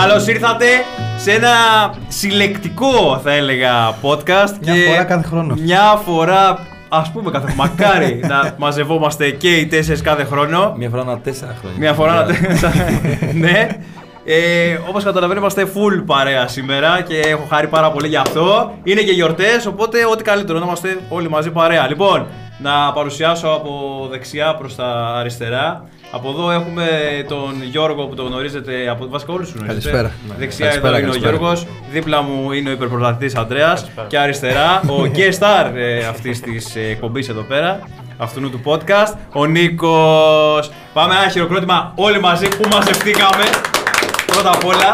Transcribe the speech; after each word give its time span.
Καλώς 0.00 0.26
ήρθατε 0.26 0.66
σε 1.16 1.32
ένα 1.32 1.50
συλλεκτικό, 2.08 3.20
θα 3.24 3.32
έλεγα, 3.32 3.94
podcast. 4.02 4.54
Μια 4.60 4.74
φορά 4.88 5.04
κάθε 5.04 5.26
χρόνο. 5.26 5.54
Μια 5.58 6.00
φορά, 6.04 6.58
ας 6.88 7.10
πούμε, 7.12 7.30
κάθε 7.30 7.54
Μακάρι 7.56 8.20
να 8.30 8.54
μαζευόμαστε 8.58 9.30
και 9.30 9.56
οι 9.56 9.66
τέσσερις 9.66 10.00
κάθε 10.00 10.24
χρόνο. 10.24 10.74
Μια 10.76 10.88
φορά 10.88 11.02
ανά 11.02 11.18
τέσσερα 11.18 11.56
χρόνια. 11.60 11.78
Μια 11.78 11.92
φορά 11.92 12.12
να 12.14 12.26
Ναι. 13.48 13.68
Ε, 14.24 14.78
Όπως 14.88 15.04
καταλαβαίνετε, 15.04 15.40
είμαστε 15.40 15.66
full 15.74 16.02
παρέα 16.06 16.48
σήμερα 16.48 17.00
και 17.00 17.18
έχω 17.18 17.46
χάρη 17.50 17.66
πάρα 17.66 17.90
πολύ 17.90 18.08
γι' 18.08 18.16
αυτό. 18.16 18.72
Είναι 18.82 19.00
και 19.00 19.12
γιορτές, 19.12 19.66
οπότε 19.66 19.98
ό,τι 20.12 20.22
καλύτερο 20.22 20.58
να 20.58 20.64
είμαστε 20.64 20.98
όλοι 21.08 21.28
μαζί 21.28 21.50
παρέα. 21.50 21.88
Λοιπόν, 21.88 22.26
να 22.58 22.92
παρουσιάσω 22.92 23.48
από 23.48 24.06
δεξιά 24.10 24.54
προς 24.54 24.74
τα 24.74 25.14
αριστερά. 25.18 25.88
Από 26.14 26.28
εδώ 26.28 26.50
έχουμε 26.50 26.86
τον 27.28 27.62
Γιώργο 27.62 28.06
που 28.06 28.14
το 28.14 28.22
γνωρίζετε 28.22 28.88
από 28.88 29.08
βασικά 29.08 29.32
όλους 29.32 29.50
τους 29.50 29.60
γνωρίζετε. 29.60 29.90
Καλησπέρα. 29.96 30.14
Δεξιά 30.38 30.66
Καλησπέρα, 30.66 30.96
εδώ 30.96 31.06
είναι 31.06 31.16
ο 31.16 31.20
καλησπέρα. 31.20 31.36
Γιώργος. 31.36 31.66
Δίπλα 31.90 32.22
μου 32.22 32.52
είναι 32.52 32.68
ο 32.68 32.72
υπερπροταθητή 32.72 33.38
Αντρέας. 33.38 33.90
Και 34.06 34.18
αριστερά 34.18 34.80
ο 34.80 35.02
guest 35.16 35.38
star 35.38 35.70
ε, 35.74 36.04
αυτής 36.06 36.40
της 36.40 36.76
εκπομπής 36.76 37.28
εδώ 37.28 37.42
πέρα. 37.42 37.88
Αυτού 38.16 38.50
του 38.50 38.60
podcast, 38.64 39.14
ο 39.32 39.46
Νίκος. 39.46 40.70
Πάμε 40.92 41.14
ένα 41.14 41.28
χειροκρότημα 41.28 41.92
όλοι 41.96 42.20
μαζί 42.20 42.48
που 42.48 42.68
μαζευτήκαμε. 42.72 43.44
Πρώτα 44.26 44.50
απ' 44.50 44.64
όλα. 44.64 44.92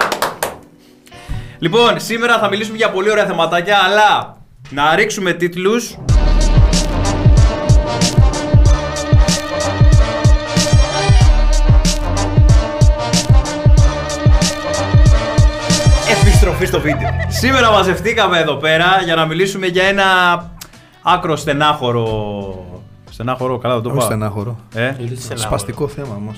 Λοιπόν, 1.58 2.00
σήμερα 2.00 2.38
θα 2.38 2.48
μιλήσουμε 2.48 2.76
για 2.76 2.90
πολύ 2.90 3.10
ωραία 3.10 3.26
θεματάκια, 3.26 3.78
αλλά 3.86 4.36
να 4.70 4.94
ρίξουμε 4.94 5.32
τίτλους. 5.32 5.96
Επιστροφή 16.42 16.66
στο 16.66 16.80
βίντεο. 16.80 17.08
Σήμερα 17.28 17.70
μαζευτήκαμε 17.70 18.38
εδώ 18.38 18.54
πέρα 18.54 18.86
για 19.04 19.14
να 19.14 19.26
μιλήσουμε 19.26 19.66
για 19.66 19.84
ένα 19.84 20.04
άκρο 21.02 21.36
στενάχωρο. 21.36 22.64
Στενάχωρο, 23.10 23.58
καλά 23.58 23.74
δεν 23.74 23.82
το 23.82 23.88
Όχι 23.88 23.98
πάω. 23.98 24.06
στενάχωρο. 24.06 24.58
Ε; 24.74 24.94
Σπαστικό 25.34 25.88
θέμα 25.88 26.14
όμως. 26.16 26.36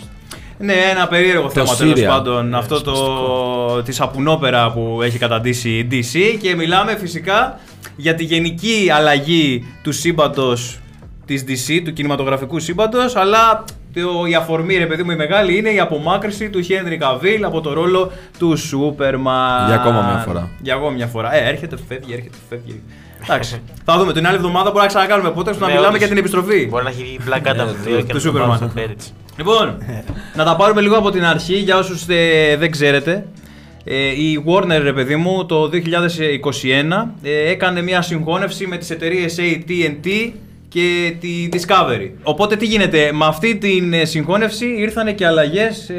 Ναι, 0.59 0.73
ένα 0.73 1.09
περίεργο 1.09 1.51
θέμα 1.51 1.75
τέλος 1.77 1.99
Syria. 1.99 2.07
πάντων. 2.07 2.49
Ναι, 2.49 2.57
αυτό 2.57 2.83
το 2.83 3.83
της 3.83 3.97
σαπουνόπερα 3.97 4.73
που 4.73 5.01
έχει 5.03 5.19
καταντήσει 5.19 5.71
η 5.71 5.89
DC 5.91 6.39
και 6.41 6.55
μιλάμε 6.57 6.97
φυσικά 6.97 7.59
για 7.97 8.15
τη 8.15 8.25
γενική 8.25 8.91
αλλαγή 8.95 9.67
του 9.83 9.93
σύμπαντος 9.93 10.79
της 11.27 11.45
DC, 11.49 11.81
του 11.85 11.93
κινηματογραφικού 11.93 12.61
σύμπαντος, 12.61 13.17
αλλά 13.17 13.65
το, 13.95 14.27
η 14.27 14.35
αφορμή, 14.35 14.77
ρε 14.77 14.87
παιδί 14.87 15.03
μου, 15.03 15.11
η 15.11 15.17
μεγάλη 15.17 15.57
είναι 15.59 15.71
η 15.71 15.81
απομάκρυση 15.81 16.51
του 16.51 16.61
Χένρι 16.63 16.97
Καβίλ 16.97 17.45
από 17.45 17.61
το 17.61 17.73
ρόλο 17.73 18.11
του 18.39 18.57
Σούπερμαν. 18.57 19.67
Για 19.67 19.75
ακόμα 19.75 20.03
μια 20.03 20.23
φορά. 20.27 20.49
Για 20.61 20.75
ακόμα 20.75 20.91
μια 20.91 21.07
φορά. 21.07 21.35
Ε, 21.35 21.49
έρχεται, 21.49 21.77
φεύγει, 21.89 22.13
έρχεται, 22.13 22.37
φεύγει. 22.49 22.83
Εντάξει. 23.25 23.61
θα 23.85 23.99
δούμε 23.99 24.13
την 24.13 24.27
άλλη 24.27 24.37
εβδομάδα 24.37 24.71
μπορεί 24.71 24.81
να 24.83 24.87
ξανακάνουμε 24.87 25.31
πότε 25.31 25.51
να 25.51 25.57
Ναι, 25.59 25.67
μιλάμε 25.67 25.87
όντως. 25.87 25.99
για 25.99 26.09
την 26.09 26.17
επιστροφή. 26.17 26.67
Μπορεί 26.67 26.85
να 26.85 26.91
έχει 26.91 27.03
βγει 27.03 27.19
Black 27.29 27.47
Adam 27.49 27.99
2 27.99 28.05
και 28.07 28.15
του 28.15 28.17
να 28.17 28.23
το 28.23 28.29
Superman. 28.31 28.33
βάλω 28.41 28.55
στο 28.55 28.71
Pérez. 28.77 29.13
Λοιπόν, 29.37 29.79
να 30.37 30.45
τα 30.45 30.57
πάρουμε 30.57 30.81
λίγο 30.81 30.97
από 30.97 31.11
την 31.11 31.25
αρχή 31.25 31.55
για 31.55 31.79
όσους 31.79 32.05
ε, 32.09 32.57
δεν 32.57 32.71
ξέρετε. 32.71 33.27
Ε, 33.85 33.97
η 33.97 34.45
Warner, 34.47 34.81
ρε 34.83 34.93
παιδί 34.93 35.17
μου, 35.17 35.47
το 35.47 35.71
2021 35.73 35.79
ε, 37.23 37.51
έκανε 37.51 37.83
μια 37.83 38.03
συγχώνευση 38.03 38.67
με 38.67 38.77
τις 38.77 38.91
εταιρείες 38.91 39.37
AT&T 39.39 40.31
και 40.73 41.15
τη 41.21 41.49
Discovery. 41.53 42.11
Οπότε 42.23 42.57
τι 42.57 42.67
γίνεται, 42.67 43.13
με 43.13 43.27
αυτή 43.27 43.57
την 43.57 43.93
ε, 43.93 44.05
συγχώνευση 44.05 44.67
ήρθαν 44.67 45.15
και 45.15 45.27
αλλαγές, 45.27 45.89
ε, 45.89 45.95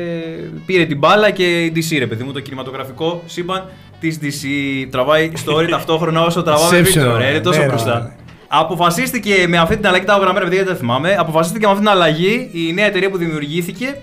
πήρε 0.66 0.86
την 0.86 0.98
μπάλα 0.98 1.30
και 1.30 1.64
η 1.64 1.72
DC, 1.76 1.96
ρε 2.00 2.08
παιδί 2.08 2.24
μου, 2.24 2.32
το 2.32 2.40
κινηματογραφικό 2.40 3.24
σύμπαν 3.26 3.70
της 4.00 4.20
DC. 4.22 4.48
Τραβάει 4.92 5.32
story 5.46 5.68
ταυτόχρονα 5.76 6.22
όσο 6.22 6.44
τραβάμε 6.44 6.80
Inception, 6.80 6.84
βίντεο, 6.84 7.18
ρε, 7.18 7.30
είναι 7.30 7.40
τόσο 7.40 7.60
ναι, 7.60 7.66
ναι, 7.66 7.72
μπροστά. 7.72 8.00
ναι. 8.00 8.16
Αποφασίστηκε 8.48 9.46
με 9.48 9.58
αυτή 9.58 9.76
την 9.76 9.88
αλλαγή, 9.88 10.06
τα 10.06 10.12
έχω 10.12 10.22
γραμμένα 10.22 10.46
παιδιά 10.46 10.58
γιατί 10.58 10.72
δεν 10.72 10.80
θυμάμαι. 10.80 11.16
Αποφασίστηκε 11.20 11.66
με 11.66 11.72
αυτή 11.72 11.84
την 11.84 11.94
αλλαγή 11.94 12.50
η 12.54 12.74
νέα 12.74 12.86
εταιρεία 12.86 13.10
που 13.10 13.18
δημιουργήθηκε, 13.18 14.02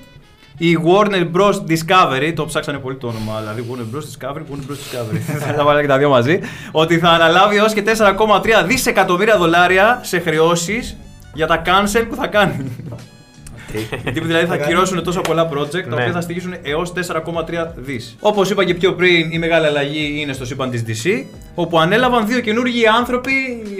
η 0.62 0.78
Warner 0.84 1.30
Bros. 1.32 1.54
Discovery. 1.68 2.32
Το 2.34 2.46
ψάξανε 2.46 2.78
πολύ 2.78 2.96
το 2.96 3.06
όνομα, 3.06 3.38
δηλαδή 3.40 3.64
Warner 3.70 3.96
Bros. 3.96 4.00
Discovery, 4.00 4.38
Warner 4.38 4.70
Bros. 4.70 4.76
Discovery. 4.76 5.18
θα 5.46 5.54
τα 5.54 5.64
βάλω 5.64 5.80
και 5.80 5.86
τα 5.86 5.98
δύο 5.98 6.08
μαζί. 6.08 6.40
Ότι 6.72 6.98
θα 6.98 7.08
αναλάβει 7.08 7.56
έως 7.56 7.72
και 7.72 7.82
4,3 7.86 8.64
δισεκατομμύρια 8.66 9.36
δολάρια 9.36 10.00
σε 10.02 10.18
χρεώσεις 10.18 10.96
για 11.34 11.46
τα 11.46 11.62
cancel 11.66 12.04
που 12.08 12.14
θα 12.14 12.26
κάνει. 12.26 12.72
Γιατί 14.02 14.20
δηλαδή 14.20 14.46
θα 14.46 14.56
ακυρώσουν 14.56 15.02
τόσο 15.04 15.20
πολλά 15.20 15.48
project 15.48 15.70
τα 15.82 15.86
Ναι. 15.88 15.94
οποία 15.94 16.12
θα 16.12 16.20
στοιχίσουν 16.20 16.54
έως 16.62 16.92
4,3 16.92 17.72
δις. 17.76 18.16
Όπως 18.20 18.50
είπα 18.50 18.64
και 18.64 18.74
πιο 18.74 18.94
πριν, 18.94 19.30
η 19.32 19.38
μεγάλη 19.38 19.66
αλλαγή 19.66 20.16
είναι 20.20 20.32
στο 20.32 20.44
σύμπαν 20.44 20.70
της 20.70 20.82
DC, 20.86 21.24
όπου 21.54 21.78
ανέλαβαν 21.78 22.26
δύο 22.26 22.40
καινούργιοι 22.40 22.86
άνθρωποι. 22.86 23.30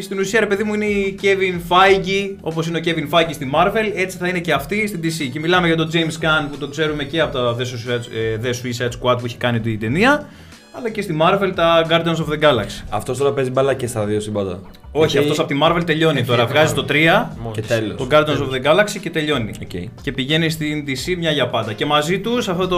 Στην 0.02 0.18
ουσία, 0.18 0.40
ρε 0.40 0.46
παιδί 0.46 0.62
μου, 0.62 0.74
είναι 0.74 0.84
η 0.84 1.18
Kevin 1.22 1.72
Feige, 1.74 2.34
όπως 2.40 2.66
είναι 2.66 2.78
ο 2.78 2.80
Kevin 2.84 3.14
Feige 3.18 3.30
στη 3.32 3.50
Marvel, 3.54 3.90
έτσι 3.94 4.16
θα 4.16 4.28
είναι 4.28 4.38
και 4.38 4.52
αυτή 4.52 4.86
στην 4.86 5.00
DC. 5.02 5.28
Και 5.32 5.40
μιλάμε 5.40 5.66
για 5.66 5.76
τον 5.76 5.90
James 5.92 6.24
Gunn 6.24 6.46
που 6.50 6.56
το 6.58 6.68
ξέρουμε 6.68 7.04
και 7.04 7.20
από 7.20 7.32
τα 7.32 7.56
The 7.58 7.62
Suicide, 7.62 8.04
ε, 8.14 8.38
The 8.42 8.48
Suicide 8.48 8.88
Squad 8.88 9.18
που 9.18 9.24
έχει 9.24 9.36
κάνει 9.36 9.60
την 9.60 9.80
ταινία, 9.80 10.28
αλλά 10.80 10.91
και 10.91 11.02
στη 11.02 11.16
Marvel 11.20 11.52
τα 11.54 11.86
Guardians 11.88 12.16
of 12.16 12.32
the 12.32 12.44
Galaxy. 12.44 12.84
Αυτός 12.88 13.18
τώρα 13.18 13.32
παίζει 13.32 13.50
μπάλα 13.50 13.74
και 13.74 13.86
στα 13.86 14.04
δύο 14.04 14.20
σύμπαντα. 14.20 14.60
Όχι, 14.92 15.10
Γιατί- 15.10 15.18
αυτός 15.18 15.38
από 15.38 15.48
τη 15.48 15.58
Marvel 15.62 15.82
τελειώνει 15.86 16.24
τώρα. 16.24 16.46
Βγάζει 16.46 16.74
το 16.74 16.84
3, 16.84 17.36
Και 17.52 17.60
τέλος. 17.62 17.96
το 17.96 18.06
Guardians 18.10 18.38
of 18.42 18.50
the 18.54 18.66
Galaxy 18.70 18.98
και 19.00 19.10
τελειώνει. 19.10 19.50
Οκ. 19.62 19.90
Και 20.02 20.12
πηγαίνει 20.12 20.50
στην 20.50 20.84
DC 20.86 21.16
μια 21.19 21.30
για 21.30 21.48
πάντα. 21.48 21.72
Και 21.72 21.86
μαζί 21.86 22.20
τους 22.20 22.48
αυτό 22.48 22.69
το. 22.69 22.76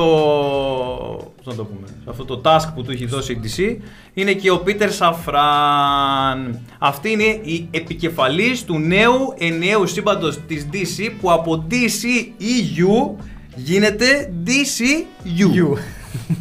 Πώς 1.36 1.46
να 1.46 1.54
το 1.54 1.64
πούμε. 1.64 1.86
σε 1.86 2.10
Αυτό 2.10 2.24
το 2.24 2.40
task 2.44 2.68
που 2.74 2.82
του 2.82 2.90
έχει 2.90 3.06
δώσει 3.06 3.32
η 3.32 3.40
DC 3.44 3.82
είναι 4.14 4.32
και 4.32 4.50
ο 4.50 4.62
Peter 4.66 4.88
Safran. 4.98 6.54
Αυτή 6.78 7.10
είναι 7.10 7.38
η 7.42 7.68
επικεφαλής 7.70 8.64
του 8.64 8.78
νέου 8.78 9.34
ενιαίου 9.38 9.86
σύμπαντος 9.86 10.38
της 10.46 10.68
DC 10.72 11.10
που 11.20 11.32
από 11.32 11.66
DCEU 11.70 13.16
γίνεται 13.54 14.32
DCU. 14.46 15.76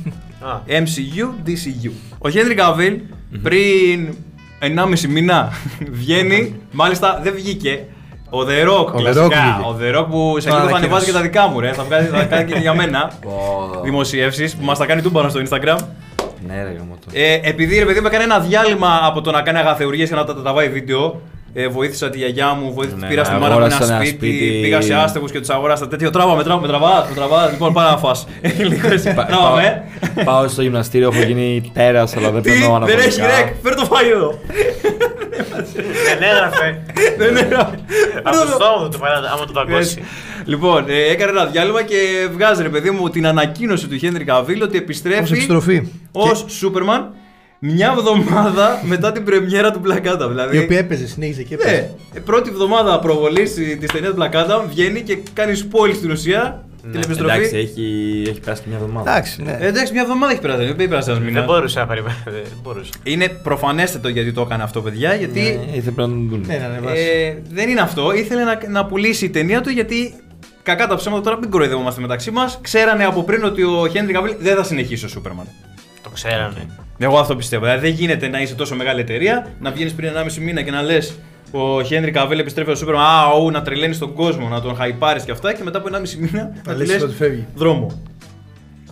Α, 0.42 0.60
MCU, 0.68 1.48
DCU. 1.50 1.92
Ο 2.18 2.30
Henry 2.34 2.60
Cavill 2.60 2.98
πριν 3.44 4.16
1,5 4.62 5.08
μήνα 5.10 5.52
βγαίνει, 6.00 6.56
μάλιστα 6.72 7.20
δεν 7.24 7.34
βγήκε. 7.34 7.86
Ο 8.30 8.38
The 8.40 8.68
Rock, 8.70 8.86
The 8.96 8.98
κλασικά. 8.98 9.60
Rock 9.62 9.66
ο 9.66 9.78
The 9.82 9.98
Rock 10.00 10.06
που 10.10 10.36
σε 10.40 10.50
Το 10.50 10.56
λίγο 10.56 10.68
θα 10.68 10.76
ανακοίνωσε. 10.76 10.76
ανεβάζει 10.76 11.06
και 11.06 11.12
τα 11.12 11.22
δικά 11.22 11.48
μου, 11.48 11.60
ρε. 11.60 11.74
Θα, 11.74 11.84
βγάζει, 11.84 12.08
θα 12.08 12.24
κάνει 12.24 12.52
και 12.52 12.60
για 12.60 12.74
μένα 12.74 13.12
δημοσιεύσεις 13.84 14.56
που 14.56 14.66
μας 14.66 14.78
τα 14.78 14.86
κάνει 14.86 15.02
τούμπανα 15.02 15.30
στο 15.30 15.40
Instagram. 15.40 15.78
Ναι, 16.48 16.64
ρε 16.64 16.70
γαμώ 16.78 16.98
το. 17.06 17.08
Ε, 17.14 17.40
επειδή 17.44 17.80
ρε 17.80 17.86
παιδί 17.86 18.00
μου 18.00 18.08
έκανε 18.08 18.24
ένα 18.24 18.40
διάλειμμα 18.40 19.00
από 19.04 19.22
το 19.22 19.32
να 19.32 19.42
κάνει 19.42 19.58
αγαθεουργίες 19.58 20.10
και 20.10 20.16
να 20.16 20.24
τα 20.26 20.36
τραβάει 20.42 20.70
βίντεο. 20.70 21.22
Ε, 21.54 21.68
βοήθησα 21.68 22.10
τη 22.10 22.18
γιαγιά 22.18 22.54
μου, 22.54 22.74
βοήθησα, 22.74 22.98
Ναι, 22.98 23.08
πήρα 23.08 23.22
ναι, 23.22 23.28
στη 23.28 23.34
μάνα 23.36 23.46
μου 23.56 23.66
ένα 23.66 23.66
αγόρασα 23.66 23.94
ένα 23.94 24.06
σπίτι, 24.06 24.18
σπίτι. 24.36 24.60
πήγα 24.62 24.82
σε 24.82 24.94
άστεγους 24.94 25.32
και 25.32 25.40
τους 25.40 25.50
αγόρασα 25.50 25.88
τέτοιο. 25.88 26.10
Τράβα 26.10 26.36
με, 26.36 26.44
τράβα 26.44 26.62
με, 26.62 26.68
τραβά, 26.68 27.06
με 27.10 27.16
τραβά. 27.16 27.50
Λοιπόν, 27.50 27.74
πάρα 27.74 27.90
να 27.92 27.98
φας. 27.98 28.28
Λίγο 28.58 28.88
έτσι, 28.92 29.14
Πα- 29.14 29.26
τράβα 29.26 29.56
με. 29.56 29.84
πάω- 30.16 30.26
Πάω 30.26 30.48
στο 30.48 30.62
γυμναστήριο, 30.62 31.10
έχω 31.14 31.24
γίνει 31.26 31.72
τέρας, 31.74 32.18
αλλά 32.18 32.32
δεν 32.32 32.42
Τι, 32.42 32.50
περνάω 32.50 32.80
δεν 32.80 33.00
έχεις 33.00 33.18
αναφορικά. 33.20 33.46
ρεκ, 33.46 33.56
φέρ 33.64 33.76
το 33.76 33.86
φάει 33.86 34.10
εδώ. 34.10 34.40
Δεν 36.08 36.22
έγραφε. 36.32 36.84
Δεν 37.18 37.30
είναι. 37.30 37.48
Από 38.24 38.36
το 38.38 38.46
στόμα 38.54 38.84
του 38.84 38.90
το 38.92 38.98
πάει 38.98 39.12
άμα 39.34 39.46
το 39.46 39.52
δαγκώσει. 39.54 40.04
Λοιπόν, 40.46 40.86
ε, 40.88 41.12
έκανε 41.12 41.32
ένα 41.32 41.46
διάλειμμα 41.46 41.84
και 41.84 41.96
βγάζει 42.34 42.62
ρε 42.64 42.70
παιδί 42.70 42.90
μου 42.92 43.10
την 43.10 43.28
ανακοίνωση 43.28 43.88
του 43.88 43.98
Χένρι 43.98 44.24
Καβίλ 44.24 44.62
ότι 44.62 44.78
Ω 44.78 44.80
επιστρέφει 44.82 45.34
επιστροφή. 45.34 45.88
ως 46.12 46.46
Σούπερμαν 46.48 47.10
μια 47.64 47.94
εβδομάδα 47.98 48.82
μετά 48.84 49.12
την 49.12 49.24
πρεμιέρα 49.24 49.72
του 49.72 49.82
Black 49.88 50.06
Adam. 50.14 50.28
Δηλαδή, 50.30 50.58
Η 50.58 50.60
οποία 50.60 50.78
έπαιζε, 50.78 51.08
συνέχιζε 51.08 51.44
και 51.44 51.56
ναι, 51.56 51.62
έπαιζε. 51.64 51.90
ε, 52.14 52.20
πρώτη 52.20 52.50
εβδομάδα 52.50 53.00
προβολής 53.00 53.54
της 53.54 53.92
ταινίας 53.92 54.14
του 54.14 54.22
Black 54.22 54.36
Adam 54.36 54.62
βγαίνει 54.70 55.02
και 55.02 55.18
κάνει 55.34 55.60
spoil 55.64 55.92
στην 55.96 56.12
ουσία 56.12 56.66
την 56.92 57.02
επιστροφή. 57.04 57.36
Εντάξει, 57.36 57.56
έχει, 57.58 58.24
έχει 58.30 58.40
περάσει 58.40 58.62
και 58.62 58.68
μια 58.70 58.78
εβδομάδα. 58.78 59.12
Εντάξει, 59.12 59.42
ναι. 59.44 59.58
Ε, 59.60 59.68
εντάξει, 59.68 59.94
μια 59.94 60.02
εβδομάδα 60.02 60.32
έχει 60.32 60.42
περάσει, 60.42 60.74
δεν 60.74 60.90
πέρασε 60.90 61.12
ένα 61.12 61.20
Δεν 61.20 61.28
μήνα. 61.28 61.44
μπορούσε 61.44 61.80
να 61.80 61.86
περιμένει. 61.88 62.16
Δεν 62.26 62.42
μπορούσε. 62.64 62.90
Είναι 63.04 63.28
προφανέστατο 63.28 64.08
γιατί 64.08 64.32
το 64.32 64.42
έκανε 64.42 64.64
αυτό, 64.64 64.82
παιδιά, 64.82 65.14
γιατί 65.16 65.40
Ναι, 65.40 65.48
ήθελε 65.78 65.82
πρέπει 65.82 65.96
να 65.96 66.08
τον 66.08 66.28
δουν. 66.30 66.44
Ναι, 66.48 66.58
να 66.58 66.66
ανεβάσει. 66.66 67.02
Ε, 67.02 67.36
δεν 67.50 67.70
είναι 67.70 67.82
αυτό. 67.82 68.14
Ήθελε 68.14 68.44
να, 68.44 68.60
να 68.70 68.86
πουλήσει 68.86 69.26
η 69.26 69.30
ταινία 69.30 69.62
του 69.62 69.70
γιατί. 69.70 70.14
Κακά 70.64 70.88
τα 70.88 70.96
ψέματα 70.96 71.22
τώρα, 71.22 71.38
μην 71.38 71.50
κοροϊδευόμαστε 71.50 72.02
μεταξύ 72.02 72.32
μας. 72.32 72.60
Ξέρανε 72.62 73.06
από 73.06 73.24
πριν 73.24 73.44
ότι 73.44 73.64
ο 73.64 73.88
Χένρι 73.92 74.14
Καβίλ 74.14 74.34
δεν 74.40 74.56
θα 74.56 74.64
συνεχίσει 74.64 75.06
ο 75.06 75.08
Σούπερμαν. 75.08 75.46
Το 76.04 76.10
ξέρανε. 76.10 76.68
Εγώ 77.02 77.18
αυτό 77.20 77.36
πιστεύω. 77.36 77.66
Δηλαδή 77.66 77.88
δεν 77.88 77.96
γίνεται 77.98 78.28
να 78.28 78.42
είσαι 78.42 78.56
τόσο 78.56 78.76
μεγάλη 78.76 79.00
εταιρεία, 79.02 79.48
να 79.60 79.72
βγαίνεις 79.72 79.94
πριν 79.94 80.10
1,5 80.28 80.34
μήνα 80.42 80.62
και 80.62 80.72
να 80.72 80.82
λες 80.82 81.14
ο 81.52 81.84
Χένρι 81.84 82.12
Καβίλ 82.12 82.40
επιστρέφει 82.40 82.72
ο 82.72 82.76
Σούπερμαν. 82.76 83.04
Α, 83.06 83.34
ου, 83.42 83.52
να 83.52 83.62
τρελαίνεις 83.62 83.98
τον 83.98 84.14
κόσμο, 84.14 84.48
να 84.48 84.62
τον 84.62 84.76
χαϊπάρεις 84.76 85.24
και 85.24 85.32
αυτά. 85.32 85.54
Και 85.54 85.64
μετά 85.64 85.78
από 85.78 85.88
1,5 85.92 86.16
μήνα 86.20 86.52
να 86.66 86.74
λες 86.74 86.88
λες 86.88 87.02
ότι 87.02 87.14
φεύγει. 87.16 87.46
δρόμο. 87.56 88.02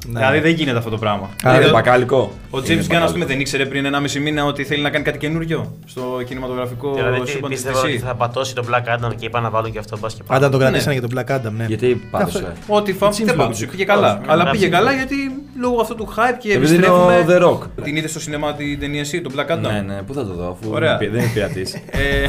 Ναι. 0.07 0.19
Δηλαδή 0.19 0.39
δεν 0.39 0.51
γίνεται 0.53 0.77
αυτό 0.77 0.89
το 0.89 0.97
πράγμα. 0.97 1.23
Άρα 1.23 1.35
Δηλαδή, 1.41 1.63
είναι 1.63 1.71
μπακάλικο. 1.71 2.31
ο 2.50 2.57
Είναι 2.57 2.65
James 2.67 2.71
Gunn, 2.71 2.79
ας 2.81 2.88
μπακάλικο. 2.88 3.11
πούμε, 3.11 3.25
δεν 3.25 3.39
ήξερε 3.39 3.65
πριν 3.65 3.85
1,5 3.85 4.19
μήνα 4.21 4.45
ότι 4.45 4.63
θέλει 4.63 4.81
να 4.81 4.89
κάνει 4.89 5.03
κάτι 5.03 5.17
καινούριο 5.17 5.77
στο 5.85 6.21
κινηματογραφικό 6.25 6.94
Δηλαδή 6.94 7.27
σύμπαν 7.29 7.50
της 7.51 7.61
πίστευα 7.61 7.79
ότι 7.81 7.97
DC. 8.01 8.06
θα 8.06 8.15
πατώσει 8.15 8.56
τον 8.56 8.65
Black 8.69 8.95
Adam 9.07 9.15
και 9.15 9.25
είπα 9.25 9.39
να 9.39 9.50
βάλουν 9.50 9.71
και 9.71 9.79
αυτό 9.79 9.97
μπα 9.97 10.07
και 10.07 10.13
Πάντα 10.27 10.39
πάνω. 10.39 10.51
τον 10.51 10.59
κρατήσανε 10.59 10.94
Ναι. 10.94 11.00
για 11.00 11.09
τον 11.09 11.17
Black 11.17 11.35
Adam, 11.47 11.51
ναι. 11.57 11.65
Γιατί 11.65 11.91
Αυτό- 12.11 12.17
πάτωσε. 12.17 12.53
Ότι 12.67 12.94
φα... 12.94 13.07
It's 13.09 13.11
δεν 13.11 13.27
influence. 13.27 13.38
πάντως, 13.38 13.65
πήγε 13.65 13.83
καλά. 13.83 14.17
Όχι, 14.19 14.29
Αλλά 14.31 14.44
ναι, 14.44 14.51
πήγε 14.51 14.65
ναι. 14.65 14.71
καλά 14.71 14.91
γιατί 14.94 15.15
λόγω 15.59 15.81
αυτού 15.81 15.95
του 15.95 16.07
hype 16.09 16.38
και 16.39 16.53
Επειδή 16.53 16.75
είναι 16.75 16.85
επιστρέφουμε. 16.85 17.17
ο 17.17 17.25
The 17.27 17.47
Rock. 17.77 17.83
Την 17.83 17.95
είδες 17.95 18.09
στο 18.09 18.19
σινεμά 18.19 18.53
την 18.53 18.79
ταινία 18.79 19.00
εσύ, 19.00 19.21
τον 19.21 19.33
Black 19.35 19.51
Adam; 19.51 19.59
Ναι, 19.59 19.81
ναι, 19.81 20.01
πού 20.01 20.13
θα 20.13 20.25
το 20.25 20.33
δω, 20.33 20.50
αφού 20.50 20.69
Ωραία. 20.71 20.97
δεν 20.97 21.07
είναι 21.13 21.29
πειρατής. 21.33 21.73
Ε, 21.91 22.25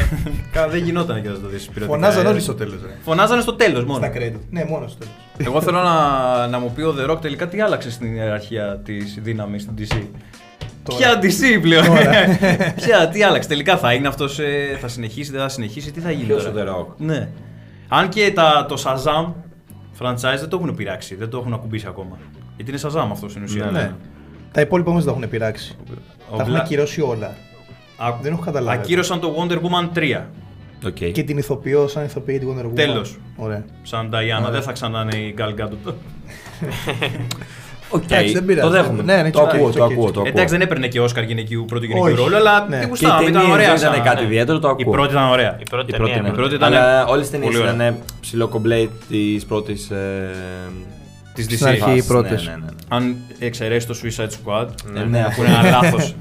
κα- 0.52 0.68
δεν 0.68 0.82
γινόταν 0.84 1.22
και 1.22 1.28
να 1.28 1.34
το 1.34 1.48
δεις 1.48 1.66
πειρατικά. 1.66 1.86
Φωνάζαν 1.96 2.26
ε. 2.26 2.28
όλοι 2.28 2.40
στο 2.40 2.54
τέλος. 2.54 2.74
Φωνάζανε 3.04 3.40
στο 3.42 3.54
τέλος 3.54 3.84
μόνο. 3.84 3.98
Στα 3.98 4.12
credit. 4.14 4.38
Ναι, 4.50 4.64
μόνο 4.64 4.88
στο 4.88 4.98
τέλος. 4.98 5.14
Εγώ 5.38 5.60
θέλω 5.62 5.80
να, 5.82 6.46
να 6.46 6.58
μου 6.58 6.72
πει 6.74 6.82
ο 6.82 6.94
The 7.00 7.10
Rock 7.10 7.20
τελικά 7.20 7.48
τι 7.48 7.60
άλλαξε 7.60 7.90
στην 7.90 8.14
ιεραρχία 8.14 8.80
της 8.84 9.18
δύναμης 9.22 9.62
στην 9.62 9.74
DC. 9.78 10.02
Τώρα. 10.82 10.98
Ποια 10.98 11.18
DC 11.22 11.60
πλέον; 11.60 11.84
Τώρα. 11.86 12.10
Ποια, 12.82 13.08
τι 13.08 13.22
άλλαξε; 13.22 13.48
Τελικά 13.48 13.76
θα 13.76 13.92
είναι 13.92 14.08
αυτός, 14.08 14.38
θα 14.80 14.88
συνεχίσει, 14.88 15.30
δεν 15.30 15.40
θα 15.40 15.48
συνεχίσει, 15.48 15.90
τι 15.92 16.00
θα 16.00 16.10
γίνει. 16.10 16.24
Ποιος 16.26 16.44
τώρα; 16.52 16.74
ο 16.74 16.76
The 16.76 16.80
Rock? 16.80 16.94
Ναι. 16.96 17.28
Αν 17.88 18.08
και 18.08 18.32
τα, 18.34 18.66
το 18.68 18.82
Shazam 18.84 19.32
franchise 20.00 20.38
δεν 20.38 20.48
το 20.48 20.56
έχουν 20.62 20.74
πειράξει, 20.74 21.14
δεν 21.14 21.28
το 21.30 21.38
έχουν 21.38 21.52
ακουμπήσει 21.52 21.86
ακόμα. 21.88 22.18
Γιατί 22.62 22.70
είναι 22.70 22.80
Shazam 22.84 23.08
αυτός 23.12 23.30
στην 23.30 23.42
ουσία. 23.42 23.64
Ναι. 23.64 23.92
Τα 24.52 24.60
υπόλοιπα 24.60 24.90
όμως 24.90 25.04
δεν 25.04 25.12
τα 25.12 25.18
έχουν 25.18 25.30
πειράξει. 25.30 25.76
Ο 26.30 26.36
Τα 26.36 26.42
έχουν 26.42 26.54
Bla- 26.54 26.58
ακυρώσει 26.60 27.00
όλα. 27.00 27.26
Α- 27.96 28.12
Δεν 28.22 28.32
έχω 28.32 28.42
καταλάβει. 28.42 28.76
Ακύρωσαν 28.78 29.20
το 29.20 29.34
Wonder 29.38 29.54
Woman 29.56 29.88
3. 29.94 30.26
Οκ. 30.86 30.94
Και 31.12 31.22
την 31.22 31.38
ηθοποιώ 31.38 31.86
σαν 31.88 32.04
ηθοποιή 32.04 32.38
την 32.38 32.48
Wonder 32.48 32.64
Woman. 32.66 32.74
Τέλος. 32.74 33.18
Ωραία. 33.36 33.64
Σαν 33.82 34.08
Diana, 34.08 34.12
Ωραία. 34.38 34.50
δεν 34.50 34.62
θα 34.62 34.72
ξανά 34.72 35.00
είναι 35.02 35.16
η 35.16 35.34
Gal 35.38 35.60
Gadot. 35.60 35.92
Οκ, 37.92 38.02
Εντάξει, 38.10 38.32
δεν 38.32 38.44
πειράζει. 38.44 38.66
το 38.66 38.72
δέχομαι. 38.72 39.02
Ναι, 39.02 39.22
ναι, 39.22 39.30
το 39.30 39.40
it's 39.42 39.44
okay, 39.44 39.54
ακούω, 39.54 39.68
it's 39.68 39.72
το 39.72 39.84
okay, 39.84 39.90
ακούω, 39.92 40.06
it's 40.08 40.12
το 40.12 40.20
ακούω. 40.20 40.30
Εντάξει, 40.30 40.52
δεν 40.54 40.60
έπαιρνε 40.60 40.88
και 40.88 41.00
Όσκαρ 41.00 41.24
γυναικείου 41.24 41.64
πρώτου 41.64 41.84
γυναικείου 41.84 42.12
Όχι. 42.12 42.22
ρόλο, 42.22 42.36
αλλά 42.36 42.60
Ναι. 42.60 42.66
τι 42.66 42.72
Και 42.74 42.80
Και 42.80 42.86
γουστάμε, 42.88 43.14
οι 43.22 43.26
ήταν 43.28 43.32
ταινίες 43.32 43.52
ωραία. 43.54 43.66
δεν 43.68 43.76
ήταν 43.76 43.94
σαν- 43.94 44.02
κάτι 44.02 44.20
ναι. 44.20 44.26
ιδιαίτερο, 44.26 44.58
το 44.58 44.68
Η 44.68 44.70
ακούω. 44.70 44.92
πρώτη 44.92 45.12
ήταν 45.12 45.28
ωραία. 45.28 45.56
Η 45.60 45.62
πρώτη 45.70 45.90
Η 45.90 45.92
ταινία, 45.92 46.06
πρώτη, 46.06 46.20
ναι. 46.22 46.28
ναι. 46.28 46.34
Η 46.34 46.36
πρώτη 46.36 46.54
ήταν- 46.54 46.72
Αλλά 46.74 47.06
όλες 47.06 47.20
τις 47.20 47.30
ταινίες 47.30 47.50
Πολύ 47.56 47.68
ωραία. 47.68 47.74
ήταν 47.86 47.96
ψηλό 48.20 48.48
κομπλέ 48.48 48.88
της 49.08 49.44
πρώτης. 49.46 49.90
Της 51.46 51.58
Στην 51.60 51.66
DC. 51.66 51.70
αρχή. 51.70 51.96
οι 51.98 52.02
πρώτες. 52.02 52.44
Ναι, 52.44 52.50
ναι, 52.50 52.56
ναι. 52.56 52.66
Αν 52.88 53.16
εξαιρέσει 53.38 53.86
το 53.86 53.98
Suicide 54.02 54.28
Squad, 54.28 54.66
Ναι, 54.92 55.00
που 55.02 55.08
ναι, 55.08 55.18
είναι 55.38 55.48
ένα 55.48 55.70
λάθος. 55.70 56.14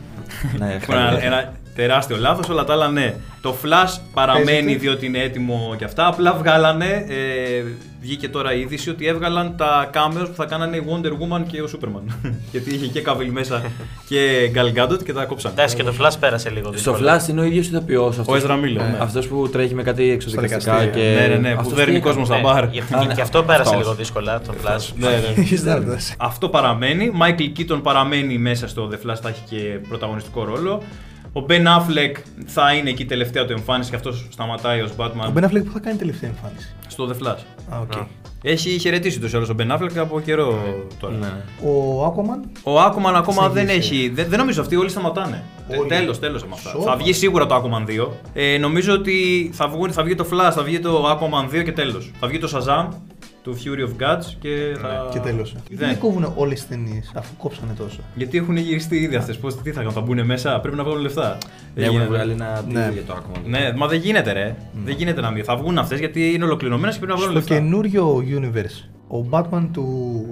Ναι, 0.60 0.80
Που 0.86 0.92
είναι 0.92 1.02
ένα, 1.02 1.24
ένα 1.24 1.54
τεράστιο 1.76 2.18
λάθος, 2.18 2.50
όλα 2.50 2.64
τα 2.64 2.74
άλλα 2.74 2.90
ναι. 2.90 3.16
Το 3.42 3.56
Flash 3.64 4.00
παραμένει 4.14 4.46
Παίζεται. 4.46 4.76
διότι 4.78 5.06
είναι 5.06 5.20
έτοιμο 5.20 5.76
και 5.78 5.84
αυτά. 5.84 6.08
Απλά 6.08 6.34
βγάλανε, 6.34 7.06
ε, 7.08 7.64
βγήκε 8.02 8.30
τώρα 8.30 8.54
η 8.54 8.60
είδηση 8.60 8.90
ότι 8.90 9.08
έβγαλαν 9.08 9.54
τα 9.58 9.90
cameos 9.94 10.26
που 10.28 10.36
θα 10.36 10.46
κάνανε 10.46 10.78
η 10.78 10.84
Wonder 10.90 11.08
Woman 11.12 11.44
και 11.48 11.62
ο 11.62 11.68
Superman. 11.74 12.30
Γιατί 12.52 12.74
είχε 12.74 12.86
και 12.86 13.04
Cavill 13.06 13.30
μέσα 13.32 13.62
και 14.08 14.52
Gal 14.56 14.80
Gadot 14.80 15.04
και 15.04 15.14
τα 15.14 15.26
κόψαν. 15.26 15.52
Εντάξει, 15.52 15.76
και 15.76 15.84
το 15.84 15.94
Flash 16.00 16.14
πέρασε 16.20 16.50
λίγο. 16.50 16.66
Στο 16.76 16.92
δύσκολα. 16.92 17.22
Flash 17.26 17.30
είναι 17.30 17.42
ο 17.42 17.44
ίδιος 17.44 17.68
ηθοποιός. 17.68 18.18
Ο 18.18 18.24
Ezra 18.28 18.52
Miller, 18.52 18.74
ναι. 18.74 18.98
Αυτός 19.00 19.28
που 19.28 19.50
τρέχει 19.50 19.76
με 19.76 19.84
κάτι 19.84 20.10
εξωδικαστικά 20.10 20.78
δικαστήρια. 20.78 21.14
και. 21.14 21.20
Ναι, 21.20 21.28
ναι, 21.28 21.36
ναι, 21.36 21.54
που 21.54 21.60
Αυτός 21.60 21.74
δέρνει 21.74 21.94
τι 21.94 22.00
κόσμο 22.00 22.24
έκανε; 22.26 22.40
στα 22.42 22.54
μπαρ. 22.54 22.64
Ναι, 22.64 22.70
γι' 22.72 22.80
Α, 22.80 22.84
και, 23.00 23.06
ναι. 23.06 23.14
και 23.14 23.22
αυτό 23.22 23.44
πέρασε 23.44 23.70
Αυτός. 23.70 23.82
λίγο 23.82 23.94
δύσκολα, 23.94 24.42
το 24.42 24.54
Flash. 24.64 24.94
Ναι, 24.96 25.10
ναι. 25.10 25.34
Έχεις 25.42 25.64
δάρδας. 25.64 26.14
Αυτό 26.18 26.50
παραμένει. 26.50 27.12
Michael 27.22 27.60
Keaton 27.60 27.80
παραμένει 27.84 28.38
μέσα 28.38 28.68
στο 28.68 28.90
The 28.92 29.10
Flash, 29.10 29.18
θα 29.22 29.30
έχει 29.30 29.42
και 29.50 29.80
πρωταγωνιστικό 29.90 30.44
ρόλο. 30.44 30.84
Ο 31.34 31.46
Ben 31.50 31.62
Affleck 31.66 32.16
θα 32.46 32.74
είναι 32.74 32.90
εκεί 32.90 33.06
τελευταία 33.06 33.46
του 33.46 33.52
εμφάνιση 33.52 33.90
και 33.90 33.96
αυτός 33.96 34.28
σταματάει 34.32 34.82
ως 34.82 34.90
Ο 34.90 34.94
Batman 34.98 35.38
Ben 35.38 35.44
Affleck 35.44 35.64
που 35.66 35.72
θα 35.74 35.80
κάνει 35.80 35.98
τελευταία 35.98 36.30
εμφάνιση. 36.30 36.74
στο 36.88 37.10
The 37.10 37.24
Flash. 37.24 37.40
Α, 37.76 37.80
οκ. 37.80 37.96
Α. 37.96 38.08
Έχει 38.44 38.80
χαιρετήσει 38.80 39.20
το 39.20 39.38
ο 39.38 39.56
Ben 39.60 39.78
Affleck 39.78 39.98
από 39.98 40.20
καιρό 40.20 40.60
τώρα. 41.00 41.14
Ναι. 41.16 41.28
Ο 41.70 42.06
Aquaman; 42.06 42.48
Ο 42.64 42.82
Aquaman 42.86 43.14
ακόμα 43.16 43.50
δεν 43.50 43.68
Συνεχίσει. 43.68 43.96
έχει. 43.96 44.10
Δεν, 44.10 44.26
δεν 44.30 44.40
νομίζω 44.40 44.62
αυτοί 44.62 44.76
όλοι 44.76 44.90
σταματάνε. 44.90 45.44
Όλοι. 45.80 45.90
Τέλος, 45.90 46.20
τέλος 46.20 46.44
με 46.44 46.50
αυτά. 46.54 46.70
Σώμα. 46.70 46.84
Θα 46.84 46.96
βγει 46.96 47.14
σίγουρα 47.14 47.46
το 47.46 47.56
Aquaman 47.56 47.90
2. 47.90 48.08
Ε, 48.34 48.58
νομίζω 48.58 48.94
ότι 48.94 49.50
θα, 49.54 49.68
βγουν, 49.68 49.92
θα 49.92 50.04
βγει 50.04 50.16
το 50.16 50.26
Flash, 50.32 50.52
θα 50.54 50.64
βγει 50.64 50.80
το 50.80 51.06
Aquaman 51.12 51.56
2 51.60 51.64
και 51.64 51.72
τέλος. 51.72 52.12
Θα 52.20 52.28
βγει 52.28 52.38
το 52.38 52.50
Shazam, 52.56 52.88
το 53.50 53.58
Fury 53.64 53.80
of 53.88 54.04
Gods 54.04 54.26
και 54.40 54.76
θα. 54.82 55.10
Και 55.12 55.20
τέλος. 55.20 55.56
Δεν. 55.70 55.88
Δεν 55.88 55.98
κόβουν 55.98 56.34
όλες 56.36 56.60
τις 56.60 56.68
ταινίες 56.68 57.12
αφού 57.16 57.34
κόψανε 57.38 57.74
τόσο; 57.78 58.00
Γιατί 58.16 58.38
έχουν 58.38 58.58
γυριστεί 58.58 58.96
ήδη 58.98 59.16
αυτές. 59.16 59.38
Πώς 59.38 59.56
τι 59.62 59.70
θα 59.72 59.78
κάνουν, 59.78 59.94
θα 59.94 60.02
μπουν 60.02 60.26
μέσα, 60.26 60.60
πρέπει 60.60 60.78
να 60.78 60.84
βγάλουν 60.84 61.02
λεφτά. 61.02 61.28
Ναι, 61.30 61.38
Δεν 61.76 61.84
έχουν 61.84 61.96
γίνεται. 61.96 62.14
βγάλει 62.16 62.32
ένα 62.32 62.64
Ναι. 62.68 62.88
deal 62.90 62.94
για 62.94 63.04
το 63.04 63.14
Aquaman. 63.14 63.36
Ναι, 63.46 63.74
μα 63.76 63.88
δεν 63.88 64.00
γίνεται, 64.00 64.32
ρε. 64.32 64.56
Δεν 64.86 64.96
γίνεται 64.98 65.22
να 65.22 65.32
μην. 65.32 65.44
Θα 65.44 65.56
βγουν 65.58 65.78
αυτές 65.78 66.00
γιατί 66.00 66.34
είναι 66.34 66.44
ολοκληρωμένες 66.44 66.96
και 66.98 67.02
πρέπει 67.06 67.20
να 67.20 67.26
βγάλουν 67.26 67.42
Στο 67.44 67.54
λεφτά. 67.56 67.68
καινούριο 67.68 68.24
universe, 68.40 68.90
ο 69.18 69.28
Batman 69.30 69.68
του. 69.74 70.26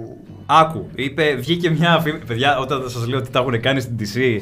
Άκου, 0.46 0.86
είπε, 0.94 1.34
βγήκε 1.34 1.70
μια 1.70 1.98
φήμη. 1.98 2.18
Παιδιά, 2.26 2.58
όταν 2.58 2.88
σας 2.90 3.06
λέω 3.08 3.18
ότι 3.18 3.30
τα 3.30 3.38
έχουν 3.38 3.60
κάνει 3.60 3.80
στην 3.80 3.96
DC, 3.98 4.40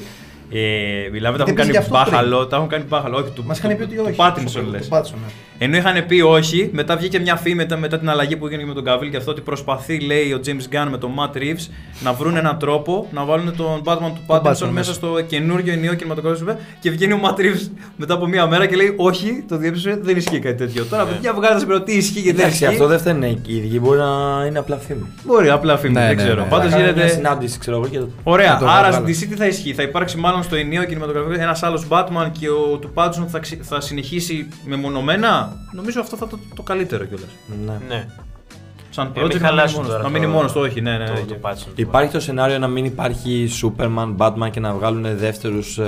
ε, 0.50 1.08
μιλάμε, 1.12 1.36
τα 1.36 1.42
έχουν 1.42 1.44
Δεν 1.44 1.54
κάνει 1.54 1.66
πήγε 1.68 1.78
αυτό 1.78 1.94
μπάχαλο. 1.94 2.46
Τα 2.46 2.56
έχουν 2.56 2.68
κάνει 2.68 2.84
μπάχαλο. 2.88 3.16
Όχι, 3.16 3.30
του, 3.30 3.44
Μας 3.46 3.58
είχαν 3.58 3.76
πει 3.76 3.82
ότι 3.82 3.98
όχι. 3.98 4.10
του 4.10 4.16
Pattinson 4.18 4.60
Του 4.64 4.70
λες. 4.70 4.88
Pattinson, 4.90 5.10
ναι. 5.14 5.30
Ενώ 5.58 5.76
είχαν 5.76 6.06
πει 6.06 6.20
όχι, 6.20 6.70
μετά 6.72 6.96
βγήκε 6.96 7.18
μια 7.18 7.36
φήμη 7.36 7.54
μετά, 7.54 7.76
μετά 7.76 7.98
την 7.98 8.08
αλλαγή 8.10 8.36
που 8.36 8.46
έγινε 8.46 8.64
με 8.64 8.74
τον 8.74 8.84
Καβίλ 8.84 9.10
και 9.10 9.16
αυτό 9.16 9.30
ότι 9.30 9.40
προσπαθεί, 9.40 10.00
λέει 10.00 10.32
ο 10.32 10.40
James 10.46 10.74
Gunn 10.74 10.86
με 10.90 10.98
τον 10.98 11.10
Matt 11.18 11.36
Reeves 11.36 11.70
να 12.02 12.12
βρουν 12.12 12.36
έναν 12.36 12.58
τρόπο 12.58 13.08
να 13.12 13.24
βάλουν 13.24 13.56
τον 13.56 13.82
Batman 13.84 13.96
του 14.14 14.20
Τον 14.26 14.40
Pattinson 14.42 14.46
Pattinson 14.46 14.50
μέσα 14.60 14.70
μέσα. 14.72 14.92
στο 14.92 15.20
καινούριο 15.26 15.72
ενιαίο 15.72 15.94
κινηματογράφο 15.94 16.56
και 16.80 16.90
βγαίνει 16.90 17.12
ο 17.12 17.20
Matt 17.24 17.40
Reeves 17.40 17.68
μετά 17.96 18.14
από 18.14 18.26
μία 18.26 18.46
μέρα 18.46 18.66
και 18.66 18.76
λέει 18.76 18.94
όχι, 18.96 19.44
το 19.48 19.56
διέψευσε, 19.56 19.98
δεν 20.02 20.16
ισχύει 20.16 20.38
κάτι 20.38 20.54
τέτοιο. 20.56 20.84
Τώρα 20.84 21.04
παιδιά 21.04 21.32
βγάλετε 21.34 21.72
σε 21.74 21.80
τι 21.80 21.92
ισχύει 21.92 22.22
και 22.22 22.32
δεν 22.32 22.34
Εντάξει, 22.34 22.52
ισχύει. 22.52 22.66
αυτό 22.66 22.86
δεν 22.86 22.98
φταίνε 22.98 23.26
οι 23.26 23.40
ίδιοι. 23.56 23.78
Μπορεί 23.80 23.98
να 23.98 24.44
είναι 24.46 24.58
απλά 24.58 24.76
φήμη. 24.76 25.06
Μπορεί, 25.24 25.50
απλά 25.50 25.76
φήμη, 25.76 25.92
Ναι, 25.92 26.00
δεν 26.06 26.16
ναι, 26.16 26.22
ξέρω. 26.22 26.42
ναι. 26.42 26.48
Πάντως 26.48 26.70
Θα 26.70 26.76
κάνουν 26.76 26.84
γίνεται. 26.86 27.04
Μια 27.04 27.14
συνάντηση, 27.14 27.58
ξέρω 27.58 27.76
εγώ. 27.76 27.86
Και 27.88 27.98
το... 27.98 28.08
Ωραία, 28.22 28.52
Θα 28.52 28.58
το 28.58 28.66
άρα 28.70 28.88
βγάλω. 28.90 29.12
στην 29.14 29.26
DC 29.26 29.28
τι 29.30 29.36
θα 29.36 29.46
ισχύει. 29.46 29.74
Θα 29.74 29.82
υπάρξει 29.82 30.16
μάλλον 30.16 30.35
στο 30.42 30.56
ενιαίο 30.56 30.84
κινηματογραφικό 30.84 31.40
ένας 31.42 31.62
άλλος 31.62 31.86
Batman 31.88 32.30
και 32.38 32.48
ο 32.50 32.78
του 32.78 32.90
Pattinson 32.94 33.26
θα, 33.28 33.38
ξε- 33.38 33.62
θα 33.64 33.80
συνεχίσει 33.80 34.48
μεμονωμένα; 34.64 35.56
Νομίζω 35.72 36.00
αυτό 36.00 36.16
θα 36.16 36.26
το, 36.26 36.38
το 36.54 36.62
καλύτερο 36.62 37.04
κιόλας. 37.04 37.28
Ναι. 37.66 37.78
Ναι. 37.88 38.06
Σαν 38.96 39.06
Ε, 39.14 39.20
μην 39.20 39.26
project 39.26 39.28
να 39.28 39.34
μείνει 39.34 39.46
χαλάσουν 39.48 39.76
μόνος, 39.76 39.90
τώρα 39.90 40.02
να 40.02 40.08
μείνει 40.08 40.24
το- 40.24 40.30
μόνος 40.30 40.52
του, 40.52 40.60
όχι, 40.60 40.80
ναι, 40.80 40.96
ναι. 40.98 41.04
Το, 41.04 41.12
ναι. 41.12 41.18
το 41.20 41.36
Pattinson. 41.42 41.66
Υπάρχει 41.74 42.12
το 42.12 42.20
σενάριο 42.20 42.58
να 42.58 42.66
μην 42.68 42.84
υπάρχει 42.84 43.48
Superman, 43.62 44.16
Batman 44.16 44.50
και 44.50 44.60
να 44.60 44.72
βγάλουν 44.72 45.06
δεύτερους. 45.16 45.78
Ε, 45.78 45.84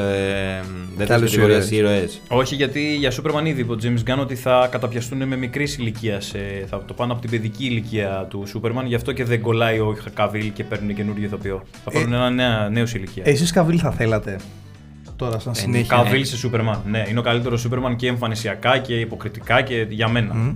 δεύτερες 0.96 1.10
άλλους 1.10 1.30
κατηγορίες 1.30 1.70
ήρωες. 1.70 1.94
ήρωες. 1.96 2.20
Όχι, 2.28 2.54
γιατί 2.54 2.94
για 2.96 3.12
Superman 3.12 3.44
ήδη 3.46 3.60
είπε 3.60 3.72
ο 3.72 3.76
James 3.82 4.10
Gunn 4.10 4.18
ότι 4.20 4.34
θα 4.34 4.68
καταπιαστούν 4.70 5.26
με 5.26 5.36
μικρής 5.36 5.76
ηλικίας. 5.76 6.32
Θα 6.66 6.82
το 6.84 6.92
πάνε 6.94 7.12
από 7.12 7.20
την 7.20 7.30
παιδική 7.30 7.64
ηλικία 7.64 8.26
του 8.30 8.44
Superman, 8.54 8.84
γι' 8.86 8.94
αυτό 8.94 9.12
και 9.12 9.24
δεν 9.24 9.40
κολλάει 9.40 9.78
ο 9.78 9.96
Cavill 10.16 10.50
και 10.54 10.64
παίρνουν 10.64 10.94
καινούριο 10.94 11.24
ηθοποιό. 11.24 11.62
Θα 11.84 11.90
πάρουν 11.90 12.12
ένα 12.12 12.30
νέα, 12.30 12.68
νέος 12.68 12.94
ηλικία. 12.94 13.22
Εσείς 13.26 13.52
Καβίλ 13.52 13.78
θα 13.82 13.90
θέλατε. 13.90 14.38
Τώρα, 15.16 15.38
σαν 15.38 15.54
συνέχεια; 15.54 16.02
Cavill 16.04 16.20
σε 16.22 16.48
Superman. 16.48 16.76
Ναι, 16.86 17.04
είναι 17.08 17.18
ο 17.18 17.22
καλύτερος 17.22 17.66
Superman 17.68 17.96
και 17.96 18.06
εμφανισιακά 18.08 18.78
και 18.78 18.94
υποκριτικά 18.94 19.60
και 19.62 19.86
για 19.88 20.08
μένα. 20.08 20.34
Μμ. 20.34 20.54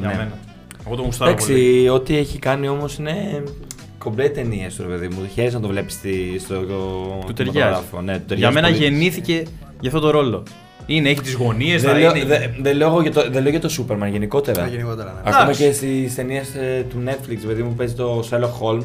Για 0.00 0.08
Ναι. 0.08 0.14
μένα. 0.16 0.30
Εγώ 0.86 0.96
το 0.96 1.02
γουστάρω 1.02 1.34
πολύ. 1.34 1.52
Εντάξει, 1.52 1.88
ό,τι 1.88 2.16
έχει 2.16 2.38
κάνει 2.38 2.68
όμως 2.68 2.96
είναι 2.98 3.42
κομπλέ 3.98 4.28
ταινίες 4.28 4.74
του, 4.74 4.82
ρε 4.82 4.88
παιδί 4.88 5.08
μου. 5.08 5.28
Χαίρεσαι 5.34 5.54
να 5.56 5.62
το 5.62 5.68
βλέπεις 5.68 5.94
στο. 6.44 6.54
Του 7.26 7.32
ταιριάζει. 7.32 7.58
κινηματογράφο. 7.58 8.00
Ναι, 8.00 8.18
του 8.18 8.24
ταιριάζει 8.26 8.52
Για 8.52 8.62
μένα 8.62 8.74
πολύ. 8.74 8.78
γεννήθηκε 8.88 9.42
για 9.80 9.88
αυτό 9.88 10.00
το 10.00 10.10
ρόλο. 10.10 10.42
Είναι, 10.86 11.08
έχει 11.08 11.20
τις 11.20 11.34
γωνίες, 11.34 11.82
Δεν 11.82 11.90
θα 11.92 11.98
λέω, 11.98 12.14
είναι. 12.16 12.24
δε- 12.24 12.46
δεν 12.62 12.76
λέω 12.76 13.00
για 13.02 13.12
το, 13.12 13.24
δεν 13.30 13.42
λέω 13.42 13.50
για 13.50 13.60
το 13.60 13.68
Superman 13.78 14.08
γενικότερα. 14.10 14.62
Α, 14.62 14.66
γενικότερα, 14.68 15.12
ναι. 15.12 15.20
Ακόμα 15.30 15.42
Εντάξει. 15.42 15.64
και 15.64 15.72
στις 15.72 16.14
ταινίες 16.14 16.48
του 16.90 17.02
Netflix, 17.06 17.36
παιδί 17.46 17.62
μου 17.62 17.74
παίζει 17.74 17.94
το 17.94 18.24
Sherlock 18.30 18.66
Holmes. 18.66 18.82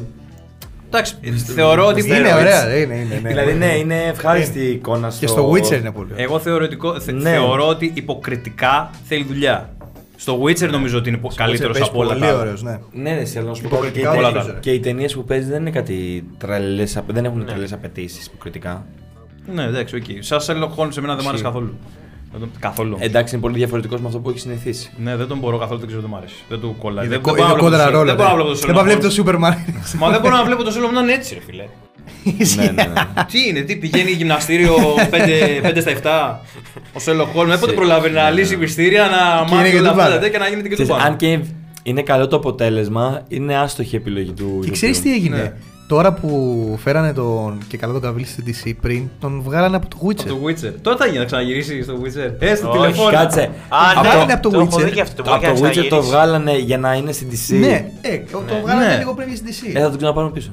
Εντάξει, 0.86 1.14
θεωρώ 1.54 1.86
ότι. 1.86 2.06
Είναι 2.06 2.34
ωραία, 2.34 2.76
είναι, 2.78 2.94
είναι. 2.94 3.20
ναι. 3.22 3.28
δηλαδή, 3.28 3.52
ναι, 3.52 3.66
είναι 3.76 4.02
ευχάριστη 4.04 4.60
η 4.60 4.70
εικόνα 4.70 5.10
στο. 5.10 5.20
Και 5.20 5.26
στο 5.26 5.50
Witcher 5.52 5.78
είναι 5.80 5.90
πολύ. 5.90 6.10
Εγώ 6.16 6.38
θεωρητικό, 6.38 7.00
θε- 7.00 7.14
Ναι. 7.14 7.30
θεωρώ 7.30 7.68
ότι 7.68 7.90
υποκριτικά 7.94 8.90
θέλει 9.04 9.24
δουλειά. 9.24 9.70
Στο 10.16 10.42
Witcher 10.42 10.68
νομίζω 10.70 10.98
ότι 10.98 11.08
είναι 11.08 11.20
καλύτερος 11.34 11.78
Witcher 11.78 11.82
από 11.88 11.98
όλα 11.98 12.08
Πολύ 12.08 12.20
τα 12.20 12.26
άλλα. 12.28 12.38
ωραίος, 12.40 12.62
ναι. 12.62 12.78
Ναι, 12.92 13.14
ρε, 13.14 13.22
αλλά 13.38 13.48
να 13.48 13.54
σου 13.54 13.62
πω 13.62 13.68
Υποκριτικά 13.68 14.10
και, 14.12 14.18
όλα 14.18 14.28
οι- 14.28 14.32
τα 14.32 14.40
άλλα. 14.40 14.56
και 14.60 14.70
οι 14.70 14.80
ταινίες 14.80 15.14
που 15.14 15.24
παίζει 15.24 15.50
δεν 15.50 15.60
είναι 15.60 15.70
κάτι 15.70 16.24
τρελές, 16.38 16.96
απαι- 16.96 17.14
δεν 17.14 17.24
έχουν 17.24 17.44
τρελές 17.46 17.72
απαιτήσεις 17.72 18.26
υποκριτικά. 18.26 18.86
Ναι, 19.54 19.62
εντάξει, 19.64 19.96
οκ. 19.96 20.02
Σαν 20.18 20.38
Sherlock 20.40 20.82
Holmes, 20.84 20.96
εμένα 20.96 21.14
δεν 21.14 21.24
μ' 21.24 21.28
άρεσε 21.28 21.42
καθόλου. 21.42 21.74
Δεν 22.30 22.40
τον- 22.40 22.50
Καθόλου. 22.60 22.96
Εντάξει, 23.00 23.34
είναι 23.34 23.42
πολύ 23.42 23.56
διαφορετικός 23.56 24.00
με 24.00 24.06
αυτό 24.06 24.18
που 24.18 24.30
έχει 24.30 24.38
συνηθίσει. 24.38 24.90
Ναι, 24.96 25.16
δεν 25.16 25.26
τον 25.28 25.38
μπορώ 25.38 25.58
καθόλου, 25.58 25.78
δεν 25.78 25.88
ξέρω 25.88 26.02
τι 26.02 26.08
μου 26.08 26.16
άρεσε. 26.16 26.34
Δεν 26.48 26.60
του 26.60 26.76
κολλάει. 26.78 27.06
Δεν, 27.06 27.20
Είναι 27.20 27.22
δεν 27.24 27.34
μπορώ 27.34 27.48
να 27.48 27.54
βλέπω 27.54 27.64
κόντρα 27.70 27.84
το- 27.84 27.90
ρόλο. 27.90 28.04
Δεν 28.06 28.16
μπορώ 28.16 28.28
να 28.28 28.34
βλέπω 28.34 28.48
το 28.48 28.54
Δεν 28.58 28.70
Sherlock 28.70 28.76
θα 28.76 28.82
βλέπει 28.84 29.06
Holmes. 29.06 29.14
το 29.14 29.22
Superman. 29.24 29.54
Μα 29.98 30.10
δεν 30.10 30.20
μπορώ 30.20 30.36
να 30.36 30.44
βλέπω 30.44 30.62
το 30.62 30.70
Sherlock 30.74 30.88
Holmes 30.90 30.92
να 30.94 31.00
είναι 31.00 31.12
έτσι, 31.12 31.34
ρε 31.34 31.40
φίλε. 31.40 31.64
Ναι, 32.56 32.64
ναι, 32.64 32.70
ναι. 32.70 32.92
Τι 33.32 33.48
είναι, 33.48 33.60
τι 33.60 33.76
πηγαίνει 33.76 34.10
γυμναστήριο 34.10 34.74
5 35.10 35.80
στα 35.80 36.40
7 36.42 36.46
ο 36.92 36.98
Sherlock 37.00 37.24
Holmes. 37.24 37.50
Πότε 37.50 37.70
Σε- 37.70 37.76
προλαβαίνει 37.76 38.14
να 38.14 38.30
λύσει 38.30 38.56
μυστήρια, 38.56 39.02
να 39.02 39.44
Και 39.44 39.52
είναι 39.54 39.56
μάθει 39.56 39.70
και 39.70 39.78
όλα 39.78 39.92
του 39.92 40.00
αυτά 40.00 40.08
πάνω. 40.08 40.20
τα 40.20 40.28
και 40.28 40.38
να 40.38 40.48
γίνεται 40.48 40.68
και 40.68 40.76
του 40.76 40.82
Ξέρεις, 40.82 40.90
πάνω. 41.02 41.04
αν 41.12 41.16
και 41.16 41.38
είναι 41.82 42.02
καλό 42.02 42.28
το 42.28 42.36
αποτέλεσμα, 42.36 43.22
είναι 43.28 43.56
άστοχη 43.58 43.94
η 43.94 43.98
επιλογή 43.98 44.32
του. 44.32 44.60
Και 44.64 44.70
ξέρεις 44.70 45.00
τι 45.00 45.08
ηθοποιού. 45.08 45.24
έγινε; 45.24 45.42
Ναι. 45.42 45.52
Τώρα 45.88 46.12
που 46.12 46.78
φέρανε 46.82 47.12
τον 47.12 47.58
και 47.68 47.76
καλά 47.76 47.92
τον 47.92 48.02
Καβίλ 48.02 48.24
στην 48.24 48.44
DC 48.46 48.72
πριν, 48.80 49.08
τον 49.20 49.40
βγάλανε 49.44 49.76
από 49.76 49.86
το 49.88 49.96
Από 50.00 50.08
Witcher. 50.10 50.24
το 50.26 50.38
Witcher. 50.46 50.72
Τώρα 50.82 50.96
θα 50.96 51.06
γίνει 51.06 51.18
να 51.18 51.24
ξαναγυρίσει 51.24 51.82
στο 51.82 51.94
Witcher. 52.02 52.32
Ε, 52.38 52.54
στο 52.54 52.68
Όχι, 52.68 52.78
τηλεφώνημα. 52.78 53.20
Κάτσε. 53.20 53.40
Α, 53.40 53.48
Το 53.94 54.00
ναι, 54.02 54.08
βγάλανε 54.08 54.32
από 54.32 54.42
το 54.42 54.50
το 54.50 54.60
έχω 54.60 54.76
Witcher. 54.76 54.84
δει 54.84 54.90
και 54.90 55.00
αυτό. 55.00 55.22
Το, 55.22 55.30
μπορεί 55.30 55.46
από 55.46 55.54
και 55.54 55.60
το 55.60 55.64
να 55.66 55.70
Witcher 55.70 55.74
το 55.74 55.80
ξαναγυρίσει. 55.98 56.10
βγάλανε 56.10 56.58
για 56.58 56.78
να 56.78 56.94
είναι 56.94 57.12
στην 57.12 57.28
DC. 57.30 57.54
Ναι, 57.58 57.90
ε, 58.00 58.18
το 58.32 58.42
βγάλανε 58.62 58.86
Ναι. 58.86 58.96
λίγο 58.98 59.14
πριν 59.14 59.28
για 59.28 59.36
στην 59.36 59.48
DC. 59.48 59.76
Ε, 59.76 59.80
θα 59.80 59.88
τον 59.88 59.96
ξαναπάρουν 59.96 60.32
πίσω. 60.32 60.50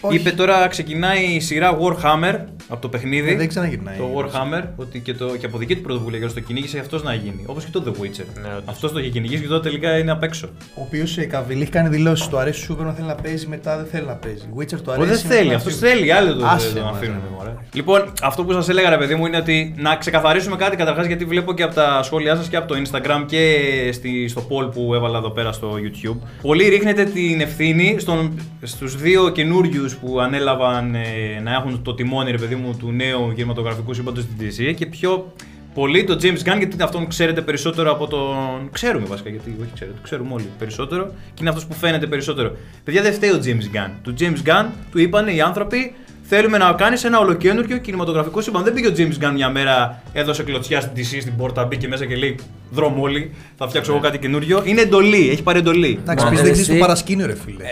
Όχι. 0.00 0.16
Είπε 0.16 0.30
τώρα 0.30 0.68
ξεκινάει 0.68 1.24
η 1.24 1.40
σειρά 1.40 1.78
Warhammer 1.78 2.34
από 2.68 2.80
το 2.80 2.88
παιχνίδι. 2.88 3.30
Ε, 3.30 3.36
δεν 3.36 3.48
ξαναγυρνάει. 3.48 3.96
Το 3.96 4.10
Warhammer, 4.16 4.62
ότι 4.76 4.98
και, 5.00 5.14
το, 5.14 5.36
και 5.36 5.46
από 5.46 5.58
δική 5.58 5.76
του 5.76 5.82
πρωτοβουλία 5.82 6.18
για 6.18 6.32
το 6.32 6.40
κυνήγησε 6.40 6.78
αυτός 6.78 7.02
να 7.02 7.14
γίνει. 7.14 7.42
Όπως 7.46 7.64
και 7.64 7.70
το 7.70 7.82
The 7.86 7.90
Witcher. 7.90 8.24
Ναι, 8.42 8.48
όντως. 8.48 8.62
αυτός 8.66 8.92
το 8.92 8.98
είχε 8.98 9.08
κυνηγήσει 9.08 9.42
και 9.42 9.48
τώρα 9.48 9.60
τελικά 9.60 9.98
είναι 9.98 10.10
απ' 10.10 10.22
έξω. 10.22 10.48
Ο 10.74 10.80
οποίος 10.86 11.18
Καβιλή 11.28 11.62
έχει 11.62 11.70
κάνει 11.70 11.88
δηλώσεις. 11.88 12.26
Του 12.28 12.38
αρέσει 12.38 12.60
ο 12.62 12.64
Σούπερμαν 12.64 12.94
θέλει 12.94 13.06
να 13.06 13.14
παίζει, 13.14 13.46
μετά 13.46 13.76
δεν 13.76 13.86
θέλει 13.86 14.06
να 14.06 14.12
παίζει. 14.14 14.44
Witcher 14.58 14.76
του 14.80 14.82
Ο 14.86 14.92
αρέσει. 14.92 15.08
δεν 15.08 15.18
θέλει, 15.18 15.44
μετά 15.44 15.56
αυτός 15.56 15.72
φύγει. 15.74 15.92
θέλει. 15.92 16.12
Άλλοι 16.12 16.36
το 16.38 16.46
Άσε 16.46 16.66
δεν 16.66 16.74
τον 16.76 16.84
μας, 16.84 16.96
αφήνουν. 16.96 17.20
ρε. 17.24 17.36
μωρέ. 17.36 17.54
Λοιπόν, 17.72 18.12
αυτό 18.22 18.44
που 18.44 18.52
σας 18.52 18.68
έλεγα, 18.68 18.90
ρε 18.90 18.96
παιδί 18.96 19.14
μου, 19.14 19.26
είναι 19.26 19.36
ότι 19.36 19.74
να 19.76 19.96
ξεκαθαρίσουμε 19.96 20.56
κάτι 20.56 20.76
καταρχάς 20.76 21.06
γιατί 21.06 21.24
βλέπω 21.24 21.52
και 21.54 21.62
από 21.62 21.74
τα 21.74 22.00
σχόλιά 22.02 22.36
σας 22.36 22.48
και 22.48 22.56
από 22.56 22.74
το 22.74 22.80
Instagram 22.84 23.24
και 23.26 23.60
στη, 23.92 24.28
στο 24.28 24.46
poll 24.50 24.72
που 24.72 24.94
έβαλα 24.94 25.18
εδώ 25.18 25.30
πέρα 25.30 25.52
στο 25.52 25.72
YouTube. 25.82 26.16
Πολλοί 26.42 26.68
ρίχνετε 26.68 27.04
την 27.04 27.40
ευθύνη 27.40 27.96
στον, 27.98 28.40
στους 28.62 28.96
δύο 28.96 29.28
καινούριους 29.28 29.95
που 30.00 30.20
ανέλαβαν 30.20 30.94
ε, 30.94 31.40
να 31.42 31.52
έχουν 31.52 31.82
το 31.82 31.94
τιμόνι, 31.94 32.30
ρε 32.30 32.38
παιδί 32.38 32.54
μου, 32.54 32.76
του 32.78 32.90
νέου 32.92 33.32
κινηματογραφικού 33.34 33.94
σύμπαντος 33.94 34.22
στην 34.22 34.36
DC 34.70 34.74
και 34.76 34.86
πιο 34.86 35.32
πολύ 35.74 36.04
το 36.04 36.18
James 36.22 36.48
Gunn, 36.48 36.58
γιατί 36.58 36.76
αυτόν 36.82 37.08
ξέρετε 37.08 37.40
περισσότερο 37.40 37.90
από 37.92 38.06
τον. 38.06 38.68
Ξέρουμε 38.72 39.06
βασικά, 39.06 39.30
γιατί 39.30 39.56
όχι 39.60 39.70
ξέρετε, 39.74 39.96
το 39.96 40.02
ξέρουμε 40.02 40.34
όλοι 40.34 40.48
περισσότερο 40.58 41.04
και 41.06 41.40
είναι 41.40 41.48
αυτός 41.48 41.66
που 41.66 41.74
φαίνεται 41.74 42.06
περισσότερο. 42.06 42.56
Παιδιά, 42.84 43.02
δεν 43.02 43.12
φταίει 43.12 43.30
ο 43.30 43.40
James 43.44 43.76
Gunn. 43.76 43.90
Του 44.02 44.14
James 44.18 44.48
Gunn 44.48 44.66
του 44.90 44.98
είπαν 45.00 45.28
οι 45.28 45.40
άνθρωποι. 45.40 45.94
Θέλουμε 46.28 46.58
να 46.58 46.72
κάνεις 46.72 47.04
ένα 47.04 47.18
ολοκένουργιο 47.18 47.78
κινηματογραφικό 47.78 48.40
σύμπαν. 48.40 48.64
Δεν 48.64 48.72
πήγε 48.74 48.86
ο 48.88 48.92
James 48.96 49.24
Gunn 49.24 49.32
μια 49.34 49.50
μέρα, 49.50 50.02
έδωσε 50.12 50.42
κλωτσιά 50.42 50.80
στην 50.80 50.92
DC 50.96 51.18
στην 51.20 51.36
πόρτα, 51.36 51.64
μπήκε 51.64 51.88
μέσα 51.88 52.06
και 52.06 52.16
λέει 52.16 52.38
Δρόμο 52.70 53.02
όλοι, 53.02 53.30
θα 53.56 53.68
φτιάξω 53.68 53.92
εγώ 53.92 54.00
κάτι 54.00 54.18
καινούριο. 54.18 54.62
Είναι 54.64 54.80
εντολή, 54.80 55.28
έχει 55.30 55.42
πάρει 55.42 55.58
εντολή. 55.58 55.98
Εντάξει, 56.02 56.24
Μα, 56.24 56.30
πεις 56.30 56.38
ε, 56.40 56.42
δεν 56.42 56.52
ξέρει 56.52 56.68
εσύ- 56.68 56.78
το 56.78 56.84
παρασκήνιο, 56.84 57.26
ρε 57.26 57.34
φίλε. 57.44 57.64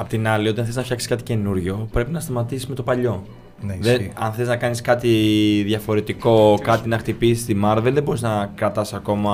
Απ' 0.00 0.08
την 0.08 0.28
άλλη, 0.28 0.48
όταν 0.48 0.64
θες 0.64 0.76
να 0.76 0.82
φτιάξεις 0.82 1.08
κάτι 1.08 1.22
καινούριο, 1.22 1.88
πρέπει 1.92 2.12
να 2.12 2.20
σταματήσεις 2.20 2.66
με 2.66 2.74
το 2.74 2.82
παλιό. 2.82 3.22
Ναι, 3.60 3.76
Δεν- 3.80 3.94
ισχύει. 3.94 4.12
αν 4.18 4.32
θες 4.32 4.46
να 4.48 4.56
κάνεις 4.56 4.80
κάτι 4.80 5.08
διαφορετικό, 5.66 6.58
κάτι 6.62 6.88
να 6.88 6.98
χτυπήσεις 6.98 7.44
τη 7.44 7.54
Marvel, 7.64 7.90
δεν 7.92 8.02
μπορείς 8.02 8.22
να 8.22 8.50
κρατάς 8.54 8.92
ακόμα 8.92 9.32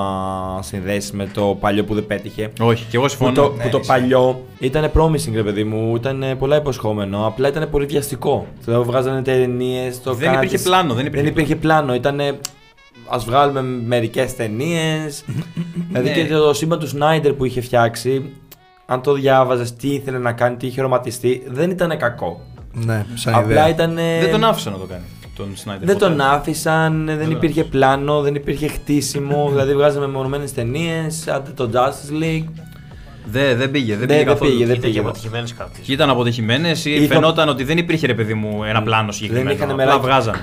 συνδέσεις 0.62 1.12
με 1.12 1.26
το 1.34 1.56
παλιό 1.60 1.84
που 1.84 1.94
δεν 1.94 2.06
πέτυχε. 2.06 2.50
Όχι, 2.60 2.84
και 2.84 2.96
εγώ 2.96 3.02
Που 3.04 3.10
συμφωνώ. 3.10 3.32
το, 3.32 3.52
ναι, 3.56 3.62
που 3.62 3.68
το 3.68 3.78
ισχύει. 3.78 3.92
παλιό 3.92 4.40
ήταν 4.58 4.90
promising, 4.94 5.32
ρε 5.34 5.42
παιδί 5.42 5.64
μου, 5.64 5.96
ήταν 5.96 6.22
ε, 6.22 6.34
πολλά 6.34 6.56
υποσχόμενο, 6.56 7.26
απλά 7.26 7.48
ήταν 7.48 7.70
πολύ 7.70 7.86
βιαστικό. 7.86 8.46
Δηλαδή, 8.64 8.84
βγάζανε 8.84 9.22
ταινίες, 9.22 10.02
το 10.02 10.10
Δεν 10.14 10.20
κάνανε 10.20 10.36
υπήρχε 10.36 10.56
τις- 10.56 10.64
πλάνο, 10.64 10.94
δεν 10.94 11.06
υπήρχε 11.06 11.22
δεν 11.24 11.32
υπήρχε 11.32 11.56
πλάνο. 11.56 11.94
Ήταν. 11.94 12.20
Α 13.08 13.18
βγάλουμε 13.18 13.62
μερικές 13.62 14.34
ταινίες. 14.36 15.24
δηλαδή 15.88 16.08
Ναι. 16.08 16.14
και 16.14 16.26
το 16.34 16.52
σύμπαν 16.54 16.78
του 16.78 16.86
Σνάιντερ 16.88 17.32
που 17.32 17.44
είχε 17.44 17.60
φτιάξει, 17.60 18.30
αν 18.86 19.02
το 19.02 19.12
διάβαζες, 19.12 19.74
τι 19.76 19.88
ήθελε 19.88 20.18
να 20.18 20.32
κάνει, 20.32 20.56
τι 20.56 20.66
είχε 20.66 20.80
οραματιστεί, 20.80 21.42
δεν 21.46 21.70
ήταν 21.70 21.98
κακό. 21.98 22.40
Ναι, 22.72 23.06
σαν 23.14 23.34
Απλά 23.34 23.50
ιδέα. 23.50 23.68
ήταν. 23.68 23.94
Δεν 23.94 24.30
τον 24.30 24.44
άφησαν 24.44 24.72
να 24.72 24.78
το 24.78 24.84
κάνει. 24.84 25.02
Τον 25.36 25.46
Snyder. 25.54 25.76
Δεν 25.82 25.94
ποτέ. 25.94 25.98
τον 26.08 26.20
άφησαν, 26.20 27.04
δεν 27.06 27.18
τον 27.20 27.30
υπήρχε 27.30 27.64
πλάνο, 27.64 28.20
δεν 28.20 28.34
υπήρχε 28.34 28.68
χτίσιμο. 28.68 29.48
δηλαδή 29.50 29.74
βγάζαμε 29.74 30.06
μονομένε 30.08 30.44
ταινίες, 30.54 31.28
άντε 31.28 31.50
το 31.50 31.70
Justice 31.72 32.22
League. 32.22 32.48
Δεν, 33.26 33.56
δεν 33.58 33.70
πήγε, 33.70 33.96
δεν 33.96 33.98
Δεν- 33.98 34.06
πήγε 34.08 34.18
δεν 34.18 34.26
καθόλου. 34.26 34.50
πήγε, 34.50 34.64
δεν 34.66 34.70
Ήταν 34.74 34.80
και 34.80 34.86
πήγε. 34.86 34.98
αποτυχημένες 34.98 35.54
κάποιε. 35.54 35.82
Και 35.84 35.92
ήταν 35.92 36.10
αποτυχημένες 36.10 36.84
ή 36.84 36.90
Είχα- 36.94 37.14
φαινόταν 37.14 37.48
ότι 37.48 37.64
δεν 37.64 37.78
υπήρχε 37.78 38.06
ρε 38.06 38.14
παιδί 38.14 38.34
μου 38.34 38.64
ένα 38.64 38.82
πλάνο 38.82 39.12
συγκεκριμένο. 39.12 39.50
είχαν 39.50 39.70
Απλά 39.70 39.84
μεράκι. 39.84 40.00
βγάζαν. 40.06 40.40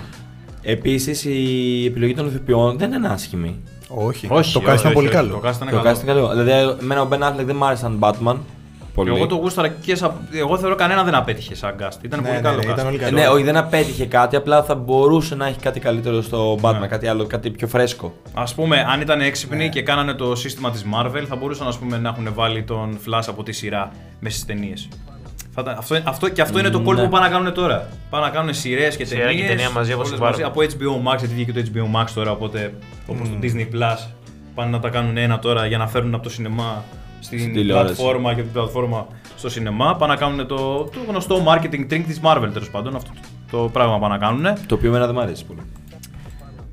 Επίσης 0.61 1.25
η 1.25 1.85
επιλογή 1.85 2.13
των 2.13 2.27
ηθοποιών 2.27 2.77
δεν 2.77 2.91
είναι 2.91 3.07
άσχημη. 3.07 3.59
Όχι, 3.95 4.27
Όχι, 4.29 4.53
το 4.53 4.59
όχι, 4.59 4.67
cast 4.69 4.73
ήταν 4.73 4.85
όχι, 4.85 4.93
πολύ 4.93 5.07
όχι, 5.07 5.15
καλό. 5.15 5.33
Το 5.41 5.47
cast 5.49 5.55
ήταν 5.55 5.67
Το 5.69 5.75
καλό. 5.81 5.89
cast 5.89 6.03
είναι 6.03 6.11
καλό. 6.13 6.29
Δηλαδή, 6.29 6.75
εμένα 6.81 7.01
ο 7.01 7.07
Ben 7.11 7.15
Affleck 7.19 7.45
δεν 7.45 7.55
μ' 7.55 7.63
άρεσε 7.63 7.81
σαν 7.81 7.97
Batman. 7.99 8.35
Πολύ. 8.93 9.15
Εγώ 9.15 9.27
το 9.27 9.35
γούσταρα 9.35 9.67
και 9.67 9.95
σαν... 9.95 10.13
Εγώ 10.33 10.57
θεωρώ 10.57 10.75
κανένα 10.75 11.03
δεν 11.03 11.15
απέτυχε 11.15 11.55
σαν 11.55 11.75
cast. 11.79 12.03
Ήταν 12.03 12.19
Ναι, 12.21 12.25
πολύ 12.27 12.41
ναι, 12.41 12.47
καλό 12.47 12.57
ναι, 12.57 12.63
cast. 12.69 12.73
ήταν 12.73 12.87
όλοι 12.87 12.95
Ε, 12.95 12.99
καλοί. 12.99 13.13
Ναι, 13.13 13.27
όχι, 13.27 13.43
δεν 13.43 13.57
απέτυχε 13.57 14.05
κάτι, 14.05 14.35
απλά 14.35 14.63
θα 14.63 14.75
μπορούσε 14.75 15.35
να 15.35 15.47
έχει 15.47 15.59
κάτι 15.59 15.79
καλύτερο 15.79 16.21
στο 16.21 16.57
Batman, 16.61 16.77
Ναι. 16.79 16.87
κάτι 16.87 17.07
άλλο, 17.07 17.25
κάτι 17.25 17.49
πιο 17.49 17.67
φρέσκο. 17.67 18.13
Α 18.33 18.43
πούμε, 18.55 18.85
αν 18.89 19.01
ήταν 19.01 19.21
έξυπνοι 19.21 19.57
Ναι. 19.57 19.67
και 19.69 19.81
κάνανε 19.81 20.13
το 20.13 20.35
σύστημα 20.35 20.71
της 20.71 20.85
Marvel, 20.95 21.23
θα 21.27 21.35
μπορούσαν 21.35 21.67
ας 21.67 21.77
πούμε, 21.77 21.97
να 21.97 22.09
έχουν 22.09 22.29
βάλει 22.33 22.63
τον 22.63 22.97
Flash 23.07 23.23
από 23.27 23.43
τη 23.43 23.51
σειρά 23.51 23.91
μέσα 24.19 24.35
στις 24.35 24.47
ταινίες. 24.47 24.87
Αυτό, 25.55 26.01
αυτό, 26.03 26.29
και 26.29 26.41
αυτό 26.41 26.59
είναι 26.59 26.69
το 26.69 26.81
κόλπο 26.81 27.01
Ναι. 27.01 27.07
που 27.07 27.11
πάνε 27.13 27.25
να 27.27 27.31
κάνουν 27.31 27.53
τώρα. 27.53 27.89
Πάνε 28.09 28.25
να 28.25 28.31
κάνουν 28.31 28.53
σειρές 28.53 28.97
και 28.97 29.05
Σειρά 29.05 29.21
και 29.21 29.27
ταινίες. 29.27 29.47
ταινία 29.47 29.69
μαζί, 29.69 29.93
όπως 29.93 30.11
η 30.11 30.15
Marvel. 30.21 30.41
Από 30.45 30.61
HBO 30.61 31.11
Max, 31.13 31.17
γιατί 31.19 31.33
βγήκε 31.33 31.53
το 31.53 31.61
HBO 31.73 32.01
Max 32.01 32.05
τώρα. 32.13 32.31
Οπότε 32.31 32.73
όπως 33.07 33.29
το 33.29 33.35
Disney 33.41 33.75
Plus 33.75 34.07
πάνε 34.55 34.69
να 34.71 34.79
τα 34.79 34.89
κάνουν 34.89 35.17
ένα 35.17 35.39
τώρα 35.39 35.65
για 35.65 35.77
να 35.77 35.87
φέρουν 35.87 36.13
από 36.13 36.23
το 36.23 36.29
σινεμά 36.29 36.83
στην 37.19 37.39
Στην 37.39 37.53
τηλεόραση. 37.53 37.95
πλατφόρμα 37.95 38.33
και 38.33 38.41
την 38.41 38.51
πλατφόρμα 38.51 39.07
στο 39.37 39.49
σινεμά. 39.49 39.95
Πάνε 39.95 40.13
να 40.13 40.19
κάνουν 40.19 40.47
το, 40.47 40.83
το 40.83 40.99
γνωστό 41.07 41.43
marketing 41.47 41.93
trick 41.93 42.03
της 42.07 42.19
Marvel 42.23 42.49
τέλος 42.53 42.69
πάντων. 42.69 42.95
Αυτό 42.95 43.11
το, 43.51 43.57
το 43.63 43.69
πράγμα 43.69 43.99
πάνε 43.99 44.13
να 44.13 44.19
κάνουν. 44.19 44.43
Το 44.65 44.75
οποίο 44.75 44.89
εμένα 44.89 45.05
δεν 45.05 45.15
μου 45.15 45.21
αρέσει 45.21 45.45
πολύ. 45.45 45.59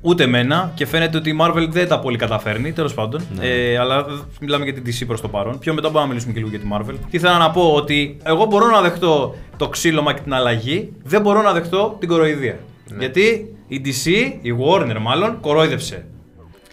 Ούτε 0.01 0.23
εμένα 0.23 0.71
και 0.75 0.85
φαίνεται 0.85 1.17
ότι 1.17 1.29
η 1.29 1.37
Marvel 1.41 1.67
δεν 1.69 1.87
τα 1.87 1.99
πολύ 1.99 2.17
καταφέρνει, 2.17 2.71
τέλος 2.71 2.93
πάντων. 2.93 3.21
Ναι. 3.35 3.47
Ε, 3.47 3.77
αλλά 3.77 4.05
μιλάμε 4.41 4.63
για 4.63 4.73
την 4.73 4.83
DC 4.85 5.03
προς 5.07 5.21
το 5.21 5.27
παρόν. 5.27 5.59
Πιο 5.59 5.73
μετά 5.73 5.87
μπορούμε 5.87 6.01
να 6.03 6.07
μιλήσουμε 6.07 6.33
και 6.33 6.39
λίγο 6.39 6.49
για 6.49 6.59
τη 6.59 6.65
Marvel. 6.73 6.95
Τι 7.09 7.17
ήθελα 7.17 7.37
να 7.37 7.51
πω 7.51 7.73
ότι 7.73 8.17
εγώ 8.23 8.45
μπορώ 8.45 8.67
να 8.69 8.81
δεχτώ 8.81 9.35
το 9.57 9.69
ξύλωμα 9.69 10.13
και 10.13 10.21
την 10.21 10.33
αλλαγή, 10.33 10.93
δεν 11.03 11.21
μπορώ 11.21 11.41
να 11.41 11.51
δεχτώ 11.53 11.95
την 11.99 12.07
κοροϊδία. 12.07 12.59
Ναι. 12.89 12.97
Γιατί 12.99 13.55
η 13.67 13.81
DC, 13.85 14.07
η 14.41 14.55
Warner 14.65 14.97
μάλλον, 15.01 15.39
κορόιδεψε. 15.39 16.05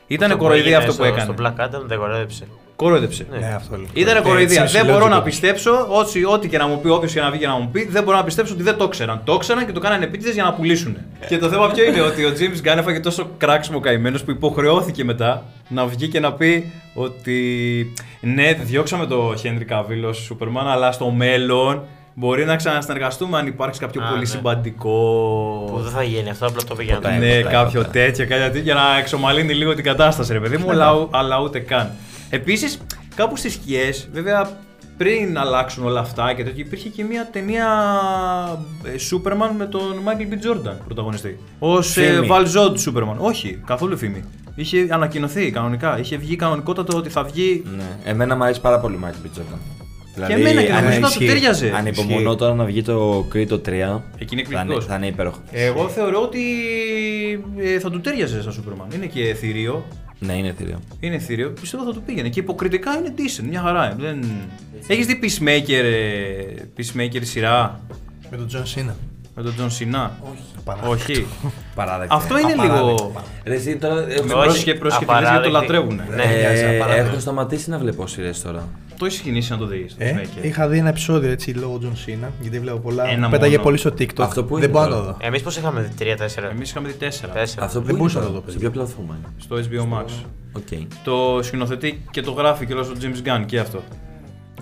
Ήταν 0.07 0.27
Αυτό 0.31 0.37
που 0.39 0.45
κοροϊδία 0.45 0.77
έγινε 0.77 0.91
αυτό 0.91 1.03
που 1.03 1.09
στο- 1.09 1.15
έκανε. 1.15 1.35
Στο 1.35 1.35
Black 1.43 1.65
Adam 1.67 1.87
δεν 1.87 1.99
κορέδεψε. 1.99 2.47
Κορόιδεψε. 2.77 3.27
Ναι, 3.31 3.53
αυτό 3.57 3.77
λέω. 3.77 3.87
Ήταν 3.93 4.17
Έτσι, 4.17 4.29
κοροϊδία. 4.29 4.61
Δεν 4.61 4.69
συλλογικό. 4.69 4.99
μπορώ 4.99 5.09
να 5.09 5.23
πιστέψω 5.23 5.87
ότι 5.91 6.25
ό,τι 6.25 6.49
και 6.49 6.59
να 6.59 6.67
μου 6.67 6.81
πει, 6.81 6.89
όποιος 6.89 7.13
και 7.13 7.21
να 7.21 7.31
βγει 7.31 7.39
και 7.39 7.47
να 7.47 7.55
μου 7.59 7.69
πει, 7.73 7.89
δεν 7.91 8.03
μπορώ 8.03 8.17
να 8.17 8.25
πιστέψω 8.25 8.53
ότι 8.55 8.63
δεν 8.63 8.77
το 8.77 8.89
ξέραν. 8.89 9.21
Το 9.25 9.37
ξέραν 9.37 9.67
και 9.67 9.73
το 9.73 9.81
κάνανε 9.81 10.05
επίτηδες 10.05 10.35
για 10.35 10.43
να 10.43 10.53
πουλήσουν. 10.53 10.97
Και 11.29 11.39
το 11.39 11.49
θέμα 11.49 11.71
ποιο 11.71 11.85
είναι 11.85 12.01
ότι 12.01 12.25
ο 12.25 12.33
James 12.39 12.69
Gunn 12.69 12.77
έφαγε 12.79 13.01
τόσο 13.01 13.31
κράξιμο 13.39 13.81
καημένος 13.81 14.25
που 14.25 14.31
υποχρεώθηκε 14.31 15.05
μετά 15.05 15.45
να 15.69 15.87
βγει 15.87 16.09
και 16.09 16.21
να 16.21 16.33
πει 16.33 16.73
ότι 16.95 17.37
ναι, 18.21 18.53
διώξαμε 18.53 19.07
το 19.07 19.35
Henry 19.43 19.73
Cavill 19.73 20.09
ως 20.09 20.33
Superman, 20.33 20.67
αλλά 20.67 20.93
στο 20.93 21.11
μέλλον 21.11 21.83
μπορεί 22.15 22.45
να 22.45 22.57
ξανασυνεργαστούμε 22.57 23.39
αν 23.39 23.47
υπάρξει 23.47 23.81
κάποιο 23.81 24.03
Α, 24.03 24.07
πολύ 24.07 24.21
ναι. 24.21 24.27
σημαντικό. 24.27 24.91
Που 25.73 25.81
δεν 25.81 25.93
θα 25.93 26.03
γίνει 26.03 26.31
αυτό, 26.31 26.47
απλά 26.47 26.63
το 26.69 26.75
πήγαινε. 26.75 26.97
Ποτέ. 26.97 27.17
Ναι, 27.17 27.41
ποτέ, 27.41 27.55
κάποιο 27.55 27.81
ποτέ. 27.83 28.05
τέτοιο, 28.05 28.27
κάτι 28.27 28.43
τέτοιο, 28.43 28.61
για 28.61 28.75
να 28.75 28.99
εξομαλύνει 28.99 29.55
λίγο 29.55 29.75
την 29.75 29.85
κατάσταση, 29.85 30.33
ρε 30.33 30.41
παιδί 30.41 30.57
μου, 30.57 30.71
αλλά, 30.71 31.07
αλλά 31.11 31.41
ούτε 31.41 31.59
καν. 31.59 31.91
Επίσης, 32.31 32.79
κάπου 33.15 33.37
στις 33.37 33.53
σκιές, 33.53 34.09
βέβαια 34.13 34.51
πριν 34.97 35.39
αλλάξουν 35.39 35.85
όλα 35.87 36.01
αυτά 36.01 36.33
και 36.35 36.45
τέτοιο, 36.45 36.65
υπήρχε 36.67 36.89
και 36.89 37.05
μια 37.05 37.29
ταινία 37.33 37.67
ε, 38.85 38.91
Superman 39.11 39.51
με 39.59 39.67
τον 39.67 39.83
Michael 40.05 40.33
B. 40.33 40.47
Jordan 40.71 40.75
πρωταγωνιστή. 40.85 41.39
Ω 41.59 41.83
Φήμη. 41.83 42.27
Βαλζόντ 42.27 42.79
Superman. 42.87 43.17
Όχι, 43.19 43.61
καθόλου 43.67 43.97
φήμη. 43.97 44.25
Είχε 44.55 44.87
ανακοινωθεί 44.91 45.51
κανονικά. 45.51 45.99
Είχε 45.99 46.17
βγει 46.17 46.37
κανονικότατο 46.37 46.97
ότι 46.97 47.09
θα 47.09 47.23
βγει. 47.25 47.63
Ναι. 47.77 48.11
Εμένα 48.11 48.37
μου 48.37 48.43
αρέσει 48.45 48.61
πάρα 48.61 48.81
πολύ 48.81 48.95
ο 48.95 48.99
Michael 49.05 49.27
B. 49.27 49.39
Jordan. 49.41 49.59
Δηλαδή, 50.15 50.35
και 50.35 50.41
εμένα 50.41 50.63
και 50.63 50.73
αν- 50.73 50.83
νομίζω 50.83 51.01
να 51.01 51.07
του 51.07 51.13
ισχύει. 51.13 51.27
τέριαζε. 51.27 51.73
Ανυπομονώ 51.77 52.35
τώρα 52.35 52.55
να 52.55 52.65
βγει 52.65 52.83
το 52.83 53.27
Creed 53.35 53.47
το 53.49 53.59
3. 53.59 53.69
Εκεί 53.69 53.75
είναι 53.75 54.03
Θα 54.19 54.25
είναι, 54.33 54.41
εκπληκτικός. 54.41 54.87
θα 54.87 54.95
είναι 54.97 55.07
υπέροχος. 55.07 55.41
Εγώ 55.51 55.89
θεωρώ 55.89 56.23
ότι 56.23 56.41
ε, 57.59 57.79
θα 57.79 57.91
του 57.91 58.01
ταίριαζε 58.01 58.43
σαν 58.43 58.53
Superman. 58.65 58.95
Είναι 58.95 59.07
και 59.07 59.35
θηρίο. 59.35 59.85
Ναι, 60.19 60.33
είναι 60.37 60.55
θηρίο. 60.59 60.79
Είναι 61.01 61.19
θηρίο, 61.19 61.51
πιστεύω 61.51 61.85
θα 61.85 61.93
του 61.93 62.03
πήγαινε. 62.03 62.29
Και 62.29 62.41
υποκριτικά 62.41 62.97
είναι 62.97 63.15
decent, 63.17 63.45
μια 63.49 63.61
χαρά. 63.61 63.95
Δεν... 63.99 64.25
Έχεις 64.87 65.07
δει 65.07 65.19
Peacemaker, 65.23 65.71
ε, 65.85 66.63
Peacemaker 66.77 67.21
σειρά; 67.23 67.81
Με 68.31 68.37
τον 68.37 68.47
Τζον 68.47 68.67
Σίνα. 68.67 68.97
με 69.35 69.43
τον 69.43 69.55
Τζον 69.55 69.71
Σινά. 69.71 70.19
Απαράδεκτο. 70.59 70.91
Όχι. 71.13 71.27
Παράδεκτο. 71.75 72.15
Αυτό 72.15 72.39
είναι 72.39 72.53
Απαράδεκτο, 72.53 72.85
λίγο. 72.85 72.95
απαράδεκτο. 72.95 73.31
Ρε, 73.45 73.55
εσύ 73.55 73.77
τώρα. 73.77 73.95
Με 73.95 74.03
έχω- 74.15 74.21
Όχι, 74.23 74.25
πρόσχε, 74.35 74.75
πρόσχε 74.75 74.99
γιατί 75.05 75.05
το 75.07 75.13
απαράδεκτη. 75.27 75.51
λατρεύουν. 75.51 75.95
Ναι. 76.17 76.23
Ε, 76.23 76.39
μοιάζει, 76.39 76.65
απαράδεκτο. 76.77 77.11
έχω 77.11 77.21
σταματήσει 77.21 77.71
να 77.71 77.79
βλέπω 77.79 78.07
σειρές 78.07 78.43
τώρα. 78.43 78.69
Το 78.99 79.05
έχει 79.07 79.23
ξεκινήσει 79.23 79.51
να 79.53 79.59
το 79.59 79.67
δεις. 79.67 79.95
Ε, 79.99 80.21
είχα 80.43 80.69
δει 80.69 80.79
ένα 80.79 80.89
επεισόδιο 80.89 81.31
έτσι 81.31 81.51
λόγω 81.51 81.79
Τζον 81.79 81.97
Σίνα, 81.97 82.31
γιατί 82.41 82.61
βλέπω 82.61 82.79
πολλά. 82.79 83.07
Ένα 83.09 83.29
Πέταγε 83.29 83.51
μόνο. 83.51 83.63
πολύ 83.63 83.77
στο 83.79 83.91
TikTok. 83.99 84.11
Αυτό 84.19 84.45
που 84.45 84.55
δεν 84.55 84.63
είναι 84.63 84.73
μπορώ 84.73 84.85
να 84.85 84.91
τώρα. 84.91 85.03
το 85.07 85.11
δω. 85.13 85.17
Εμείς 85.21 85.43
πώς 85.43 85.57
είχαμε 85.57 85.81
δει, 85.81 85.95
τρία-τέσσερα. 85.95 86.51
Εμείς 86.51 86.71
είχαμε 86.71 86.89
δει 86.89 86.95
τέσσερα 86.95 87.33
Τέσσερα. 87.33 87.65
Αυτό 87.65 87.79
που 87.81 87.85
Δεν 87.87 87.95
είναι 87.95 87.99
μπορούσα 88.03 88.19
να 88.21 88.25
τώρα, 88.27 88.37
το 88.37 88.41
δω, 88.45 88.51
Σε 88.53 88.59
παιδιά. 88.59 88.71
ποια 88.71 88.81
πλατφόρμα 88.83 89.17
είναι; 89.19 89.35
στο 89.39 89.57
HBO 89.57 89.99
Max. 89.99 90.25
Οκ. 90.53 90.89
Το 91.05 91.43
σκηνοθετεί 91.43 92.03
και 92.11 92.21
το 92.21 92.31
γράφει 92.31 92.67
και 92.67 92.75
ο 92.75 92.87
James 93.03 93.29
Gunn 93.29 93.43
και 93.47 93.59
αυτό. 93.59 93.83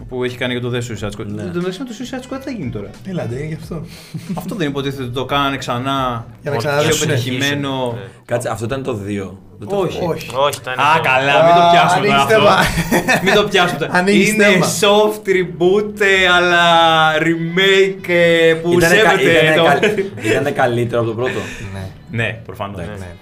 Που 0.09 0.25
έχει 0.25 0.37
κάνει 0.37 0.53
για 0.59 0.63
το 0.63 0.71
The 0.75 0.81
Suicide 0.81 1.11
Squad. 1.21 1.27
Ναι. 1.27 1.43
Το 1.43 1.57
μεταξύ 1.57 1.79
με 1.81 1.85
το 1.85 1.93
Suicide 1.99 2.23
Squad 2.33 2.39
τι 2.39 2.45
θα 2.45 2.51
γίνει 2.51 2.71
τώρα. 2.71 2.91
Έλατε, 3.07 3.35
είναι 3.35 3.47
γι' 3.47 3.55
αυτό. 3.55 3.85
αυτό 4.41 4.55
δεν 4.55 4.69
υποτίθεται 4.69 5.03
ότι 5.03 5.13
το 5.13 5.25
κάνανε 5.25 5.57
ξανά. 5.57 6.27
Για 6.43 6.51
να 6.51 6.57
πιο 6.57 6.69
ξαναδέσουν. 6.69 7.09
πετυχημένο. 7.09 7.93
Ναι. 7.93 8.01
Κάτσε, 8.25 8.49
αυτό 8.49 8.65
ήταν 8.65 8.83
το 8.83 8.99
2. 9.07 9.31
Δεν 9.65 9.79
το 9.79 9.85
Όχι. 9.85 9.97
έχω. 9.97 10.11
Όχι. 10.13 10.27
Όχι, 10.47 10.59
ήταν. 10.63 10.75
Α, 10.79 11.01
καλά, 11.11 11.35
μην 11.47 11.55
το 11.55 11.63
Α, 11.63 11.71
πιάσουμε 11.71 12.07
τώρα 12.07 12.17
ανοίξτε 12.21 12.35
αυτό. 12.35 12.49
μα. 12.49 13.21
Μην 13.25 13.35
το 13.35 13.43
πιάσουμε 13.49 13.79
τώρα. 13.79 13.93
Ανοίγεις 13.99 14.29
Είναι 14.33 14.45
θέμα. 14.45 14.67
soft 14.81 15.25
reboot, 15.37 16.01
ε, 16.01 16.29
αλλά 16.37 16.63
remake 17.27 18.09
ε, 18.09 18.55
που 18.55 18.73
Ήτανε 18.73 18.97
κα- 18.97 19.09
σέβεται 19.11 19.31
ήτανε 19.31 19.57
το... 19.57 19.65
καλ- 19.65 20.25
Ήτανε 20.31 20.51
καλύτερο 20.51 21.01
από 21.01 21.09
το 21.11 21.17
πρώτο. 21.17 21.39
Ναι. 21.75 21.85
Ναι, 22.23 22.39
προφανώς. 22.47 22.81
Εντάξει. 22.81 22.99
ναι. 23.01 23.13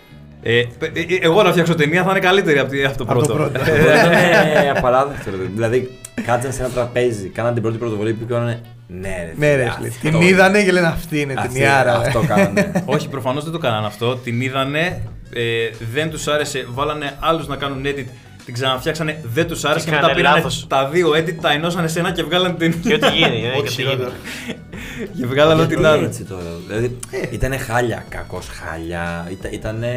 Ε, 0.45 0.65
πε- 0.79 0.97
ε, 0.97 1.03
εγώ 1.21 1.43
να 1.43 1.51
φτιάξω 1.51 1.75
ταινία 1.75 2.03
θα 2.03 2.11
είναι 2.11 2.19
καλύτερη 2.19 2.59
από, 2.59 2.71
τη- 2.71 2.85
από 2.85 2.97
το 2.99 3.05
Από 3.09 3.27
το 3.27 3.35
πρώτο. 3.35 3.51
πρώτο. 3.51 3.71
Ε, 3.71 4.61
Ήταν 4.63 4.77
απαράδεκτο. 4.77 5.31
ρε. 5.31 5.37
Δηλαδή, 5.55 5.91
κάτσαν 6.27 6.53
σε 6.53 6.61
ένα 6.63 6.71
τραπέζι, 6.71 7.29
κάναν 7.29 7.53
την 7.55 7.63
πρώτη 7.63 7.79
πρωτοβουλία 7.79 8.15
που 8.15 8.27
κάνανε 8.29 8.61
Ναι, 8.87 9.09
ρε. 9.09 9.33
Ναι, 9.37 9.55
ρε, 9.57 9.65
αυτό 9.67 9.81
λέει. 9.83 9.93
είναι. 10.03 10.19
Την 10.19 10.29
είδανε 10.29 10.63
και 10.63 10.73
λένε 10.73 10.87
αυτή 10.87 11.21
είναι 11.21 11.33
την 11.33 11.43
Αυτή- 11.43 11.59
Ιάρα. 11.61 11.93
Αυτό 11.97 12.25
κάνανε. 12.29 12.83
Όχι, 12.85 13.09
προφανώς 13.09 13.45
δεν 13.45 13.53
το 13.53 13.59
κάνανε 13.59 13.87
αυτό. 13.87 14.17
Την 14.17 14.41
είδανε, 14.41 15.03
ε, 15.33 15.71
δεν 15.93 16.11
τους 16.11 16.27
άρεσε, 16.29 16.67
βάλανε 16.71 17.17
άλλους 17.21 17.47
να 17.47 17.57
κάνουν 17.57 17.85
edit. 17.87 18.05
Την 18.45 18.55
ξαναφτιάξανε, 18.55 19.21
δεν 19.33 19.47
τους 19.47 19.65
άρεσε 19.65 19.85
και, 19.85 19.91
Και 19.91 19.97
μετά 19.97 20.01
κάνανε 20.01 20.21
πήρανε 20.21 20.37
λάθος. 20.37 20.67
τα 20.69 20.89
δύο 20.89 21.11
edit, 21.11 21.35
τα 21.41 21.53
ενώσανε 21.53 21.89
σε 21.89 21.99
ένα 21.99 22.13
και 22.13 22.23
βγάλανε 22.23 22.55
την. 22.55 22.81
Και 22.81 22.95
ό,τι 22.95 23.09
γίνει. 23.11 23.41
ναι, 23.41 23.49
και 23.49 23.49
Ό,τι 23.49 23.59
ό,τι 23.59 23.69
γίνει. 23.73 23.89
χειρότερο. 23.89 24.11
και 25.19 25.27
βγάλανε 25.27 25.63
ό,τι 25.63 25.75
Γιατί 25.75 25.83
να 25.83 25.95
είναι. 25.95 26.07
έτσι 26.07 26.25
τώρα. 26.25 26.43
Δηλαδή, 26.67 26.99
ήτανε 27.31 27.57
χάλια, 27.57 28.05
κακός 28.09 28.49
χάλια. 28.49 29.29
Ήταν, 29.31 29.53
ήτανε... 29.53 29.89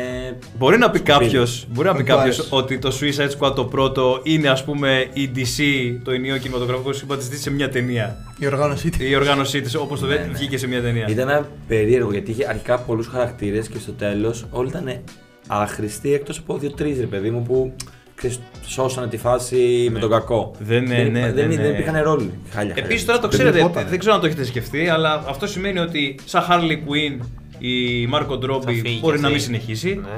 Μπορεί 0.58 0.78
να 0.78 0.90
πει 0.90 0.98
Σκουπίδι. 0.98 1.20
κάποιος 1.26 1.66
μπορεί 1.72 1.88
να 1.88 1.94
πει 1.96 2.04
Δεν 2.04 2.12
του 2.12 2.16
κάποιος 2.18 2.38
άρεσε. 2.40 2.56
ότι 2.56 2.80
το 2.80 2.98
Suicide 3.02 3.30
Squad 3.50 3.56
το 3.56 3.66
πρώτο 3.66 4.20
είναι 4.24 4.50
ας 4.50 4.64
πούμε 4.64 5.08
η 5.14 5.32
DC, 5.36 5.62
το 6.04 6.12
ενίο 6.12 6.38
κινηματογραφικό 6.38 6.94
σύμπαν 6.94 7.18
της 7.18 7.28
DC 7.28 7.38
σε 7.42 7.52
μια 7.52 7.70
ταινία. 7.70 8.18
Η 8.40 8.46
οργάνωσή 8.46 8.90
της. 8.90 9.10
Η 9.10 9.16
οργάνωσή 9.16 9.62
της 9.62 9.76
όπως 9.76 10.00
το 10.00 10.06
Ναι, 10.06 10.16
ναι, 10.16 10.22
ναι. 10.22 10.32
βγήκε 10.34 10.58
σε 10.58 10.68
μια 10.68 10.82
ταινία. 10.82 11.06
Ήταν 11.10 11.30
ένα 11.30 11.48
περίεργο 11.68 12.12
γιατί 12.12 12.32
είχε 12.32 12.46
αρχικά 12.50 12.80
πολλούς 12.80 13.08
χαρακτήρες 13.08 13.68
και 13.68 13.78
στο 13.80 13.92
τέλος 13.92 14.46
όλοι 14.52 14.68
ήταν 14.70 15.00
άχρηστοι 15.48 16.14
εκτός 16.14 16.38
από 16.38 16.58
δύο-τρεις 16.58 17.00
ρε 17.00 17.06
παιδί 17.06 17.30
μου 17.30 17.42
που 17.42 17.74
ξέρεις, 18.16 18.40
σώσανε 18.66 19.08
τη 19.08 19.18
φάση 19.18 19.90
με 19.92 20.00
τον 20.00 20.10
κακό. 20.10 20.52
Δεν, 20.60 20.84
ναι, 20.84 20.96
δεν, 20.96 21.12
ναι, 21.12 21.20
δεν, 21.20 21.34
δεν, 21.36 21.50
δεν 21.50 21.60
ναι. 21.60 21.68
υπήρχαν 21.68 22.04
ρόλοι. 22.04 22.32
Χάλια. 22.52 22.74
Επίσης 22.78 22.90
χάλια. 23.00 23.06
τώρα 23.06 23.20
το 23.20 23.28
Δεν 23.28 23.30
ξέρετε, 23.38 23.58
βλεπότανε. 23.58 23.90
δεν 23.90 24.00
ξέρω 24.00 24.14
αν 24.16 24.22
το 24.22 24.28
έχετε 24.28 24.44
σκεφτεί, 24.46 24.88
αλλά 24.90 25.24
αυτό 25.28 25.48
σημαίνει 25.48 25.80
ότι 25.80 26.16
σαν 26.26 26.44
Harley 26.50 26.72
Quinn 26.90 27.26
η 27.60 28.06
Marco 28.14 28.40
Θα 28.42 28.54
Robbie 28.56 28.74
φύγει 28.84 29.00
μπορεί 29.02 29.16
και 29.16 29.22
να 29.22 29.28
μην 29.28 29.38
αυτή. 29.38 29.40
συνεχίσει. 29.40 30.00
Ναι. 30.04 30.18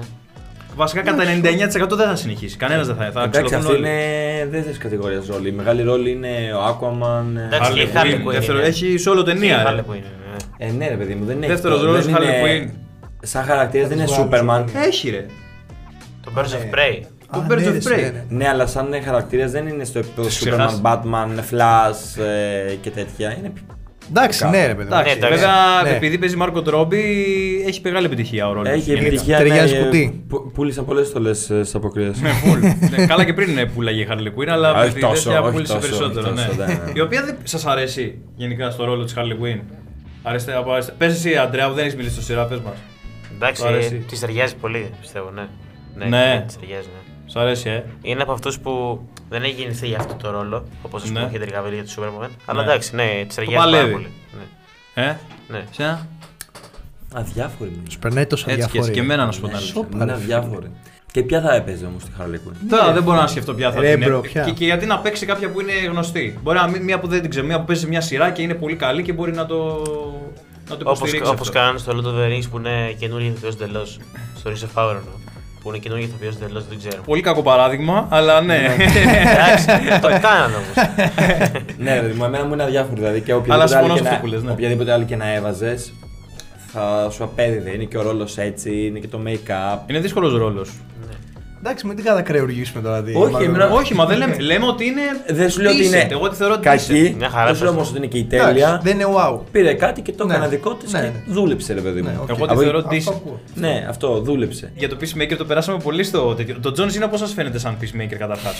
Βασικά 0.75 1.01
κατά 1.01 1.23
99% 1.23 1.97
δεν 1.97 2.07
θα 2.07 2.15
συνεχίσει. 2.15 2.57
Κανένας 2.57 2.87
δεν 2.87 2.95
θα, 2.95 3.11
θα 3.11 3.21
Εντάξει, 3.23 3.41
ξυλωθούν 3.43 3.57
αυτή 3.57 3.71
όλοι. 3.71 3.79
είναι 3.79 4.47
δεύτερη 4.49 4.77
κατηγορία 4.77 5.23
ρόλη. 5.29 5.47
Η 5.47 5.51
μεγάλη 5.51 5.81
ρόλη 5.81 6.11
είναι 6.11 6.29
ο 6.53 6.59
Aquaman. 6.67 7.37
ε, 7.51 7.55
Εντάξει, 7.55 7.71
και 7.73 7.81
η 7.81 7.87
Harley 7.93 7.97
Harley 7.97 8.13
Quinn, 8.13 8.27
Quinn 8.27 8.31
δεύτερο, 8.31 8.57
είναι. 8.57 8.67
έχει 8.67 8.97
σε 8.97 9.09
όλο 9.09 9.23
Και 9.23 9.31
η 9.31 9.33
ταινία. 9.33 9.63
Harley 9.67 9.75
ρε. 9.75 9.81
Quinn 9.89 9.95
είναι, 9.95 10.05
ναι. 10.59 10.65
Ε, 10.65 10.71
ναι, 10.71 10.87
ρε 10.87 10.95
παιδί 10.95 11.15
μου, 11.15 11.25
δεν 11.25 11.37
έχει. 11.41 11.51
Δεύτερος 11.51 11.79
το- 11.79 11.85
ρόλος 11.85 12.05
δεν 12.05 12.15
Harley 12.15 12.21
είναι- 12.21 12.71
Quinn. 12.71 12.77
Σαν 13.21 13.43
χαρακτήρας 13.43 13.87
δεν 13.87 13.97
είναι 13.97 14.05
Τους 14.07 14.17
Superman. 14.17 14.47
άλλους, 14.49 14.71
Έχει 14.73 15.09
ρε. 15.09 15.25
Το 16.23 16.31
Birds 16.37 16.47
Ναι. 16.49 16.57
of 16.71 16.75
Prey. 16.75 17.03
Το 17.31 17.39
Α, 17.39 17.45
Birds 17.49 17.61
ναι, 17.61 17.67
of 17.69 17.87
ρε, 17.87 17.95
Prey. 17.95 17.99
ναι, 18.01 18.09
ναι. 18.11 18.23
Ναι, 18.29 18.47
αλλά 18.47 18.65
σαν 18.67 18.87
χαρακτήρας 19.03 19.51
δεν 19.51 19.67
είναι 19.67 19.83
στο 19.83 19.99
επίπεδο 19.99 20.27
Τους 20.27 20.37
Superman, 20.39 20.41
ξεχάσεις. 20.47 20.81
Batman, 20.83 21.27
Flash 21.51 22.21
ε, 22.69 22.73
και 22.81 22.89
τέτοια. 22.89 23.37
Είναι 23.37 23.51
Εντάξει, 24.09 24.39
Κάπου. 24.39 24.51
ναι, 24.51 24.65
ρε 24.65 24.73
παιδί. 24.75 24.89
μου. 24.89 24.95
Εντάξει, 24.95 25.15
εντάξει. 25.17 25.35
βέβαια 25.35 25.81
Ναι. 25.83 25.89
επειδή 25.89 26.17
παίζει 26.17 26.35
Marco 26.41 26.63
Robbie 26.73 26.93
έχει 27.67 27.81
μεγάλη 27.83 28.05
επιτυχία 28.05 28.47
ο 28.49 28.53
ρόλος. 28.53 28.69
Έχει 28.69 28.79
γενικά. 28.79 29.05
επιτυχία. 29.05 29.37
Ταιριάζει 29.37 29.73
ναι, 29.77 29.83
κουτί. 29.83 30.23
που- 30.27 30.51
Πούλησαν 30.53 30.85
πολλέ 30.85 31.03
στολέ 31.03 31.33
στι 31.33 31.61
αποκρίε. 31.73 32.05
Ναι, 32.21 32.29
full. 32.43 32.59
Ναι, 32.97 33.05
Καλά 33.05 33.23
και 33.25 33.33
πριν 33.33 33.57
ε, 33.57 33.65
πουλάγε 33.65 34.01
η 34.01 34.07
Harley 34.11 34.39
Quinn, 34.39 34.47
αλλά 34.47 34.69
Α, 34.69 34.73
με 34.77 34.83
όχι 34.85 34.93
τη 34.93 34.99
τόσο, 34.99 35.23
τέτοια 35.23 35.41
όχι 35.41 35.51
πούλησε 35.51 35.73
τόσο, 35.73 35.87
περισσότερο. 35.87 36.29
όχι 36.33 36.35
τόσο, 36.45 36.55
ναι. 36.57 36.65
ναι, 36.65 36.73
ναι. 36.73 36.91
Η 36.93 36.99
οποία 37.01 37.23
δεν 37.23 37.35
σας 37.43 37.65
αρέσει 37.65 38.17
γενικά 38.35 38.69
στο 38.69 38.85
ρόλο 38.85 39.03
της 39.03 39.13
Harley 39.17 39.43
Quinn; 39.43 39.59
Αρέστε, 40.23 40.55
από 40.55 40.71
αρέστε. 40.71 40.93
Πες 40.97 41.13
εσύ, 41.13 41.35
Αντρέα, 41.35 41.67
που 41.67 41.73
δεν 41.73 41.83
έχεις 41.83 41.95
μιλήσει 41.95 42.13
στο 42.13 42.23
σειρά, 42.23 42.45
πες 42.45 42.59
μας. 42.59 42.73
Εντάξει, 43.37 43.61
Του 43.61 43.67
αρέσει. 43.67 43.95
τη 43.95 44.19
ταιριάζει 44.19 44.55
πολύ, 44.55 44.89
πιστεύω, 45.01 45.29
ναι. 45.31 45.47
Ναι. 46.07 46.45
Τη 46.47 46.55
ταιριάζει, 46.57 46.87
ναι. 46.87 47.13
Σ' 47.25 47.35
αρέσει, 47.35 47.69
ε. 47.69 47.83
Είναι 48.01 48.21
από 48.21 48.31
αυτούς 48.31 48.59
που 48.59 49.01
δεν 49.29 49.43
έχει 49.43 49.53
γεννηθεί 49.53 49.87
για 49.87 49.97
αυτό 49.99 50.13
το 50.13 50.31
ρόλο, 50.31 50.65
όπως 50.81 51.01
ας 51.03 51.07
πούμε 51.07 51.19
Ναι. 51.19 51.25
ο 51.25 51.29
Henry 51.33 51.47
Cavill 51.47 51.73
για 51.73 51.83
το 51.83 51.91
Superman. 51.97 52.29
Αλλά 52.45 52.63
Ναι. 52.63 52.67
εντάξει, 52.71 52.95
ναι, 52.95 53.25
τη 53.27 53.35
ταιριάζει 53.35 53.55
πάρα 53.57 53.71
παλεύει. 53.71 53.91
πολύ. 53.91 54.07
Ναι. 54.95 55.03
Ε, 55.03 55.17
Ναι. 55.47 55.63
Σένα. 55.71 56.07
Αδιάφοροι 57.13 57.69
είναι. 57.69 57.89
Σου 57.89 57.99
περνάει 57.99 58.25
τόσο 58.25 58.45
Έτσι 58.49 58.61
και, 58.65 58.71
διαφορά. 58.71 58.93
και 58.93 58.99
εμένα 58.99 59.25
να 59.25 59.31
σου 59.31 59.41
πω 59.41 59.47
την 59.47 59.55
αλήθεια. 59.55 59.73
Σοπα, 59.73 59.95
Είναι 59.95 60.05
ρε, 60.05 60.11
αδιάφοροι. 60.11 60.71
Και 61.11 61.23
ποια 61.23 61.41
θα 61.41 61.53
έπαιζε 61.55 61.85
όμως 61.85 62.03
τη 62.03 62.09
Harley 62.19 62.35
Quinn; 62.35 62.53
Τώρα 62.69 62.91
δεν 62.93 63.03
μπορώ 63.03 63.17
να 63.17 63.27
σκεφτώ 63.27 63.53
ποια 63.53 63.71
θα 63.71 63.79
Ρε, 63.79 63.89
την 63.95 63.99
bro, 64.07 64.17
έπαιξε. 64.17 64.31
ποια; 64.33 64.43
Και, 64.43 64.51
και 64.51 64.65
γιατί 64.65 64.85
να 64.85 64.99
παίξει 64.99 65.25
κάποια 65.25 65.49
που 65.49 65.61
είναι 65.61 65.71
γνωστή. 65.89 66.39
Μπορεί 66.43 66.57
να 66.57 66.67
μην 66.67 66.83
μία 66.83 66.99
που 66.99 67.07
δεν 67.07 67.21
την 67.21 67.29
ξέρω, 67.29 67.45
μία 67.45 67.59
που 67.59 67.65
παίζει 67.65 67.81
σε 67.81 67.87
μια 67.87 68.01
σειρά 68.01 68.29
και 68.31 68.41
είναι 68.41 68.53
πολύ 68.53 68.75
καλή 68.75 69.03
και 69.03 69.13
μπορεί 69.13 69.31
να 69.31 69.45
το, 69.45 69.83
να 70.69 70.77
το 70.77 70.81
Όπως, 70.85 70.97
υποστηρίξει. 70.97 71.31
όπως 71.31 71.47
αυτό. 71.47 71.59
κάνουν 71.59 71.79
στο 71.79 71.91
Lord 71.95 72.05
of 72.05 72.19
the 72.19 72.31
Rings 72.33 72.49
που 72.51 72.57
είναι 72.57 72.95
καινούργιο 72.99 73.29
ηθοποιός 73.29 73.53
εντελώς. 73.53 73.99
Στο 74.37 74.51
Rings 74.51 74.63
of 74.63 74.81
Power 74.81 74.89
εννοώ. 74.89 75.15
Που 75.61 75.69
είναι 75.69 75.77
καινούργιο 75.77 76.07
ηθοποιός 76.07 76.35
εντελώς, 76.35 76.67
δεν 76.67 76.77
ξέρω. 76.77 77.01
Πολύ 77.05 77.21
κακό 77.21 77.41
παράδειγμα, 77.41 78.07
αλλά 78.09 78.41
ναι. 78.41 78.75
Εντάξει, 79.21 79.65
το 80.01 80.07
κάνανε 80.07 80.55
όμως. 80.55 80.75
ναι, 81.83 81.99
ρε, 81.99 82.13
μου 82.13 82.23
εμένα 82.23 82.45
μου 82.45 82.53
είναι 82.53 82.63
αδιάφορο. 82.63 82.95
Δηλαδή 82.95 83.21
και 83.21 83.31
Αλλά 83.31 83.41
οποιαδήποτε 83.41 83.67
συμφωνώ 83.67 83.93
άλλη, 83.93 83.97
σε 83.97 84.03
και 84.03 84.09
αυτό 84.09 84.21
που 84.21 84.27
λες, 84.27 84.41
ναι. 84.41 84.47
να, 84.47 84.53
οποιαδήποτε 84.53 84.91
άλλη 84.91 85.05
και 85.05 85.15
να 85.15 85.33
έβαζες, 85.33 85.93
θα 86.67 87.09
σου 87.11 87.23
απέδιδε. 87.23 87.69
Είναι 87.69 87.83
και 87.83 87.97
ο 87.97 88.01
ρόλος 88.01 88.37
έτσι, 88.37 88.85
είναι 88.85 88.99
και 88.99 89.07
το 89.07 89.19
make-up. 89.25 89.79
είναι 89.89 89.99
δύσκολος 89.99 90.37
ρόλος. 90.37 90.69
Εντάξει, 91.67 91.87
μην 91.87 91.95
την 91.95 92.05
κατακρεουργήσουμε 92.05 92.81
τώρα. 92.81 93.03
τι- 93.03 93.15
Όχι, 93.15 93.31
μάλλον- 93.31 93.49
εμένα- 93.49 93.69
Όχι, 93.69 93.93
μα 93.93 94.05
δεν 94.05 94.17
λέμε. 94.17 94.37
Λέμε 94.39 94.65
ότι 94.65 94.85
είναι. 94.85 95.01
Δεν 95.27 95.49
σου 95.49 95.61
λέω 95.61 95.71
ότι 95.71 95.79
decent. 95.81 95.85
είναι 95.85 96.07
Εγώ 96.11 96.29
τη 96.29 96.35
θεωρώ 96.35 96.53
decent. 96.55 96.59
κακή. 96.61 97.15
Μια 97.17 97.29
χαρά 97.29 97.45
Δεν 97.45 97.55
σου 97.55 97.63
λέω 97.63 97.71
πες 97.71 97.79
όμως 97.81 97.91
το. 97.91 97.95
ότι 97.97 97.97
είναι 97.97 98.07
και 98.07 98.17
η 98.17 98.27
Εντάξει, 98.37 98.53
τέλεια. 98.53 98.79
Δεν 98.83 98.93
είναι 98.99 99.05
wow. 99.17 99.39
Πήρε 99.51 99.73
κάτι 99.73 100.01
και 100.01 100.11
το 100.11 100.25
Ναι. 100.25 100.33
έκανε 100.33 100.47
δικό 100.47 100.73
της 100.73 100.91
Ναι, 100.91 100.99
και 100.99 101.05
ναι. 101.05 101.33
δούλεψε, 101.33 101.73
ρε 101.73 101.81
παιδί 101.81 102.01
μου. 102.01 102.07
Ναι, 102.09 102.17
οκ. 102.21 102.29
Εγώ 102.29 102.45
τη 102.45 102.51
Από- 102.51 102.61
θεωρώ 102.61 102.77
Αυτό 102.77 102.89
decent. 102.91 103.13
ακούω. 103.15 103.39
Ναι, 103.55 103.85
αυτό 103.89 104.19
δούλεψε. 104.21 104.71
Για 104.75 104.89
το 104.89 104.97
Peacemaker 105.01 105.35
το 105.37 105.45
περάσαμε 105.45 105.77
πολύ 105.83 106.03
στο 106.03 106.33
τέτοιο. 106.35 106.55
Το 106.61 106.73
John 106.77 107.03
Cena 107.03 107.07
πώς 107.11 107.17
σας 107.17 107.27
φαίνεται 107.27 107.59
σαν 107.59 107.77
Peacemaker 107.81 108.15
καταρχάς. 108.19 108.55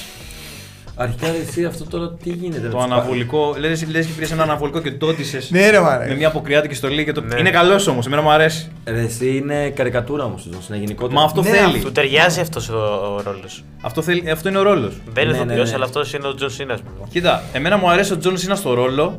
Αρχικά 0.99 1.27
εσύ 1.27 1.65
αυτό 1.65 1.83
τώρα 1.85 2.13
τι 2.23 2.29
γίνεται. 2.29 2.61
με 2.61 2.67
Το 2.69 2.75
τους 2.75 2.83
αναβολικό. 2.85 3.55
Λες 3.59 3.87
λες 3.89 4.05
και 4.05 4.11
πήρες 4.13 4.31
ένα 4.31 4.43
αναβολικό 4.43 4.79
και 4.81 4.91
το 4.91 5.07
έντυσες 5.07 5.51
Ναι, 5.51 5.69
ρε, 5.69 5.77
με 5.77 5.83
μάρε. 5.83 6.15
μια 6.15 6.27
αποκριάτικη 6.27 6.75
στολή. 6.75 7.03
Και 7.03 7.11
το... 7.11 7.21
Ναι. 7.21 7.39
Είναι 7.39 7.49
καλός 7.49 7.87
όμως, 7.87 8.05
εμένα 8.05 8.21
μου 8.21 8.31
αρέσει. 8.31 8.71
Ρε, 8.85 9.01
εσύ 9.01 9.35
είναι 9.37 9.69
καρικατούρα 9.69 10.23
όμως 10.23 10.43
του 10.43 10.59
είναι 10.69 10.77
γενικότερα. 10.77 11.19
Μα 11.19 11.25
αυτό 11.25 11.41
Ναι, 11.41 11.49
θέλει. 11.49 11.79
Του 11.79 11.91
ταιριάζει 11.91 12.39
αυτός 12.39 12.69
ο 12.69 13.21
ρόλος. 13.25 13.63
Αυτό, 13.81 14.01
θέλει. 14.01 14.29
αυτό 14.29 14.49
είναι 14.49 14.57
ο 14.57 14.61
ρόλος. 14.63 14.93
Δεν 15.13 15.23
είναι 15.23 15.31
Ναι, 15.37 15.37
ναι, 15.37 15.43
ηθοποιό, 15.53 15.63
ναι. 15.63 15.71
αλλά 15.75 15.83
αυτός 15.85 16.13
είναι 16.13 16.27
ο 16.27 16.33
Τζον 16.35 16.49
Σίνα, 16.49 16.73
ας 16.73 16.81
πούμε. 16.81 17.07
Κοίτα, 17.09 17.43
εμένα 17.53 17.77
μου 17.77 17.89
αρέσει 17.89 18.13
ο 18.13 18.17
Τζον 18.17 18.37
Σίνα 18.37 18.55
στο 18.55 18.73
ρόλο. 18.73 19.17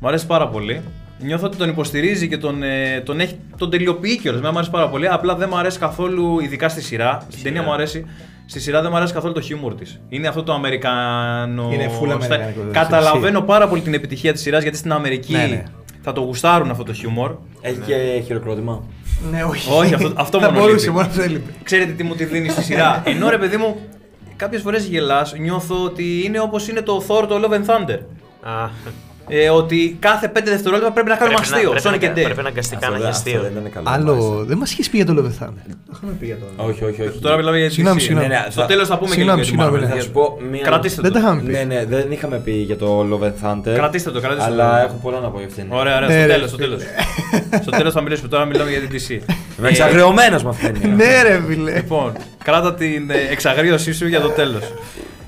Μου 0.00 0.08
αρέσει 0.08 0.26
πάρα 0.26 0.48
πολύ. 0.48 0.80
Νιώθω 1.22 1.46
ότι 1.46 1.56
τον 1.56 1.68
υποστηρίζει 1.68 2.28
και 2.28 2.38
τον, 2.38 2.62
ε, 2.62 3.00
τον, 3.04 3.20
έχει, 3.20 3.38
τον 3.58 3.70
τελειοποιεί 3.70 4.18
κιόλας. 4.18 4.38
Εμένα 4.38 4.52
μου 4.52 4.58
αρέσει 4.58 4.72
πάρα 4.72 4.88
πολύ. 4.88 5.08
Απλά 5.08 5.34
δεν 5.34 5.48
μου 5.52 5.58
αρέσει 5.58 5.78
καθόλου, 5.78 6.40
ειδικά 6.40 6.68
στη 6.68 6.82
σειρά. 6.82 7.26
Στην 7.28 7.42
ταινία 7.44 7.62
μου 7.62 7.72
αρέσει. 7.72 8.06
Στη 8.50 8.60
σειρά 8.60 8.80
δεν 8.80 8.90
μου 8.90 8.96
αρέσει 8.96 9.12
καθόλου 9.12 9.32
το 9.34 9.40
χιούμορ 9.40 9.74
της. 9.74 10.00
Είναι 10.08 10.28
αυτό 10.28 10.42
το 10.42 10.52
Αμερικάνο. 10.52 11.70
Είναι 11.72 11.86
full 11.86 12.04
στα- 12.06 12.14
αμερικάνικο, 12.14 12.60
δεν 12.62 12.72
Καταλαβαίνω 12.72 13.40
πάρα 13.40 13.68
πολύ 13.68 13.80
την 13.82 13.94
επιτυχία 13.94 14.32
της 14.32 14.40
σειράς 14.42 14.62
γιατί 14.62 14.76
στην 14.76 14.92
Αμερική 14.92 15.32
Ναι, 15.32 15.46
ναι. 15.46 15.62
θα 16.02 16.12
το 16.12 16.20
γουστάρουν 16.20 16.70
αυτό 16.70 16.84
το 16.84 16.92
χιούμορ. 16.92 17.34
Έχει 17.60 17.78
και 17.86 18.22
χειροκρότημα. 18.26 18.82
Ναι, 19.30 19.44
όχι. 19.44 19.70
Όχι, 19.72 19.94
αυτό- 19.94 20.12
αυτό 20.16 20.40
Θα 20.40 20.46
μόνο 20.50 20.58
μπορούσε, 20.60 20.84
λείπει. 20.84 20.90
μόνος 20.96 21.08
αυτό 21.08 21.22
έλειπε. 21.22 21.50
Ξέρετε 21.62 21.92
τι 21.92 22.02
μου 22.02 22.14
τη 22.14 22.24
δίνει 22.24 22.48
στη 22.48 22.62
σειρά; 22.62 23.02
Ενώ 23.14 23.28
ρε 23.30 23.38
παιδί 23.38 23.56
μου, 23.56 23.76
κάποιες 24.36 24.62
φορές 24.62 24.84
γελάς, 24.84 25.34
νιώθω 25.38 25.84
ότι 25.84 26.22
είναι 26.24 26.40
όπως 26.40 26.68
είναι 26.68 26.80
το 26.80 27.04
Thor 27.08 27.24
το 27.28 27.40
Love 27.44 27.52
and 27.54 27.64
Thunder. 27.66 27.98
Α, 29.32 29.36
Ε, 29.44 29.48
ότι 29.50 29.96
κάθε 30.00 30.28
5 30.28 30.50
δευτερόλεπτα 30.50 30.90
πρέπει 30.92 31.08
να 31.08 31.16
κάνουμε 31.16 31.36
πρέπει 31.36 31.50
να- 31.50 31.56
αστείο. 31.56 31.70
πρέπει 31.70 31.86
Sonic 31.88 32.00
να- 32.06 32.08
and 32.08 32.18
Dave. 32.18 32.24
Πρέπει 32.28 32.40
αναγκαστικά 32.46 32.86
Αυτό 32.86 32.90
να 32.90 32.98
δεν- 32.98 33.06
έχει 33.08 33.16
αυτό 33.18 33.28
αστείο. 33.30 33.40
δεν 33.42 33.52
ήταν 33.56 33.70
καλό. 33.72 33.84
μάλιστα. 33.90 34.10
Άλλο. 34.12 34.44
Δεν 34.50 34.56
μας 34.58 34.68
είχε 34.72 34.82
πει 34.90 34.96
για 35.00 35.06
το 35.10 35.12
Love 35.18 35.28
and 35.30 35.36
Thunder. 35.40 35.62
Το 35.88 35.92
είχαμε 35.96 36.12
πει 36.20 36.26
για 36.30 36.38
το. 36.42 36.46
Όχι, 36.68 36.84
όχι, 36.84 37.00
όχι. 37.08 37.18
Τώρα 37.26 37.36
μιλάμε 37.36 37.58
για 37.58 37.66
τη 37.68 37.72
Συγγνώμη, 37.74 37.98
DC. 38.00 38.04
συγγνώμη. 38.06 38.28
Ναι, 38.28 38.34
ναι, 38.34 38.46
Στο 38.50 38.60
θα- 38.60 38.66
τέλος 38.66 38.86
θα 38.88 38.96
πούμε 38.98 39.10
Συγγνώμη, 39.14 39.40
και 39.40 39.44
για 39.46 39.56
τη 39.56 39.58
συγγνώμη, 39.62 39.84
Marvel. 39.84 39.88
ναι. 39.88 39.94
Θα 40.00 40.02
σου 40.06 40.10
πω 40.16 40.24
μία. 40.50 40.62
Κρατήστε 40.70 41.00
Δεν 41.02 41.12
το. 41.12 41.18
τα 41.18 41.24
είχαμε 41.24 41.40
πει. 41.46 41.52
Ναι, 41.52 41.62
ναι, 41.72 41.84
δεν 41.94 42.06
είχαμε 42.16 42.36
πει 42.46 42.52
για 42.70 42.76
το 42.76 42.88
Love 43.10 43.24
and 43.28 43.36
Thunder. 43.44 43.74
Κρατήστε 43.80 44.10
το, 44.10 44.20
κρατήστε 44.20 44.48
το. 44.48 44.52
Αλλά 44.54 44.82
έχω 44.84 44.98
πολλά 45.02 45.18
να 45.20 45.28
πω 45.28 45.38
για 45.38 45.46
αυτήν. 45.46 45.64
Ωραία, 45.68 45.96
ωραία, 45.96 46.08
Ναι, 46.08 46.14
στο 46.18 46.26
ρε, 46.26 46.32
τέλος. 46.32 46.48
Στο 46.48 46.58
φίλε. 46.58 46.76
τέλος. 46.76 47.62
στο 47.62 47.70
τέλος 47.70 47.92
θα 47.92 48.00
μιλήσουμε. 48.00 48.28
Τώρα 48.28 48.44
μιλάμε 48.44 48.70
για 48.70 48.80
την 48.80 48.90
DC. 48.90 49.10
Είμαι 49.58 49.66
Ε, 49.68 49.70
εξαγριωμένος 49.70 50.42
με 50.42 50.48
αυτήν. 50.50 50.74
Ναι, 50.96 51.22
ρε, 51.22 51.40
φίλε. 51.48 51.72
Λοιπόν, 51.74 52.12
κράτα 52.44 52.74
την 52.74 53.10
ε, 53.10 53.14
εξαγρίωσή 53.30 53.92
σου 53.92 54.06
για 54.06 54.20
το 54.20 54.28
τέλος. 54.28 54.62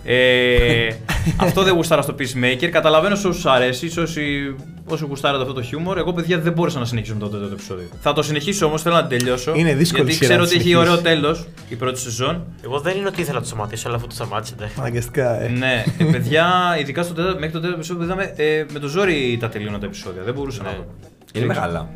Ε, 0.05 0.89
αυτό 1.37 1.63
δεν 1.63 1.75
γουστάρα 1.75 2.03
στο 2.03 2.15
Peacemaker. 2.19 2.67
Καταλαβαίνω 2.67 3.17
σε 3.17 3.27
όσους 3.29 3.47
αρέσει, 3.47 3.91
σε 3.91 4.01
όσοι, 4.01 4.55
όσοι 4.85 5.05
γουστάρατε 5.05 5.43
αυτό 5.43 5.55
το 5.55 5.63
χιούμορ. 5.63 5.99
Εγώ, 5.99 6.13
παιδιά, 6.13 6.39
δεν 6.39 6.53
μπόρεσα 6.53 6.79
να 6.79 6.85
συνεχίσω 6.85 7.13
μετά 7.15 7.25
το 7.27 7.31
τέταρτο 7.33 7.55
επεισόδιο. 7.55 7.87
Θα 8.01 8.13
το 8.13 8.23
συνεχίσω 8.23 8.67
όμως, 8.67 8.83
θέλω 8.83 8.95
να 8.95 9.07
την 9.07 9.19
τελειώσω. 9.19 9.53
Είναι 9.57 9.75
δύσκολη 9.75 10.03
Γιατί 10.03 10.25
σειρά 10.25 10.27
ξέρω 10.29 10.41
να 10.43 10.47
ότι 10.47 10.55
έχει 10.57 10.69
συνεχίσεις. 10.69 10.91
ωραίο 10.91 11.03
τέλος 11.03 11.47
η 11.69 11.75
πρώτη 11.75 11.99
σεζόν. 11.99 12.45
Εγώ 12.65 12.81
δεν 12.81 12.97
είναι 12.97 13.07
ότι 13.07 13.21
ήθελα 13.21 13.35
να 13.35 13.41
το 13.43 13.47
σταματήσω, 13.49 13.89
αλλά 13.89 13.97
αφού 13.97 14.07
το 14.07 14.15
σταμάτησατε. 14.15 14.71
Αναγκαστικά, 14.79 15.43
ε. 15.43 15.49
ναι, 15.49 15.85
ε, 15.99 16.05
παιδιά, 16.05 16.47
ειδικά 16.81 17.03
στο 17.03 17.15
τέταρτο, 17.15 17.35
μέχρι 17.39 17.51
το 17.53 17.59
τέταρτο 17.59 17.77
επεισόδιο 17.79 18.05
είδαμε 18.05 18.33
ε, 18.37 18.65
με 18.73 18.79
το 18.79 18.87
ζόρι 18.89 19.37
τα 19.41 19.49
τελείωνα 19.49 19.79
τα 19.79 19.87
επεισόδια. 19.87 20.23
Δεν 20.23 20.35
μπορούσα 20.35 20.63
Ναι. 20.63 20.69
να 20.69 20.75
δω. 20.75 20.87
Είναι 21.33 21.47
μεγάλα. 21.47 21.89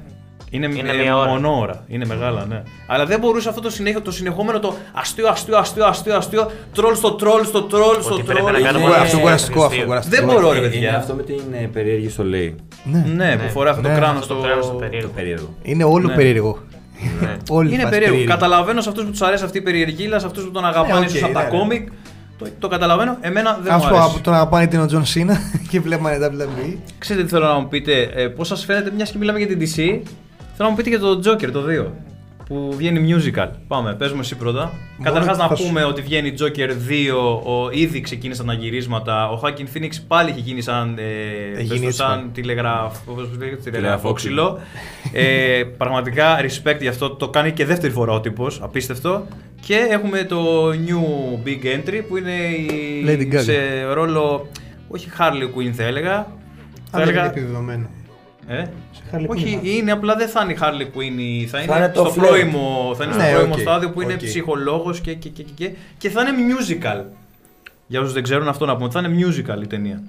Είναι, 0.50 0.66
Είναι 0.66 0.90
ε, 0.90 0.96
μία 0.96 1.16
ώρα. 1.16 1.28
μονόωρα. 1.30 1.84
Είναι 1.88 2.06
μεγάλα, 2.06 2.44
ναι. 2.48 2.62
Αλλά 2.86 3.06
δεν 3.06 3.18
μπορούσε 3.20 3.48
αυτό 3.48 3.60
το, 3.60 3.70
συνέχεια, 3.70 4.02
το 4.02 4.10
συνεχόμενο 4.10 4.58
το 4.58 4.74
αστείο, 4.92 5.28
αστείο, 5.28 5.56
αστείο, 5.56 5.84
αστείο, 5.86 6.16
αστείο, 6.16 6.50
τρόλ 6.74 6.94
στο 6.94 7.12
τρόλ, 7.12 7.44
στο 7.44 7.62
τρόλ, 7.62 8.00
στο 8.02 8.14
Ότι 8.14 8.22
πρέπει 8.22 8.40
τρόλ. 8.40 8.52
να 8.52 8.58
Είναι- 8.58 8.68
κάνουμε 8.70 8.94
Αυτό 8.94 9.18
κουραστικό, 9.18 9.58
αυτό 9.60 9.66
αστείο. 9.70 9.84
κουραστικό. 9.84 10.16
Δεν 10.16 10.26
μπορώ, 10.34 10.52
ρε 10.52 10.58
Είναι 10.58 10.68
παιδιά. 10.68 10.96
αυτό 10.96 11.14
με 11.14 11.22
την 11.22 11.40
ε, 11.52 11.66
περίεργη 11.72 12.08
στολή. 12.08 12.54
Ναι. 12.84 13.04
Ναι, 13.14 13.36
που 13.36 13.48
φοράει 13.50 13.70
αυτό 13.70 13.82
το 13.82 13.88
Ναι. 13.88 13.94
κράνος 13.94 14.20
Αυτό 14.22 14.24
στο. 14.24 14.34
το 14.34 14.46
κράνος 14.46 14.64
στο 14.64 14.72
Το 14.74 14.78
περίεργο. 14.78 15.10
περίεργο. 15.14 15.54
Είναι 15.62 15.84
όλο 15.84 16.06
Ναι. 16.08 16.14
περίεργο. 16.14 16.58
Ναι. 17.20 17.36
Όλη 17.56 17.68
η 17.68 17.70
Είναι 17.72 17.82
φάση 17.82 17.90
περίεργο. 17.92 17.98
περίεργη. 18.16 18.26
Καταλαβαίνω 18.26 18.80
σε 18.80 18.88
αυτούς 18.88 19.04
που 19.04 19.10
τους 19.10 19.22
αρέσει 19.22 19.44
αυτή 19.44 19.58
η 19.58 19.62
περιεργή, 19.62 20.06
αλλά 20.06 20.18
σε 20.18 20.26
αυτούς 20.26 20.44
που 20.44 20.50
τον 20.50 20.64
αγαπάνε 20.66 20.98
Ναι, 20.98 21.04
ίσως 21.06 21.18
οκ, 21.22 21.24
από 21.24 21.34
τα 21.34 21.42
ναι, 21.44 21.50
ναι. 21.50 21.58
κόμικ. 21.58 21.88
Το, 22.38 22.46
το 22.58 22.68
καταλαβαίνω. 22.68 23.16
Εμένα 23.20 23.52
δεν 23.62 23.62
μου 23.64 23.72
Αυτό 23.84 23.94
αρέσει. 23.96 24.10
από 24.14 24.20
το 24.24 24.30
να 24.30 24.36
αγαπάνε 24.36 24.66
την 24.66 24.80
ο 24.80 24.86
Τζον 24.86 25.04
Σίνα 25.06 25.38
και 25.70 25.80
βλέπανε 25.80 26.18
WWE. 26.22 26.76
Ξέρετε 26.98 27.24
τι 27.24 27.30
θέλω 27.32 27.46
να 27.46 27.58
μου 27.58 27.68
πείτε, 27.68 28.10
ε, 28.14 28.26
πώς 28.26 28.46
σας 28.48 28.64
φαίνεται, 28.64 28.90
μιας 28.96 29.10
και 29.10 29.18
μιλάμε 29.18 29.38
για 29.38 29.46
την 29.46 29.58
DC, 29.60 30.00
θέλω 30.56 30.68
να 30.68 30.68
μου 30.68 30.76
πείτε 30.76 30.88
για 30.88 30.98
το 30.98 31.20
Joker 31.24 31.50
το 31.52 31.64
2. 31.68 31.86
που 32.48 32.72
βγαίνει 32.76 33.14
musical. 33.14 33.48
Πάμε, 33.68 33.94
παίζουμε 33.94 34.20
εσύ 34.20 34.36
πρώτα. 34.36 34.60
Μόνο 34.64 35.02
Καταρχάς 35.02 35.38
να 35.38 35.46
θα 35.48 35.54
σου- 35.56 35.66
πούμε 35.66 35.84
ότι 35.84 36.00
βγαίνει 36.02 36.34
Joker 36.40 36.70
2, 36.88 37.40
ο, 37.44 37.70
ήδη 37.70 38.00
ξεκίνησαν 38.00 38.46
τα 38.46 38.52
γυρίσματα. 38.52 39.28
Ο 39.30 39.40
Joaquin 39.42 39.76
Phoenix 39.76 39.90
πάλι 40.08 40.30
έχει 40.30 40.40
γίνει 40.40 40.60
σαν, 40.60 40.94
ε, 40.98 41.02
πες 41.56 41.62
γίνει 41.66 41.80
το, 41.80 41.86
έτσι 41.86 41.96
σαν 41.98 42.08
πάλι. 42.16 42.28
τηλεγραφ, 42.32 42.96
όπως 43.08 43.28
λέγεται, 43.38 43.70
Τηλεγραφόξυλο. 43.70 44.58
τηλεγραφόξυλο. 45.12 45.60
ε, 45.60 45.62
πραγματικά 45.76 46.36
respect 46.40 46.80
γι' 46.80 46.88
αυτό. 46.88 47.10
Το 47.10 47.28
κάνει 47.28 47.52
και 47.52 47.64
δεύτερη 47.64 47.92
φορά 47.92 48.12
ο 48.12 48.20
τύπος, 48.20 48.60
απίστευτο. 48.62 49.26
Και 49.60 49.86
έχουμε 49.90 50.22
το 50.24 50.68
new 50.70 51.46
big 51.46 51.64
entry 51.64 52.02
που 52.08 52.16
είναι 52.16 52.32
η, 52.32 53.04
Lady 53.06 53.34
Gaga. 53.34 53.40
σε 53.42 53.82
ρόλο, 53.92 54.48
όχι 54.88 55.08
Harley 55.18 55.58
Quinn 55.58 55.72
θα 55.72 55.82
έλεγα. 55.84 56.12
Θα 56.14 56.98
Αν 56.98 57.00
δεν 57.00 57.00
είναι 57.02 57.10
έλεγα 57.10 57.26
επιβεβαιωμένο. 57.26 57.86
ε; 58.46 58.64
Σε 59.20 59.26
Harley 59.26 59.30
Όχι, 59.36 59.60
Quinn. 59.62 59.66
είναι 59.66 59.90
απλά 59.92 60.16
δεν 60.16 60.28
θα 60.28 60.40
είναι 60.42 60.52
η 60.52 60.58
Harley 60.60 60.96
Quinn, 60.96 61.18
η- 61.20 61.46
θα 61.46 61.60
είναι, 61.60 61.76
είναι 61.76 61.88
το 61.88 62.04
στο 62.04 62.12
flirt. 62.22 62.26
πρώιμο, 62.26 62.94
θα 62.96 63.04
είναι 63.04 63.12
στο 63.12 63.22
Ναι, 63.22 63.32
πρώιμο 63.32 63.54
οκ, 63.54 63.60
στάδιο 63.60 63.90
που 63.90 64.00
είναι 64.02 64.12
οκ. 64.12 64.18
ψυχολόγος 64.18 65.00
και, 65.00 65.14
και, 65.14 65.28
και, 65.28 65.42
και, 65.42 65.52
και, 65.54 65.72
και 65.98 66.10
θα 66.10 66.20
είναι 66.22 66.30
musical. 66.54 67.04
Για 67.86 68.00
όσους 68.00 68.12
δεν 68.12 68.22
ξέρουν 68.22 68.48
αυτό 68.48 68.66
να 68.66 68.76
πούμε, 68.76 68.90
θα 68.90 68.98
είναι 69.04 69.26
musical 69.26 69.62
η 69.62 69.66
ταινία. 69.66 70.02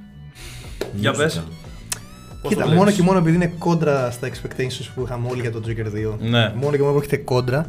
Για 0.94 1.12
πες. 1.14 1.44
Πώς 2.42 2.50
Κοίτα, 2.52 2.62
το 2.62 2.68
μόνο 2.68 2.80
βλέπεις; 2.82 3.00
και 3.00 3.06
μόνο 3.06 3.18
επειδή 3.20 3.36
είναι 3.36 3.54
κόντρα 3.58 4.12
στα 4.12 4.28
expectations 4.30 4.88
που 4.96 5.02
είχαμε 5.06 5.28
όλοι 5.32 5.42
για 5.42 5.52
το 5.52 5.62
Joker 5.68 5.86
2. 5.94 6.18
Ναι. 6.20 6.52
Μόνο 6.56 6.76
και 6.76 6.82
μόνο 6.82 6.92
που 6.94 6.98
έχετε 7.00 7.18
κόντρα. 7.18 7.66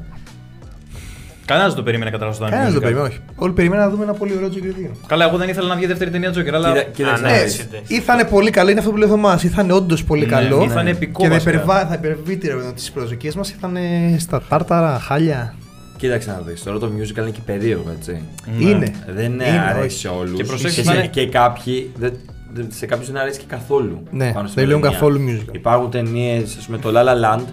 Κανένας 1.50 1.68
δεν 1.68 1.76
το 1.76 1.82
περίμενε 1.82 2.10
καταρχάς 2.10 2.36
ότι 2.40 2.44
θα 2.50 2.56
είναι 2.56 2.64
Κανένας 2.64 2.80
δεν 2.82 2.92
το 2.92 2.98
musical. 2.98 3.08
περίμενε, 3.08 3.24
όχι. 3.34 3.44
Όλοι 3.44 3.52
περιμέναν 3.52 3.84
να 3.84 3.90
δούμε 3.90 4.04
ένα 4.04 4.12
πολύ 4.12 4.32
ωραίο 4.36 4.48
Joker 4.48 4.92
2. 4.92 4.96
Καλά, 5.06 5.24
εγώ 5.28 5.36
δεν 5.36 5.48
ήθελα 5.48 5.68
να 5.68 5.74
βγει 5.76 5.86
δεύτερη 5.86 6.10
ταινία 6.10 6.30
Joker, 6.30 6.52
αλλά 6.54 6.68
Κοίτα- 6.72 6.82
κοίταξε 6.90 7.24
Α, 7.24 7.26
να 7.28 7.32
ναι, 7.36 7.42
δεις. 7.42 7.58
έτσι, 7.58 7.94
Ή 7.94 8.00
θα 8.00 8.14
είναι 8.14 8.24
πολύ 8.24 8.50
καλό, 8.50 8.70
είναι 8.70 8.78
αυτό 8.78 8.90
που 8.90 8.96
λέει 8.96 9.08
ο 9.08 9.10
Θωμάς, 9.12 9.42
ή 9.42 9.48
θα 9.48 9.62
είναι 9.62 9.72
όντως 9.72 10.04
πολύ 10.04 10.24
Ναι, 10.24 10.30
καλό. 10.30 10.62
ή 10.64 10.68
θα 10.68 10.80
είναι 10.80 10.90
επικό 10.90 11.20
Και 11.22 11.28
θα, 11.28 11.32
βασικά. 11.34 11.50
υπερβά, 11.50 11.86
θα 11.86 11.94
υπερβεί 11.94 12.36
τις 12.74 12.90
προσδοκίες 12.90 13.34
μας 13.34 13.50
ή 13.50 13.56
θα 13.60 13.68
είναι 13.68 14.16
στα 14.18 14.42
τάρταρα, 14.48 14.98
χάλια. 14.98 15.54
Κοίταξε 15.96 16.30
να 16.30 16.40
δεις, 16.46 16.62
τώρα 16.62 16.78
το 16.78 16.86
musical 16.98 17.18
είναι 17.20 17.30
και 17.30 17.40
περίεργο, 17.46 17.90
έτσι. 17.98 18.22
Ναι. 18.58 18.64
Είναι. 18.68 18.92
Δεν 19.14 19.32
είναι 19.32 19.44
Είναι, 19.48 19.58
αρέσει 19.68 19.86
όχι. 19.86 19.98
σε 19.98 20.08
όλους. 20.08 20.36
Και 20.36 20.44
προσέξτε, 20.44 20.80
και, 20.80 20.86
θα 20.86 20.92
σε, 20.92 20.98
είναι- 20.98 21.06
και 21.06 21.26
κάποιοι, 21.28 21.90
δεν, 21.96 22.12
δεν- 22.54 22.68
σε 22.72 22.86
κάποιους 22.86 23.10
δεν 23.10 23.20
αρέσει 23.20 23.38
και 23.38 23.44
καθόλου. 23.48 24.02
Ναι, 24.10 24.32
πάνω 24.32 24.46
στην 24.48 24.60
δεν 24.60 24.68
λέουν 24.68 24.80
ταινία. 24.80 24.96
καθόλου 24.98 25.20
musical. 25.28 25.54
Υπάρχουν 25.54 25.90
ταινίες, 25.90 26.56
ας 26.58 26.64
πούμε 26.66 26.78
το 26.78 26.88
La 26.94 27.02
La 27.04 27.24
Land, 27.24 27.44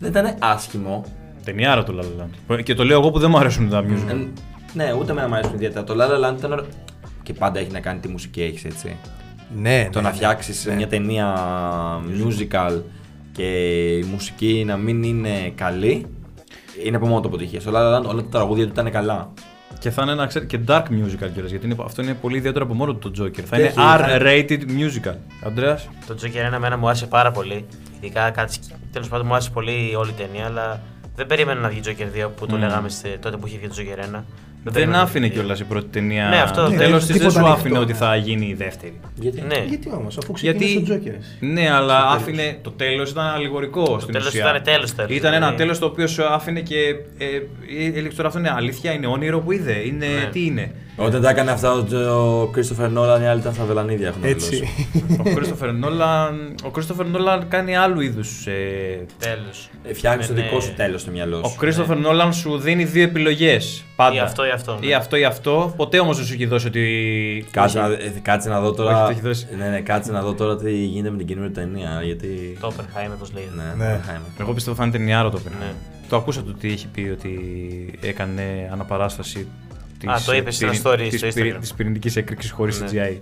δεν 0.00 0.10
ήταν 0.10 0.34
άσχημο. 0.38 1.04
Ταινιάρα 1.46 1.82
το 1.82 1.94
La 1.98 2.02
La 2.02 2.54
Land. 2.56 2.62
Και 2.62 2.74
το 2.74 2.84
λέω 2.84 2.98
εγώ 3.00 3.10
που 3.10 3.18
δεν 3.18 3.30
μου 3.30 3.38
αρέσουν 3.38 3.68
τα 3.68 3.84
musical. 3.84 4.10
Ε, 4.10 4.26
ναι, 4.72 4.92
ούτε 5.00 5.12
με 5.12 5.26
μου 5.28 5.34
αρέσουν 5.34 5.54
ιδιαίτερα. 5.54 5.84
Το 5.84 5.94
La 5.98 6.04
La 6.26 6.28
Land 6.30 6.36
ήταν 6.38 6.52
ωραίο. 6.52 6.64
Και 7.22 7.32
πάντα 7.32 7.58
έχει 7.58 7.70
να 7.70 7.80
κάνει 7.80 8.00
τι 8.00 8.08
μουσική 8.08 8.42
έχεις, 8.42 8.64
έτσι. 8.64 8.96
Ναι, 9.56 9.88
το 9.92 9.98
ναι, 9.98 10.04
να 10.04 10.10
ναι. 10.10 10.16
φτιάξεις 10.16 10.64
Ναι. 10.66 10.74
μια 10.74 10.86
ταινία 10.88 11.34
musical 12.24 12.80
και 13.32 13.42
η 13.96 14.02
μουσική 14.12 14.64
να 14.66 14.76
μην 14.76 15.02
είναι 15.02 15.52
καλή, 15.54 16.06
είναι 16.84 16.96
από 16.96 17.06
μόνο 17.06 17.20
το 17.20 17.28
αποτυχία. 17.28 17.60
Στο 17.60 17.70
La 17.74 17.76
La 17.76 17.98
Land 17.98 18.04
όλα 18.10 18.22
τα 18.22 18.28
τραγούδια 18.28 18.64
του 18.64 18.70
ήταν 18.72 18.90
καλά. 18.90 19.32
Και 19.78 19.90
θα 19.90 20.02
είναι 20.02 20.12
ένα 20.12 20.26
ξέρετε, 20.26 20.56
και 20.56 20.64
dark 20.68 20.82
musical 20.82 21.30
κιόλας, 21.32 21.50
γιατί 21.50 21.66
είναι, 21.66 21.76
αυτό 21.84 22.02
είναι 22.02 22.14
πολύ 22.14 22.36
ιδιαίτερο 22.36 22.64
από 22.64 22.74
μόνο 22.74 22.94
του 22.94 23.10
το 23.10 23.22
Joker. 23.24 23.40
Θα 23.40 23.56
Και 23.56 23.62
είναι 23.62 23.66
έχει- 23.66 23.76
θα 23.78 24.06
R-rated 24.20 24.60
musical. 24.60 25.14
Αντρέας; 25.46 25.88
Το 26.06 26.16
Joker 26.22 26.50
1 26.50 26.54
εμένα 26.54 26.76
μου 26.76 26.86
άρεσε 26.88 27.06
πάρα 27.06 27.30
πολύ. 27.30 27.64
Ειδικά 28.00 28.30
κάτι. 28.30 28.58
Τέλος 28.92 29.08
πάντων 29.08 29.26
μου 29.26 29.32
άρεσε 29.32 29.50
πολύ 29.50 29.94
όλη 29.98 30.10
η 30.10 30.12
ταινία, 30.12 30.44
αλλά 30.46 30.80
δεν 31.16 31.26
περίμενα 31.26 31.60
να 31.60 31.68
βγει 31.68 31.80
Joker 31.84 32.24
2 32.26 32.30
που 32.36 32.46
το 32.46 32.56
Mm. 32.56 32.58
λέγαμε 32.58 32.88
σε- 32.88 33.18
τότε 33.20 33.36
που 33.36 33.46
είχε 33.46 33.58
βγει 33.58 33.68
το 33.68 33.74
Joker 33.78 33.98
1. 34.16 34.24
Δεν 34.64 34.72
περίμενα 34.74 34.98
να 34.98 35.04
άφηνε 35.04 35.26
βγει. 35.26 35.34
κιόλα 35.34 35.56
η 35.60 35.62
πρώτη 35.62 35.86
ταινία. 35.86 36.28
Ναι, 36.28 36.36
αυτό, 36.36 36.62
Το 36.64 36.70
ναι, 36.70 36.76
τέλο 36.76 36.98
τη 36.98 37.04
δεν 37.04 37.12
τίποτα 37.12 37.30
σου 37.30 37.38
ανοιχτό, 37.38 37.54
άφηνε 37.58 37.78
ότι 37.78 37.92
ναι. 37.92 37.98
θα 37.98 38.16
γίνει 38.16 38.46
η 38.46 38.54
δεύτερη. 38.54 39.00
Γιατί 39.14 39.40
Ναι, 39.40 39.64
Γιατί 39.68 39.88
όμω, 39.92 40.06
αφού 40.22 40.32
Γιατί. 40.36 40.64
ξεκίνησε 40.64 40.92
ο 40.92 40.96
Joker. 41.04 41.14
Ναι, 41.40 41.70
αλλά 41.70 41.98
Στο 41.98 42.06
τέλος. 42.08 42.22
άφηνε. 42.22 42.58
Το 42.62 42.70
τέλο 42.70 43.02
ήταν 43.02 43.26
αλληγορικό 43.26 43.98
στην 44.00 44.12
τέλος 44.12 44.28
ουσία. 44.28 44.40
ήταν 44.50 44.62
τέλος, 44.62 44.94
τέλος, 44.94 45.10
Ήταν 45.10 45.32
ένα 45.32 45.38
δηλαδή. 45.50 45.56
τέλο 45.56 45.78
το 45.78 45.86
οποίο 45.86 46.06
σου 46.06 46.24
άφηνε 46.24 46.60
και. 46.60 46.76
Ε, 47.18 47.24
ε, 47.84 47.98
έλεγε 47.98 48.14
τώρα 48.16 48.28
αυτό 48.28 48.40
είναι 48.40 48.52
αλήθεια, 48.56 48.92
είναι 48.92 49.06
όνειρο 49.06 49.40
που 49.40 49.52
είδε. 49.52 49.72
Είναι, 49.72 50.06
Ναι. 50.06 50.28
Τι 50.32 50.44
είναι. 50.46 50.70
Όταν 50.98 51.22
τα 51.22 51.30
έκανε 51.30 51.50
αυτά 51.50 51.72
ο 51.72 52.50
Christopher 52.54 52.86
Nolan, 52.98 53.20
οι 53.22 53.24
άλλοι 53.26 53.40
ήταν 53.40 53.54
στα 53.54 53.64
βελανίδια. 53.64 54.08
Έχουν 54.08 54.24
Έτσι. 54.24 54.68
ο 55.10 55.22
Christopher 55.24 55.68
Nolan, 55.68 56.32
ο 56.64 56.70
Christopher 56.76 57.04
Nolan 57.16 57.42
κάνει 57.48 57.76
άλλου 57.76 58.00
είδους. 58.00 58.46
Ε, 58.46 58.52
τέλος. 59.18 59.68
Φτιάχνει 59.92 60.26
το 60.26 60.32
Ναι, 60.32 60.40
δικό 60.42 60.54
ναι. 60.54 60.60
σου 60.60 60.72
τέλος 60.76 61.00
στο 61.00 61.10
μυαλό 61.10 61.40
ο 61.44 61.48
σου. 61.48 61.56
Christopher 61.60 61.96
Nolan 62.06 62.28
σου 62.32 62.58
δίνει 62.58 62.84
δύο 62.84 63.02
επιλογές. 63.02 63.84
Πάντα. 63.96 64.14
Ή 64.14 64.18
αυτό 64.18 64.46
ή 64.46 64.50
αυτό, 64.50 64.78
ναι. 64.80 64.86
Ή 64.86 64.94
αυτό 64.94 65.16
ή 65.16 65.24
αυτό. 65.24 65.72
Ποτέ 65.76 65.98
όμως 65.98 66.16
δεν 66.16 66.26
σου 66.26 66.32
έχει 66.32 66.46
δώσει 66.46 66.66
ότι. 66.66 66.84
Κάτσε 67.50 67.78
να, 67.78 67.86
ε, 67.86 68.12
κάτσε 68.22 68.48
να 68.48 68.60
δω 68.60 68.66
Όχι, 68.68 68.76
τώρα. 68.76 69.04
το 69.04 69.10
έχει 69.10 69.20
δώσει. 69.20 69.46
ναι, 69.58 69.68
ναι, 69.68 69.80
κάτσε 69.80 70.12
να 70.12 70.20
δω 70.22 70.32
τώρα 70.34 70.56
τι 70.56 70.72
γίνεται 70.76 71.10
με 71.10 71.16
την 71.16 71.26
καινούργια 71.26 71.54
ταινία. 71.54 72.00
Γιατί. 72.04 72.56
Το 72.60 72.72
Oppenheimer, 72.76 73.14
πώ 73.18 73.26
λέγεται. 73.34 73.52
Ναι, 73.56 73.84
Ναι. 73.84 73.90
ναι. 73.90 74.00
Oppenheimer. 74.00 74.40
Εγώ 74.40 74.52
πιστεύω 74.52 74.76
θα 74.76 74.82
είναι 74.82 74.92
ταινιάρο 74.92 75.30
το 75.30 75.38
παιδί. 75.38 75.56
Ναι. 75.60 75.72
Το 76.08 76.16
ακούσατε 76.16 76.50
ότι 76.50 76.68
έχει 76.72 76.86
πει 76.88 77.10
ότι 77.12 77.38
έκανε 78.00 78.68
αναπαράσταση 78.72 79.46
της, 79.98 80.08
Α, 80.10 80.20
το 80.26 80.34
είπες 80.34 80.56
σε 80.56 80.64
ένα 80.64 80.74
story 80.82 81.06
της, 81.10 81.18
στο 81.20 81.28
πυρη- 81.34 81.54
Instagram. 81.54 81.60
της 81.60 81.74
πυρηνικής 81.74 82.16
έκρηξης 82.16 82.50
χωρίς 82.50 82.80
Ναι. 82.80 82.86
CGI. 82.86 83.18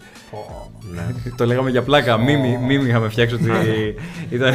Ναι. 0.94 1.02
το 1.37 1.46
λέγαμε 1.46 1.70
για 1.70 1.82
πλάκα, 1.82 2.16
μίμη, 2.18 2.56
μίμη 2.58 2.88
είχαμε 2.88 3.08
φτιάξει 3.08 3.34
ότι 3.34 3.44
ήταν... 4.30 4.54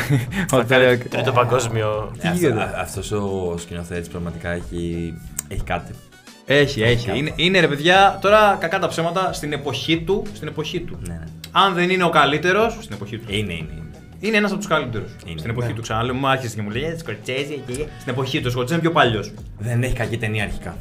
ότι- 0.52 0.68
Κάνει 0.68 0.98
Τρίτο 0.98 1.32
παγκόσμιο. 1.32 2.12
Τι 2.22 2.28
Αυτό- 2.28 2.40
γίνεται; 2.40 2.62
α- 2.62 2.74
αυτός 2.82 3.12
ο 3.12 3.56
σκηνοθέτης 3.58 4.08
πραγματικά 4.08 4.50
έχει, 4.50 5.14
έχει 5.48 5.64
κάτι. 5.64 5.94
Έχει, 6.46 6.82
έχει. 6.82 7.18
Είναι, 7.18 7.34
είναι 7.36 7.60
ρε 7.60 7.68
παιδιά, 7.68 8.18
τώρα 8.22 8.58
κακά 8.60 8.80
τα 8.80 8.88
ψέματα, 8.88 9.34
στην 9.34 9.54
εποχή 9.54 10.00
του, 10.02 10.24
στην 10.34 10.48
εποχή 10.48 10.80
του. 10.80 10.98
Ναι, 11.08 11.14
ναι. 11.14 11.24
Αν 11.52 11.74
δεν 11.74 11.90
είναι 11.90 12.04
ο 12.04 12.10
καλύτερος, 12.10 12.78
στην 12.82 12.96
εποχή 12.96 13.18
του. 13.18 13.26
Είναι, 13.28 13.54
είναι. 13.54 13.54
είναι. 13.54 13.84
Είναι 14.20 14.38
ένας 14.38 14.50
από 14.52 14.60
τους 14.60 14.70
καλύτερους. 14.70 15.12
Είναι, 15.26 15.38
Στην 15.40 15.50
εποχή 15.52 15.68
ναι. 15.68 15.74
του 15.74 15.82
ξαναλέω, 15.82 16.14
μου 16.16 16.28
άρχισε 16.28 16.56
και 16.56 16.62
μου 16.62 16.70
λέει 16.70 16.84
«Ε, 16.84 16.98
Σκορτσέζι 16.98 17.62
και 17.68 17.74
στην 17.74 17.88
εποχή 18.14 18.38
του. 18.40 18.44
Ο 18.48 18.50
Σκορτσέζι 18.50 18.80
είναι 18.80 18.90
πιο 18.90 18.92
παλιός. 19.00 19.32
Δεν 19.60 19.84
έχει 19.84 19.94
κακή 19.94 20.18
ταινία 20.18 20.44
αρχικά. 20.44 20.78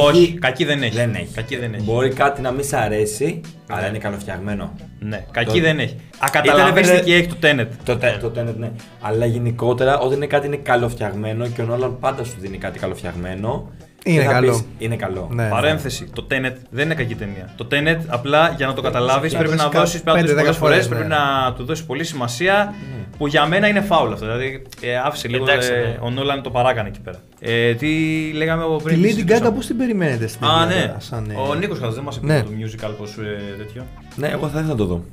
Όχι, 0.00 0.38
κακή 0.40 0.64
δεν 0.64 0.82
έχει. 0.82 0.94
Δεν 0.96 1.14
έχει. 1.14 1.28
Κακή 1.34 1.56
δεν 1.56 1.74
έχει. 1.74 1.82
Μπορεί 1.82 2.08
κάτι 2.08 2.40
να 2.40 2.50
μην 2.50 2.64
σ' 2.64 2.72
αρέσει, 2.72 3.40
αλλά 3.68 3.88
είναι 3.88 3.98
καλοφτιαγμένο. 3.98 4.72
Ναι, 5.00 5.24
κακή 5.30 5.58
Το- 5.58 5.64
δεν 5.64 5.78
έχει. 5.78 5.96
Ακαταλαβίστηκε 6.18 7.10
Ήτανε- 7.10 7.14
έχει 7.14 7.26
το 7.28 7.36
Tenet. 7.72 7.76
Το, 7.84 7.96
τε- 7.96 8.20
το 8.20 8.32
Tenet, 8.36 8.54
ναι. 8.56 8.70
Αλλά 9.00 9.26
γενικότερα, 9.26 9.98
όταν 9.98 10.16
είναι 10.16 10.26
κάτι 10.26 10.46
είναι 10.46 10.56
καλοφτιαγμένο 10.56 11.46
και 11.48 11.60
ο 11.60 11.64
Νόλαν 11.64 11.98
πάντα 11.98 12.24
σου 12.24 12.34
δίνει 12.38 12.58
κάτι 12.58 12.78
καλοφτιαγμένο. 12.78 13.70
Είναι 14.12 14.20
και 14.20 14.26
θα 14.26 14.32
καλό. 14.32 14.50
πεις, 14.50 14.64
είναι 14.78 14.96
καλό. 14.96 15.28
Ναι. 15.32 15.48
Παρένθεση. 15.48 16.10
Το 16.12 16.26
Tenet 16.30 16.52
δεν 16.70 16.84
είναι 16.84 16.94
κακή 16.94 17.14
ταινία. 17.14 17.52
Το 17.56 17.66
Tenet 17.70 17.98
απλά 18.06 18.54
για 18.56 18.66
να 18.66 18.74
το 18.74 18.80
καταλάβεις 18.82 19.32
να 19.32 19.38
πρέπει 19.38 19.56
να 19.56 19.62
δώσεις 19.64 19.78
δώσεις 19.80 20.02
κα- 20.02 20.12
πέντε, 20.12 20.26
πολλές 20.26 20.42
δέκα 20.44 20.52
φορές. 20.56 20.76
φορές, 20.76 20.88
Πρέπει 20.88 21.08
ναι. 21.08 21.14
να 21.44 21.52
του 21.52 21.64
δώσεις 21.64 21.84
πολύ 21.84 22.04
σημασία. 22.04 22.74
Που 23.18 23.26
για 23.26 23.46
μένα 23.46 23.68
είναι 23.68 23.80
φάουλ 23.80 24.12
αυτό. 24.12 24.26
Δηλαδή 24.26 24.62
ε, 24.82 24.96
άφησε 24.96 25.28
λίγο. 25.28 25.44
Εντάξει, 25.44 25.70
ε, 25.72 25.78
ναι. 25.80 25.96
ο 26.00 26.10
Νόλαν 26.10 26.42
το 26.42 26.50
παράκανε 26.50 26.88
εκεί 26.88 27.00
πέρα. 27.00 27.18
Ε, 27.40 27.74
τι 27.74 27.88
λέγαμε 28.34 28.62
από 28.62 28.76
Τη 28.76 28.82
πριν. 28.84 28.96
τι 29.02 29.02
Lady 29.02 29.10
Gaga 29.10 29.14
συζητούσαμε. 29.14 29.50
πώς 29.50 29.66
την 29.66 29.76
περιμένετε 29.76 30.26
στην 30.26 30.46
Α, 30.46 30.50
ταινία 30.68 30.80
ναι. 30.80 30.86
τώρα, 30.86 31.00
σαν, 31.00 31.30
ε, 31.30 31.34
Ο 31.50 31.54
Νίκος 31.54 31.78
Χαζ 31.78 31.94
δεν 31.94 32.02
μας 32.04 32.16
είπε 32.16 32.26
Ναι. 32.26 32.42
το 32.42 32.48
musical 32.60 32.90
πώς 32.98 33.14
τέτοιο. 33.58 33.86
Ναι, 34.16 34.28
εγώ 34.28 34.40
θα 34.48 34.58
ήθελα 34.58 34.62
να 34.72 34.74
το 34.74 34.84
δω. 34.84 35.04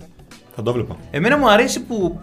Θα 0.55 0.61
το 0.61 0.73
βλέπα. 0.73 0.95
Εμένα 1.11 1.37
μου 1.37 1.49
αρέσει 1.49 1.81
που 1.81 2.19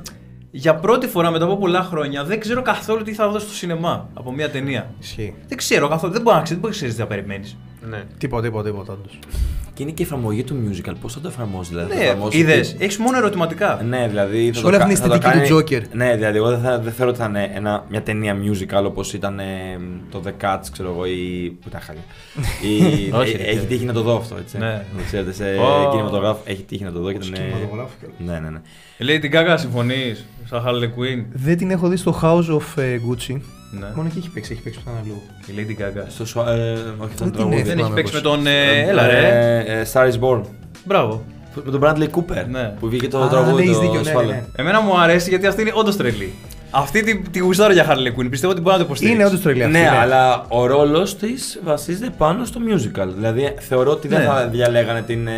για 0.54 0.74
πρώτη 0.74 1.06
φορά 1.06 1.30
μετά 1.30 1.44
από 1.44 1.56
πολλά 1.56 1.82
χρόνια 1.82 2.24
δεν 2.24 2.40
ξέρω 2.40 2.62
καθόλου 2.62 3.02
τι 3.02 3.14
θα 3.14 3.28
δω 3.28 3.38
στο 3.38 3.52
σινεμά 3.52 4.08
από 4.14 4.32
μια 4.32 4.50
ταινία. 4.50 4.94
Ισχύει. 5.00 5.34
Δεν 5.48 5.56
ξέρω 5.56 5.88
καθόλου. 5.88 6.12
Δεν 6.12 6.22
μπορείς 6.22 6.60
να 6.60 6.70
ξέρεις 6.70 6.94
τι 6.94 7.00
θα 7.00 7.06
περιμένεις. 7.06 7.56
Ναι. 7.90 8.02
Τίποτα, 8.18 8.42
τίποτα, 8.42 8.70
τίποτα. 8.70 8.92
όντως. 8.92 9.18
Και 9.74 9.82
είναι 9.82 9.92
και 9.92 10.02
η 10.02 10.06
εφαρμογή 10.06 10.42
του 10.44 10.56
musical. 10.68 10.92
Πώς 11.00 11.12
θα 11.12 11.20
το 11.20 11.28
εφαρμόσει, 11.28 11.68
δηλαδή. 11.70 11.90
θα 11.92 11.98
Ναι, 11.98 12.04
εφαρμόσει 12.04 12.38
είδες. 12.38 12.74
τι- 12.76 12.84
Έχεις 12.84 12.98
μόνο 12.98 13.16
ερωτηματικά. 13.16 13.82
Ναι, 13.88 14.06
δηλαδή. 14.08 14.46
θα 14.48 14.54
Σε 14.54 14.60
το 14.60 14.66
όλη 14.68 14.76
κα- 14.76 14.82
αυτή 14.82 14.94
την 14.94 15.02
θα 15.02 15.08
το 15.08 15.14
αισθητική 15.14 15.48
του 15.48 15.64
κάνει- 15.64 15.82
Joker. 15.90 15.96
Ναι, 15.96 16.14
δηλαδή, 16.16 16.36
εγώ 16.36 16.48
δεν, 16.50 16.60
θα, 16.60 16.78
δεν 16.78 16.92
θεωρώ 16.92 17.10
ότι 17.10 17.20
θα 17.20 17.26
είναι 17.26 17.50
ένα, 17.54 17.84
μια 17.88 18.02
ταινία 18.02 18.36
musical 18.42 18.84
όπως 18.84 19.12
ήταν 19.12 19.38
ε, 19.38 19.44
το 20.10 20.22
The 20.24 20.44
Cuts, 20.44 20.62
ξέρω 20.72 20.88
εγώ, 20.90 21.04
ή. 21.06 21.50
που 21.60 21.68
ήταν 21.68 21.80
χάλια. 21.80 22.02
Ή- 22.62 23.12
Όχι, 23.20 23.34
ε, 23.34 23.36
ρε, 23.36 23.42
έχει 23.42 23.54
παιδί. 23.54 23.66
τύχει 23.66 23.84
να 23.84 23.92
το 23.92 24.02
δω 24.02 24.16
αυτό, 24.16 24.36
έτσι. 24.36 24.58
Ναι. 24.58 24.84
Το 24.96 25.02
ξέρετε, 25.06 25.32
σε 25.32 25.44
Ω. 25.44 25.88
κινηματογράφο 25.90 26.40
έχει 26.44 26.62
τύχει 26.62 26.84
να 26.84 26.92
το 26.92 27.00
δω 27.00 27.12
και 27.12 27.16
ήταν. 27.16 27.32
Κινηματογράφο 27.32 27.90
κιόλας. 28.00 28.16
Ναι, 28.18 28.38
ναι, 28.48 28.50
ναι. 28.50 28.60
Λέει 28.98 29.18
την 29.18 29.30
Gaga 29.34 29.54
συμφωνείς, 29.58 30.24
σαν 30.44 30.62
Harley 30.66 30.84
Quinn. 30.98 31.24
Δεν 31.32 31.56
την 31.56 31.70
έχω 31.70 31.88
δει 31.88 31.96
στο 31.96 32.18
House 32.22 32.54
of 32.56 32.82
ε, 32.82 32.98
Gucci. 33.08 33.40
Ναι. 33.80 33.86
Μόνο 33.94 34.08
εκεί 34.08 34.18
έχει 34.18 34.30
παίξει, 34.30 34.52
έχει 34.52 34.62
παίξει 34.62 34.78
πουθενά 34.80 35.02
αλλού. 35.04 35.22
Η 35.46 35.52
Lady 35.56 35.82
Gaga. 35.82 36.04
Στο 36.08 36.24
σο- 36.26 36.48
ε, 36.48 36.72
όχι, 36.72 36.78
ήταν 36.78 37.08
Δεν 37.16 37.26
την 37.26 37.32
τραγούδι. 37.32 37.54
έχω. 37.56 37.64
Δεν 37.64 37.72
έχει 37.72 37.72
θυμάμαι 37.76 37.94
παίξει 37.94 38.14
με 38.14 38.20
πώς. 38.20 38.30
τον. 38.30 38.46
ε, 38.46 38.80
Έλα 38.88 39.06
ρε. 39.06 39.18
Ε, 39.66 39.80
ε, 39.80 39.86
Star 39.92 40.06
is 40.12 40.18
Born. 40.20 40.40
Μπράβο. 40.84 41.22
Με 41.64 41.70
τον 41.70 41.80
Bradley 41.84 42.08
Cooper. 42.18 42.44
Ναι. 42.50 42.72
Που 42.80 42.88
βγήκε 42.88 43.08
το 43.08 43.18
Α, 43.22 43.28
τραγούδι. 43.28 43.54
ναι, 43.54 43.62
έχεις 43.62 43.74
το 43.74 43.80
δίκιο, 43.80 44.00
ναι, 44.00 44.08
ασφάλεια. 44.08 44.30
ναι, 44.34 44.36
ναι. 44.40 44.46
Εμένα 44.56 44.80
μου 44.80 45.00
αρέσει 45.00 45.28
γιατί 45.28 45.46
αυτή 45.46 45.60
είναι 45.60 45.72
όντως 45.74 45.96
τρελή. 45.96 46.32
Αυτή 46.74 47.02
τη, 47.02 47.18
τη 47.18 47.38
γουστάρω 47.38 47.72
για 47.72 47.86
Harley 47.90 48.20
Quinn. 48.20 48.26
Πιστεύω 48.30 48.52
ότι 48.52 48.60
μπορεί 48.60 48.72
να 48.76 48.80
το 48.80 48.84
υποστηρίξει. 48.86 49.18
Είναι 49.20 49.28
όντως 49.28 49.40
τρελή 49.42 49.62
αυτή. 49.64 49.78
Ναι, 49.78 49.88
αλλά 50.00 50.44
ο 50.48 50.66
ρόλος 50.66 51.16
της 51.16 51.60
βασίζεται 51.64 52.10
πάνω 52.18 52.44
στο 52.44 52.60
musical. 52.68 53.08
Δηλαδή 53.14 53.54
θεωρώ 53.58 53.90
ότι 53.90 54.08
δεν 54.08 54.18
Ναι. 54.20 54.24
θα 54.26 54.46
διαλέγανε 54.48 55.02
την 55.02 55.26
ε, 55.26 55.32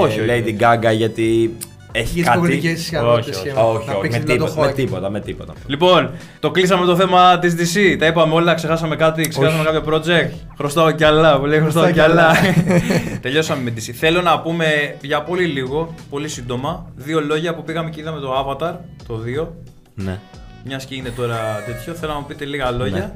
Όχι, 0.00 0.20
όχι, 0.20 0.28
Lady 0.30 0.44
όχι. 0.44 0.56
Gaga 0.60 0.94
γιατί 0.96 1.56
έχει 1.96 2.20
Για 2.20 2.22
τις 2.22 2.24
κάτι; 2.24 2.38
κομμωτικέ 2.38 2.70
όχι, 2.70 2.88
ικανότητες. 2.88 3.38
όχι. 3.38 3.48
Όχι, 3.48 3.90
όχι, 3.96 4.08
με 4.10 4.18
να 4.18 4.24
το 4.24 4.32
τίποτα, 4.32 4.54
με 4.60 4.66
έχω. 4.66 4.74
τίποτα, 4.74 5.10
με 5.10 5.20
τίποτα. 5.20 5.52
Λοιπόν, 5.66 6.10
το 6.40 6.50
κλείσαμε 6.50 6.86
το 6.86 6.96
θέμα 6.96 7.38
της 7.38 7.54
DC. 7.54 7.96
Τα 7.98 8.06
είπαμε 8.06 8.34
όλα, 8.34 8.54
ξεχάσαμε 8.54 8.96
κάτι, 8.96 9.28
ξεχάσαμε 9.28 9.62
Όχι. 9.68 9.72
κάποιο 9.72 9.94
project. 9.94 10.30
Χρωστάω 10.56 10.90
κι 10.90 11.04
άλλα, 11.04 11.38
που 11.38 11.46
λέει 11.46 11.60
χρωστάω 11.60 11.90
κι 11.90 12.00
Χρωστάω 12.00 12.26
άλλα. 12.26 12.32
κι 12.40 13.18
Τελειώσαμε 13.22 13.62
με 13.62 13.72
DC. 13.76 13.90
Θέλω 13.92 14.22
να 14.22 14.40
πούμε 14.40 14.96
για 15.00 15.22
πολύ 15.22 15.44
λίγο, 15.44 15.94
πολύ 16.10 16.28
σύντομα, 16.28 16.86
δύο 16.96 17.20
λόγια 17.20 17.54
που 17.54 17.62
πήγαμε 17.64 17.90
και 17.90 18.00
είδαμε 18.00 18.20
το 18.20 18.32
Avatar, 18.40 18.74
το 19.06 19.20
2. 19.42 19.46
Ναι. 19.94 20.18
Μιας 20.64 20.84
και 20.84 20.94
είναι 20.94 21.10
τώρα 21.16 21.36
τέτοιο, 21.66 21.92
θέλω 21.94 22.12
να 22.12 22.18
μου 22.18 22.24
πείτε 22.26 22.44
λίγα 22.44 22.70
λόγια. 22.70 23.14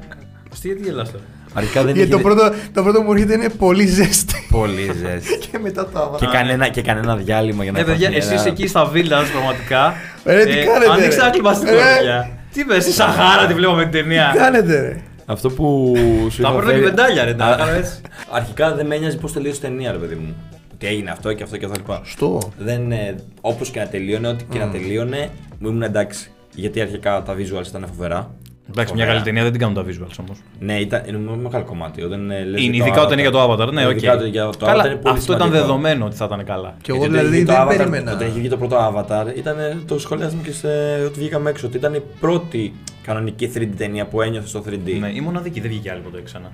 Τι 0.61 0.67
γιατί 0.67 0.83
γελάς 0.83 1.11
τώρα; 1.11 1.23
Αρχικά 1.53 1.83
δεν 1.83 1.95
Γιατί 1.95 2.09
είχε. 2.13 2.21
το 2.21 2.29
πρώτο, 2.29 2.51
το 2.73 2.83
πρώτο 2.83 3.01
μου 3.01 3.11
έρχεται 3.11 3.33
είναι 3.33 3.49
πολύ 3.49 3.85
ζέστη. 3.85 4.47
Πολύ 4.51 4.83
ζέστη. 5.01 5.37
και 5.51 5.59
μετά 5.59 5.89
το 5.89 5.99
άβαλα. 5.99 6.17
και, 6.17 6.25
κανένα, 6.37 6.67
και 6.67 6.81
κανένα 6.81 7.15
διάλειμμα 7.15 7.63
για 7.63 7.71
να 7.71 7.79
Ε, 7.79 7.83
παιδιά, 7.83 8.09
φας 8.11 8.25
μια- 8.25 8.33
εσείς 8.33 8.45
εκεί 8.45 8.67
στα 8.67 8.85
βίλα 8.85 9.21
πραγματικά. 9.31 9.93
Ρε, 10.25 10.43
τι 10.45 10.51
κάνετε, 10.53 10.91
Ανοίξτε 10.91 11.15
ρε; 11.15 11.21
ένα 11.21 11.29
κλιπαστικό, 11.29 11.71
Ρε. 11.71 11.77
παιδιά. 11.97 12.29
Τι 12.53 12.65
πες, 12.65 12.83
στη 12.83 12.91
Σαχάρα 12.91 13.45
τη 13.47 13.53
βλέπαμε 13.53 13.81
την 13.83 13.91
ταινία. 13.91 14.29
Τι 14.31 14.37
κάνετε, 14.37 14.79
ρε; 14.81 15.01
Αυτό 15.25 15.49
που 15.49 15.93
σου 16.31 16.41
Τα 16.41 16.47
είχα 16.49 16.57
παίρνω 16.57 16.71
και 16.71 16.77
φέρει- 16.77 16.95
πεντάλια, 16.95 17.23
ρε, 17.25 17.33
τα 17.33 17.45
Α, 17.45 17.55
κάνω 17.57 17.71
έτσι. 17.71 17.93
Αρχικά 18.31 18.73
δεν 18.75 18.85
με 18.85 18.95
ένοιαζε 18.95 19.17
πώς 19.17 19.33
τελείωσε 19.33 19.57
η 19.57 19.61
ταινία, 19.61 19.91
ρε 19.91 19.97
παιδί 19.97 20.15
μου. 20.15 20.35
Ότι 20.73 20.87
έγινε 20.87 21.11
αυτό 21.11 21.33
και 21.33 21.43
αυτό 21.43 21.57
και 21.57 21.65
αυτό 21.65 21.77
λοιπά. 21.77 22.01
Στο. 22.03 22.51
Δεν, 22.57 22.91
ε, 22.91 23.15
όπως 23.41 23.69
και 23.69 23.79
να 23.79 23.87
τελείωνε, 23.87 24.27
ό,τι 24.27 24.43
και 24.43 24.59
να 24.59 24.69
τελείωνε, 24.69 25.29
μου 25.59 25.67
ήμουν 25.69 25.81
εντάξει. 25.81 26.31
Γιατί 26.55 26.81
αρχικά 26.81 27.23
τα 27.23 27.33
visuals 27.35 27.67
ήταν 27.67 27.85
φοβερά. 27.95 28.31
Εντάξει, 28.71 28.93
μια 28.93 29.03
Φοβερά. 29.05 29.11
καλή 29.11 29.21
ταινία 29.23 29.43
δεν 29.43 29.51
την 29.51 29.61
κάνουν 29.61 29.75
τα 29.75 29.83
visuals 29.83 30.15
όμως. 30.19 30.37
Ναι, 30.59 30.79
ήταν 30.79 31.03
είναι 31.07 31.17
ένα 31.17 31.31
μεγάλο 31.35 31.63
κομμάτι. 31.65 32.01
Όταν, 32.03 32.31
ε, 32.31 32.43
λες 32.43 32.61
Είναι 32.63 32.75
για 32.75 32.83
το 32.83 32.87
ειδικά 32.89 33.01
όταν 33.01 33.11
είναι 33.19 33.21
για 33.21 33.31
το 33.31 33.51
Avatar, 33.51 33.71
ναι, 33.73 33.85
οκ. 33.85 33.91
Ειδικά 33.91 34.13
όταν 34.13 34.27
για 34.27 34.43
το 34.43 34.49
Avatar 34.49 34.65
Καλά, 34.65 34.85
είναι 34.87 34.95
πολύ 34.95 35.17
αυτό 35.17 35.33
ήταν 35.33 35.45
σημαντικό. 35.47 35.49
δεδομένο 35.67 36.05
ότι 36.05 36.15
θα 36.15 36.25
ήταν 36.25 36.43
καλά. 36.45 36.75
Και 36.81 36.91
εγώ 36.91 36.99
Γιατί 36.99 37.15
όταν 37.15 37.25
δηλαδή 37.29 37.43
είχε 37.43 37.45
το 37.45 37.51
δεν 37.53 37.63
Avatar- 37.67 37.77
περίμενα. 37.77 38.13
Όταν 38.13 38.27
είχε 38.27 38.39
βγει 38.39 38.49
το 38.49 38.57
πρώτο 38.57 38.77
Avatar, 38.95 39.37
ήταν 39.37 39.55
το 39.87 39.99
σχολιάσαμε 39.99 40.41
και 40.43 40.51
σε, 40.51 40.67
ότι 41.05 41.19
βγήκαμε 41.19 41.49
έξω. 41.49 41.67
Ότι 41.67 41.77
ήταν 41.77 41.93
η 41.93 42.01
πρώτη 42.19 42.73
κανονική 43.03 43.51
3D 43.55 43.69
ταινία 43.77 44.05
που 44.05 44.21
ένιωθε 44.21 44.47
στο 44.47 44.63
3D. 44.69 44.97
Ναι, 44.99 45.11
η 45.13 45.19
μοναδική 45.21 45.59
δεν 45.59 45.69
βγήκε 45.69 45.91
άλλη 45.91 46.01
ποτέ 46.01 46.21
ξανά. 46.23 46.51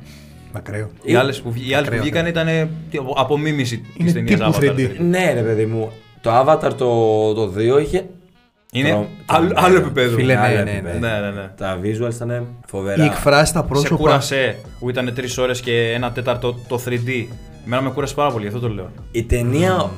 Ακραίο. 0.53 0.89
Οι 1.03 1.15
άλλες 1.15 1.41
που, 1.41 1.51
βγ- 1.51 1.69
οι 1.69 1.73
άλλες 1.73 1.79
που 1.79 1.85
Ακραίο, 1.95 2.01
βγήκαν 2.01 2.25
ήταν 2.25 2.47
ε, 2.47 2.69
τι, 2.91 2.97
απομίμηση 3.15 3.85
Είναι 3.97 4.07
τη 4.07 4.13
ταινίας 4.13 4.39
τύπου 4.39 4.53
Avatar. 4.59 4.79
3D. 4.79 4.89
Ναι, 4.99 5.31
ρε 5.33 5.41
παιδί 5.41 5.65
μου. 5.65 5.91
Το 6.21 6.29
Avatar 6.41 6.71
το, 6.77 7.33
το 7.33 7.51
2 7.57 7.81
είχε. 7.81 8.05
Είναι 8.79 8.89
Το- 8.91 9.07
άλλο, 9.25 9.47
το- 9.53 9.61
άλλο 9.63 9.77
επίπεδο. 9.77 10.15
Φίλε, 10.15 10.33
ναι, 10.33 10.39
Άλλο 10.39 10.55
ναι, 10.57 10.63
ναι. 10.63 10.71
επίπεδο. 10.71 10.97
ναι, 10.99 11.19
ναι, 11.19 11.29
ναι. 11.31 11.49
Τα 11.57 11.79
visuals 11.83 12.13
ήταν 12.13 12.45
φοβερά. 12.67 13.03
Η 13.03 13.05
εκφράση 13.05 13.49
στα 13.49 13.59
Σε 13.61 13.65
πρόσωπα. 13.67 13.95
κούρασε 13.95 14.55
που 14.79 14.89
ήταν 14.89 15.13
3 15.15 15.37
ώρες 15.37 15.59
και 15.61 15.91
ένα 15.95 16.11
τέταρτο 16.11 16.55
το 16.67 16.79
3D. 16.85 17.27
Εμένα 17.65 17.81
με 17.81 17.89
κούρασε 17.89 18.13
πάρα 18.13 18.31
πολύ, 18.31 18.47
αυτό 18.47 18.59
το 18.59 18.69
λέω. 18.69 18.89
Η 19.11 19.23
ταινία. 19.23 19.89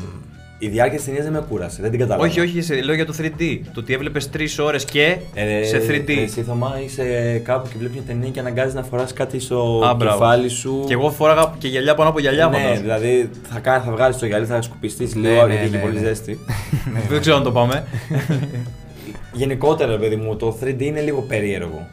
Η 0.60 0.68
διάρκεια 0.68 0.98
της 0.98 1.06
ταινίας 1.06 1.24
δεν 1.24 1.34
με 1.34 1.46
κούρασε. 1.50 1.82
Δεν 1.82 1.92
την 1.92 2.00
κατάλαβα. 2.00 2.26
Όχι, 2.28 2.40
όχι, 2.40 2.62
σε- 2.62 2.82
λέω 2.82 2.96
για 2.96 3.06
το 3.06 3.14
3D. 3.18 3.60
Το 3.74 3.80
ότι 3.80 3.94
έβλεπες 3.94 4.30
3 4.30 4.60
ώρες 4.60 4.86
και 4.86 5.18
Ε, 5.34 5.64
σε 5.64 5.78
3D. 5.88 6.10
Εσύ 6.10 6.42
Θωμά 6.42 6.80
είσαι 6.86 7.38
κάπου 7.44 7.68
και 7.68 7.74
βλέπεις 7.78 7.96
μια 7.96 8.04
ταινία 8.08 8.30
και 8.30 8.40
αναγκάζει 8.40 8.76
να 8.76 8.84
φοράς 8.84 9.14
κάτι 9.14 9.40
στο 9.40 9.82
Α, 9.86 9.94
μπράβο. 9.94 10.18
κεφάλι 10.20 10.50
σου. 10.50 10.84
Και 10.88 10.94
εγώ 10.94 11.12
φόραγα 11.12 11.54
και 11.58 11.68
γυαλιά 11.68 11.96
πάνω 11.96 12.10
από 12.10 12.20
γυαλιά, 12.20 12.48
Ναι, 12.48 12.56
φαντάζομαι. 12.58 12.80
δηλαδή 12.82 13.30
θα, 13.50 13.60
κάνει, 13.60 13.84
θα 13.84 13.92
βγάλεις 13.92 14.18
το 14.18 14.26
γυαλί, 14.26 14.46
θα 14.46 14.62
σκουπιστείς 14.62 15.16
λίγο 15.16 15.28
ναι, 15.46 15.54
γιατί 15.54 15.56
έχει 15.56 15.70
ναι, 15.76 15.78
πολύ 15.82 16.00
ναι. 16.00 16.08
ζέστη. 16.08 16.40
Δεν 17.10 17.20
ξέρω 17.22 17.36
αν 17.36 17.44
το 17.44 17.52
πάμε. 17.52 17.84
Γενικότερα, 19.34 19.92
ρε 19.92 19.98
παιδί 19.98 20.16
μου, 20.16 20.36
το 20.36 20.58
3D 20.64 20.82
είναι 20.82 21.02
λίγο 21.02 21.22
περίεργο. 21.22 21.88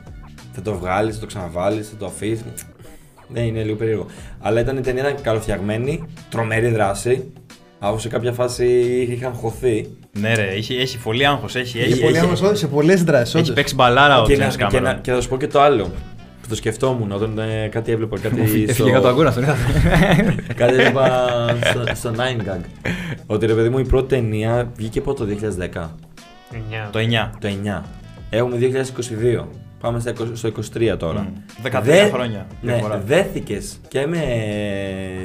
Θα 0.53 0.62
το 0.62 0.74
βγάλεις, 0.74 1.14
θα 1.14 1.20
το 1.20 1.27
ξαναβάλεις, 1.27 1.88
θα 1.88 1.96
το 1.96 2.07
αφήσεις. 2.07 2.42
Ναι, 3.29 3.40
είναι 3.40 3.62
λίγο 3.62 3.77
περίεργο. 3.77 4.07
Αλλά 4.40 4.61
ήταν 4.61 4.77
η 4.77 4.81
ταινία 4.81 5.09
ήταν 5.09 5.22
καλοφτιαγμένη, 5.22 6.05
τρομερή 6.31 6.68
δράση. 6.68 7.33
Αφού 7.87 7.99
σε 7.99 8.09
κάποια 8.09 8.33
φάση 8.33 8.66
είχαν 9.11 9.33
χωθεί. 9.33 9.87
ναι, 10.20 10.35
ρε, 10.35 10.42
έχει, 10.47 10.75
έχει 10.75 10.99
πολύ 10.99 11.27
άγχος. 11.27 11.55
Έχει, 11.55 11.79
Έχει 11.79 11.92
έχει, 11.92 12.01
πολύ 12.01 12.16
έχει- 12.16 12.27
άγχος 12.31 12.59
σε 12.59 12.66
πολλές 12.66 13.05
δράσεις. 13.05 13.35
έχει 13.35 13.53
παίξει 13.53 13.75
μπαλάρα 13.75 14.20
ο 14.23 14.27
και, 14.27 14.35
James 14.35 14.57
να, 14.59 14.66
και, 14.68 14.81
να, 14.81 14.97
Cameron. 14.97 15.01
και 15.01 15.12
θα 15.12 15.20
σου 15.20 15.29
πω 15.29 15.37
και 15.37 15.47
το 15.47 15.61
άλλο. 15.61 15.85
Που 16.42 16.49
το 16.49 16.55
σκεφτόμουν 16.55 17.12
όταν 17.12 17.38
ε, 17.38 17.68
κάτι 17.70 17.92
έβλεπα. 17.92 18.18
Κάτι 18.18 18.40
Έφυγε 18.40 18.73
για 18.88 19.01
το 19.01 19.09
ακούνα 19.09 19.29
αυτό. 19.29 19.40
Κάτι 20.57 20.73
έβλεπα 20.75 21.09
στο, 21.70 21.85
στο 21.94 22.12
9gag. 22.16 22.61
Ότι 23.27 23.47
ρε 23.47 23.55
παιδί 23.55 23.68
μου 23.68 23.79
η 23.79 23.85
πρώτη 23.87 24.09
ταινία 24.09 24.70
βγήκε 24.77 25.01
πότε 25.01 25.25
το 25.25 25.31
2010. 25.31 25.88
Εννιά. 26.55 26.88
Το 26.92 26.99
9. 26.99 27.38
Το 27.40 27.49
9. 27.83 27.83
Έχουμε 28.31 28.57
2022. 28.61 29.44
Πάμε 29.81 30.01
στα 30.01 30.12
20 30.20 30.27
στο 30.33 30.51
23 30.75 30.94
τώρα. 30.99 31.20
Μμ. 31.20 31.68
13 31.68 31.81
Δε- 31.83 32.09
χρόνια 32.09 32.47
Ναι, 32.62 32.73
διαφορά. 32.73 33.03
δέθηκες 33.07 33.77
και 33.88 34.07
με 34.07 34.23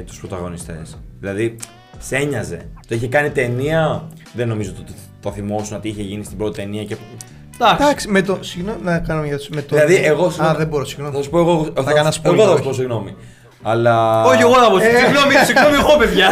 τους 0.06 0.18
πρωταγωνιστές. 0.18 0.98
Δηλαδή, 1.20 1.56
σε 2.00 2.16
ένοιαζε. 2.16 2.60
Το 2.88 2.94
είχε 2.94 3.08
κάνει 3.08 3.30
ταινία. 3.30 4.08
Δεν 4.32 4.48
νομίζω 4.48 4.72
ότι 4.80 4.92
το 5.22 5.30
θυμόσουν 5.32 5.76
ότι 5.76 5.88
είχε 5.88 6.02
γίνει 6.02 6.24
στην 6.24 6.36
πρώτη 6.36 6.60
ταινία. 6.60 6.84
Και... 6.84 6.96
Εντάξει. 7.54 7.82
Εντάξει, 7.84 8.08
με 8.08 8.22
το. 8.22 8.38
Συγγνώμη 8.40 8.78
να 8.82 8.98
κάνω 8.98 9.24
για 9.24 9.38
με 9.54 9.62
το. 9.62 9.74
Δηλαδή, 9.76 9.94
εγώ. 9.96 10.26
Α, 10.26 10.30
συγγνώμη, 10.30 10.56
δεν 10.56 10.66
μπορώ, 10.66 10.82
Θα 10.84 10.88
συγγνώμη. 10.90 11.22
σου 11.24 11.30
πω 11.30 11.38
εγώ. 11.38 11.68
Θα 11.84 11.92
κάνω 11.92 12.08
spoiler, 12.08 12.24
Εγώ 12.24 12.36
θα 12.42 12.46
σου 12.48 12.52
όχι. 12.54 12.62
πω 12.62 12.72
συγγνώμη. 12.72 13.14
Αλλά. 13.62 14.24
Όχι, 14.24 14.42
εγώ 14.42 14.54
θα 14.54 14.70
πω. 14.70 14.76
Ε. 14.76 14.80
Συγγνώμη, 14.80 15.34
συγγνώμη, 15.46 15.74
εγώ 15.76 15.96
παιδιά. 15.98 16.26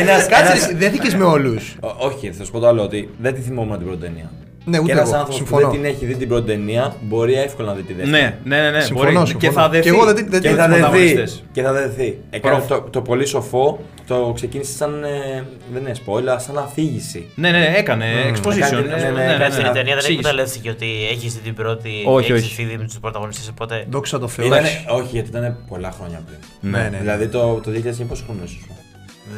Ένας, 0.00 0.26
Κάτσε, 0.26 0.44
ένας- 0.52 0.52
εσύ, 0.64 0.74
δέθηκε 0.74 1.16
με 1.16 1.24
όλους. 1.24 1.76
Ό- 1.80 2.06
Όχι, 2.06 2.30
θα 2.32 2.44
σου 2.44 2.50
πω 2.52 2.58
το 2.58 2.68
άλλο 2.68 2.82
ότι 2.82 3.10
δεν 3.18 3.34
τη 3.34 3.40
θυμόμουν 3.40 3.76
την 3.76 3.86
πρώτη 3.86 4.00
ταινία. 4.02 4.30
Ναι, 4.68 4.78
ούτε 4.78 4.86
και 4.86 4.92
ένας 4.92 5.08
εγώ. 5.08 5.16
άνθρωπος 5.18 5.38
που 5.40 5.46
Συμφωνώ. 5.46 5.70
δεν 5.70 5.80
την 5.80 5.90
έχει 5.90 6.04
δει 6.06 6.14
την 6.16 6.28
πρώτη 6.28 6.46
ταινία 6.46 6.96
μπορεί 7.00 7.34
εύκολα 7.34 7.68
να 7.68 7.74
δει 7.74 7.82
τη 7.82 7.92
δεύτερη. 7.92 8.10
ναι, 8.22 8.38
ναι, 8.44 8.62
ναι, 8.62 8.70
ναι. 8.70 8.80
Συμφωνώ, 8.80 9.10
μπορεί. 9.12 9.26
συμφωνώ. 9.26 9.38
Και 9.38 9.50
θα 9.60 9.68
δεθεί. 9.68 9.82
Και 9.82 9.88
εγώ 9.96 10.04
δεν 10.04 10.14
την- 10.14 10.30
δεν 10.30 10.40
Και 10.40 10.48
την- 10.48 10.56
θα 10.56 10.64
τους 10.64 10.74
δεθεί. 10.76 10.82
πρωταγωνιστές. 10.90 11.44
Και 11.52 11.62
θα 11.62 11.72
δεθεί. 11.72 12.18
Έκανε 12.30 12.54
Προφ. 12.56 12.66
το, 12.68 12.80
το 12.90 13.00
πολύ 13.02 13.26
σοφό, 13.26 13.80
το 14.06 14.32
ξεκίνησε 14.34 14.72
σαν. 14.76 15.04
ε, 15.04 15.44
δεν 15.72 15.82
είναι 15.82 15.92
spoiler, 16.06 16.36
σαν 16.38 16.58
αφήγηση. 16.58 17.30
Ναι, 17.34 17.50
ναι, 17.50 17.72
έκανε 17.76 18.04
exposition. 18.32 18.56
Έκανε- 18.56 18.80
ναι, 18.80 18.94
ναι, 18.96 19.02
ναι, 19.02 19.10
ναι, 19.10 19.22
έκανε 19.22 19.44
ναι, 19.44 19.50
Στην 19.50 19.62
ναι. 19.64 19.68
ταινία 19.72 19.82
δεν 19.82 19.96
Εξήγησε. 19.96 20.18
εκμεταλλεύτηκε 20.28 20.70
ότι 20.70 20.86
έχεις 21.10 21.34
δει 21.34 21.40
την 21.40 21.54
πρώτη 21.54 21.90
Όχι, 22.06 22.26
και 22.26 22.32
όχι. 22.32 22.42
έχεις 22.42 22.54
φύγει 22.54 22.76
με 22.78 22.84
τους 22.84 22.98
πρωταγωνιστές. 22.98 23.48
Οπότε. 23.48 23.84
Δόξα 23.90 24.18
τω 24.18 24.28
Θεώ. 24.28 24.46
Ήτανε, 24.46 24.68
όχι, 24.88 25.08
γιατί 25.12 25.28
ήταν 25.28 25.56
πολλά 25.68 25.90
χρόνια 25.90 26.20
πριν. 26.26 26.70
Ναι, 26.72 26.88
ναι. 26.90 26.98
Δηλαδή 27.00 27.26
το, 27.28 27.60
το 27.64 27.70
2000 27.70 27.98
είναι 27.98 28.08
πόσο 28.08 28.24
χρόνο 28.26 28.40
ήσουν. 28.44 28.58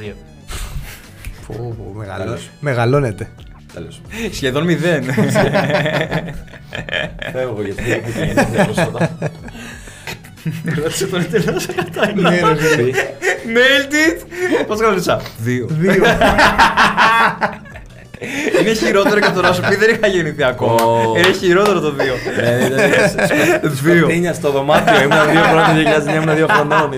Δύο. 0.00 0.12
Πω, 1.46 1.54
πω, 1.78 1.92
μεγαλώ- 1.98 2.38
Τέλος. 3.74 4.00
Μεγαλώνεται. 4.08 4.22
Τέλο. 4.22 4.32
Σχεδόν 4.32 4.64
μηδέν. 4.64 5.04
Φεύγω 7.32 7.62
γιατί 7.64 7.82
δεν 7.82 7.92
έχω 7.92 8.10
γεννηθεί 8.24 8.64
πρόσφατα. 8.64 9.18
Ρώτησε 10.82 11.06
τον 11.06 11.20
εντελώ 11.20 11.60
Ναι, 12.14 12.40
ρε, 12.40 12.54
φίλε. 12.54 12.92
Nailed 13.54 13.92
it! 13.92 14.64
Πώς 14.66 14.78
γράψα. 14.80 15.20
Δύο. 15.38 15.66
Δύο. 15.70 16.02
Είναι 18.60 18.72
χειρότερο 18.74 19.20
και 19.20 19.30
το 19.34 19.40
να 19.40 19.52
σου 19.52 19.62
πει 19.68 19.76
δεν 19.76 19.90
είχα 19.94 20.06
γεννηθεί 20.06 20.42
ακόμα. 20.44 20.74
Ω. 20.84 21.14
Είναι 21.16 21.32
χειρότερο 21.32 21.80
το 21.80 21.92
δύο. 21.92 22.14
Ναι, 22.40 22.66
ήταν 22.66 23.70
Δύο. 23.82 23.96
σκοτεινιά 23.98 24.34
στο 24.34 24.50
δωμάτιο. 24.50 24.94
Ήμουν 25.02 25.30
δύο 25.30 25.42
χρόνια, 25.42 26.02
2009 26.18 26.22
ήμουν 26.22 26.36
δύο 26.36 26.46
χρονών. 26.50 26.90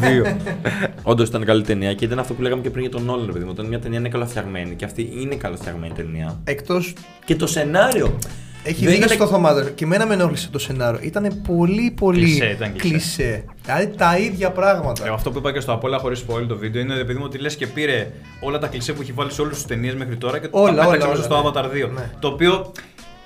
Δύο. 0.00 0.36
Όντως 1.02 1.28
ήταν 1.28 1.44
καλή 1.44 1.62
ταινία 1.62 1.94
και 1.94 2.04
ήταν 2.04 2.18
αυτό 2.18 2.34
που 2.34 2.42
λέγαμε 2.42 2.62
και 2.62 2.70
πριν 2.70 2.82
για 2.82 2.90
τον 2.90 3.04
Νόλεν, 3.04 3.26
παιδί 3.32 3.44
μου. 3.44 3.50
Όταν 3.52 3.66
μια 3.66 3.78
ταινία 3.78 3.98
είναι 3.98 4.08
καλοφτιαγμένη 4.08 4.74
και 4.74 4.84
αυτή 4.84 5.12
είναι 5.20 5.34
καλοφτιαγμένη 5.34 5.92
ταινία. 5.96 6.38
Εκτό. 6.44 6.82
Και 7.24 7.34
το 7.36 7.46
σενάριο. 7.46 8.18
Έχει 8.66 8.84
δεν 8.84 8.92
δίκιο 8.92 9.04
ήταν- 9.04 9.16
στο 9.16 9.26
Θωμάδο. 9.26 9.62
Και 9.62 9.84
εμένα 9.84 10.06
με 10.06 10.14
ενόχλησε 10.14 10.48
το 10.50 10.58
σενάριο. 10.58 11.00
Ήταν 11.02 11.42
πολύ 11.46 11.90
πολύ 11.90 12.20
Κλισέ, 12.20 12.44
ήταν 12.46 12.72
κλισέ. 12.76 12.88
κλισέ. 12.88 13.44
Δηλαδή 13.64 13.86
τα 13.96 14.18
ίδια 14.18 14.50
πράγματα. 14.50 15.06
Ε, 15.06 15.10
αυτό 15.10 15.30
που 15.30 15.38
είπα 15.38 15.52
και 15.52 15.60
στο 15.60 15.72
Απόλα 15.72 15.98
χωρίς 15.98 16.24
spoil 16.28 16.44
το 16.48 16.56
βίντεο 16.56 16.82
είναι 16.82 16.94
επειδή 16.94 17.18
μου 17.18 17.24
ότι 17.26 17.38
λες 17.38 17.56
και 17.56 17.66
πήρε 17.66 18.10
όλα 18.40 18.58
τα 18.58 18.66
κλισέ 18.66 18.92
που 18.92 19.02
έχει 19.02 19.12
βάλει 19.12 19.32
σε 19.32 19.40
όλες 19.42 19.54
τις 19.54 19.66
ταινίες 19.66 19.94
μέχρι 19.94 20.16
τώρα 20.16 20.38
και 20.38 20.48
Όλα, 20.50 20.66
τα 20.66 20.72
πέταξε 20.90 21.06
όλα, 21.06 21.16
μέσα 21.16 21.28
όλα, 21.34 21.42
στο 21.52 21.60
ναι. 21.60 21.68
Avatar 21.84 21.86
2. 21.86 21.90
Ναι. 21.94 22.10
Το 22.18 22.28
οποίο 22.28 22.72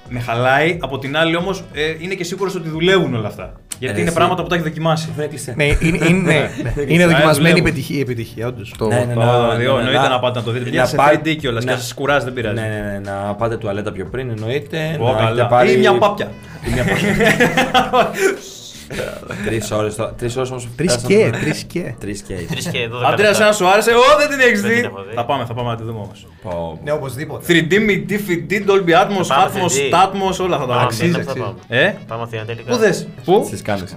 με 0.08 0.20
χαλάει, 0.20 0.78
από 0.80 0.98
την 0.98 1.16
άλλη 1.16 1.36
όμως 1.36 1.64
ε, 1.72 1.94
είναι 1.98 2.14
και 2.14 2.24
σίγουρος 2.24 2.54
ότι 2.54 2.68
δουλεύουν 2.68 3.14
όλα 3.14 3.28
αυτά. 3.28 3.52
Γιατί 3.78 3.94
Ε, 3.96 3.98
είναι 3.98 4.06
εσύ. 4.08 4.16
πράγματα 4.18 4.42
που 4.42 4.48
τα 4.48 4.54
έχει 4.54 4.64
δοκιμάσει. 4.64 5.06
Αυτό 5.10 5.22
είναι 5.22 5.30
κλεισέ. 5.30 5.54
Ναι, 5.56 5.64
είναι, 5.64 5.76
είναι, 6.08 6.08
ναι, 6.08 6.50
ναι. 6.74 6.82
είναι 6.92 7.02
Ε, 7.02 7.06
δοκιμασμένη 7.06 7.30
η 7.30 7.32
δουλεύουν. 7.34 7.66
επιτυχία, 7.66 7.96
η 7.96 8.00
επιτυχία 8.00 8.46
όντως. 8.46 8.74
Το... 8.78 8.86
Ναι, 8.86 9.04
ναι, 9.08 9.14
Το 9.14 9.20
να- 9.20 9.26
Avatar 9.26 9.54
2 9.54 9.58
να- 9.58 9.62
εννοείται 9.78 9.90
να- 9.98 10.08
να 10.08 10.18
πάτε 10.18 10.38
να 10.38 10.44
το 10.44 10.50
δείτε. 10.50 10.64
να 10.64 10.70
Γιατί 10.70 10.88
σε 10.88 10.96
πά- 10.96 11.20
3D 11.24 11.34
κιόλα 11.36 11.60
και 11.60 11.66
να- 11.70 11.76
σα 11.76 11.94
κουράζει, 11.94 12.24
δεν 12.24 12.32
πειράζει. 12.34 12.54
Ναι, 12.54 12.66
ναι, 12.68 12.80
ναι, 12.92 12.98
να 13.10 13.34
πάτε 13.34 13.56
τουαλέτα 13.56 13.92
πιο 13.92 14.04
πριν 14.04 14.30
εννοείται. 14.30 14.96
Ω, 15.00 15.06
να 15.06 15.12
καλά. 15.18 15.28
έχετε 15.30 15.46
πάρει- 15.50 15.70
Ή 15.74 15.76
μια 15.78 15.98
πάπια. 15.98 16.28
Ή 18.90 18.94
μια 18.94 19.20
πάπια. 19.26 19.44
Τρεις 19.44 19.70
ώρες, 19.70 19.94
τώρα- 19.96 20.12
τρεις 20.12 20.36
ώρες 20.36 20.50
όμως 20.50 20.68
Τρεις 20.76 20.92
φτάσαμε. 20.92 21.14
και, 21.14 21.30
τρεις 21.40 21.64
και. 21.64 21.94
Τρεις 22.00 22.22
και. 22.22 22.34
Τρεις 22.34 22.68
και 22.68 22.86
δώδεκα. 22.86 23.10
Αντρέα, 23.10 23.28
λεπτά. 23.28 23.44
ένα 23.44 23.52
σου 23.52 23.68
άρεσε. 23.68 23.90
Ω, 23.90 24.02
δεν 24.18 24.28
την 24.28 24.40
έχεις 24.46 24.60
Δεν 24.60 24.70
δει. 24.70 24.76
την 24.76 24.84
έχω 24.84 25.02
δει. 25.08 25.14
Θα 25.14 25.24
πάμε, 25.24 25.44
θα 25.44 25.54
πάμε 25.54 25.68
να 25.70 25.76
τη 25.76 25.82
δούμε 25.82 25.98
όμως. 25.98 26.26
Πω, 26.42 26.80
Ναι, 26.84 26.92
οπωσδήποτε. 26.92 27.44
3D, 27.48 27.72
MIDI, 27.72 28.12
FID, 28.12 28.52
Dolby 28.70 28.92
Atmos, 29.02 29.26
πάμε 29.28 29.50
Atmos, 29.54 29.72
3D. 29.72 29.94
Tatmos, 29.94 30.36
όλα 30.44 30.58
θα 30.58 30.66
τα 30.66 30.72
Πάμε, 30.72 30.82
Αξίζει, 30.82 31.10
πάμε. 31.10 31.24
θα 31.24 31.30
αξίζει. 31.30 31.46
πάμε. 31.68 31.82
Ε, 31.82 31.94
Πάμε 32.06 32.22
Αθήνα 32.22 32.44
τελικά. 32.44 32.72
πού 32.72 32.78
δε, 32.78 32.92
πού; 33.24 33.42
Στις 33.46 33.62
κάνεις. 33.62 33.96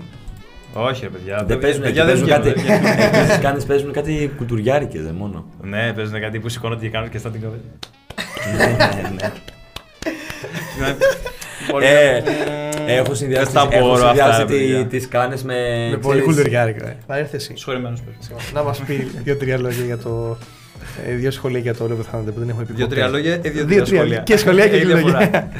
Όχι, 0.73 1.03
ρε 1.03 1.09
παιδιά. 1.09 1.43
Δεν 1.47 1.59
παίζουν, 1.59 1.81
παιδιά, 1.81 2.03
εκεί 2.03 2.13
δεν 2.13 2.25
παίζουν 2.27 2.43
κάτι. 2.45 2.59
βγαίνουν, 2.59 2.81
δεν 2.85 2.95
βγαίνουν. 3.09 3.25
εκεί 3.25 3.25
Στις 3.25 3.39
κάνεις 3.39 3.65
παίζουν 3.65 3.91
κάτι 3.91 4.31
κουτουριάρικες, 4.37 5.03
δεν 5.03 5.13
μόνο. 5.13 5.45
Ναι, 5.61 5.93
παίζουν 5.93 6.19
κάτι 6.21 6.39
που 6.39 6.49
σηκώνονται 6.49 6.81
και 6.85 6.89
κάνουν 6.91 7.09
και 7.09 7.17
στα 7.17 7.29
την 7.29 7.41
καβέ. 7.41 7.59
Ναι, 8.57 8.65
ναι, 8.65 9.09
ναι. 9.17 9.31
Πολύ- 10.79 10.95
Ε, 11.81 12.21
Έχω 12.95 13.13
συνδυάσει, 13.13 13.51
Δεν 13.51 13.53
τα 13.53 13.67
έχω 13.71 13.87
μπορώ 13.87 13.95
συνδυάσει 14.05 14.21
αυτά, 14.29 14.37
ρε 14.37 14.45
τι- 14.45 14.53
παιδιά. 14.59 14.85
τις 14.85 15.07
κάνεις 15.07 15.43
με... 15.43 15.53
Με 15.91 15.97
πολύ 15.97 16.19
ξέρεις, 16.19 16.23
κουλτουριάρικα. 16.35 16.87
ε. 16.87 16.95
Θα 17.07 17.17
έρθει 17.17 17.35
εσύ. 17.35 17.51
Συγχωρεμένος 17.55 17.99
παίζουν. 18.01 18.53
Να 18.53 18.63
μας 18.63 18.79
πει 18.79 19.11
δύο-τρία 19.23 19.57
λόγια 19.57 19.85
για 19.85 19.97
το. 19.97 20.37
ε, 21.07 21.13
Δύο 21.13 21.31
σχόλια 21.31 21.59
για 21.59 21.75
το 21.75 21.83
Όλο 21.83 21.95
Πεθάνονται 21.95 22.31
που 22.31 22.39
δεν 22.39 22.49
έχουμε 22.49 22.63
πει. 22.65 22.73
Δύο-τρία 22.73 23.05
ποτέ. 23.05 23.17
λόγια, 23.17 23.33
ε, 23.33 23.37
δύο-τρία 23.37 23.63
Δύο-τρία 23.65 23.85
σχόλια. 23.99 24.19
Και 24.19 24.37
σχολεία 24.37 24.67
και 24.67 24.75
Έχει 24.75 24.85
δύο 24.85 24.95
διαφορά. 24.95 25.19
λόγια. 25.19 25.51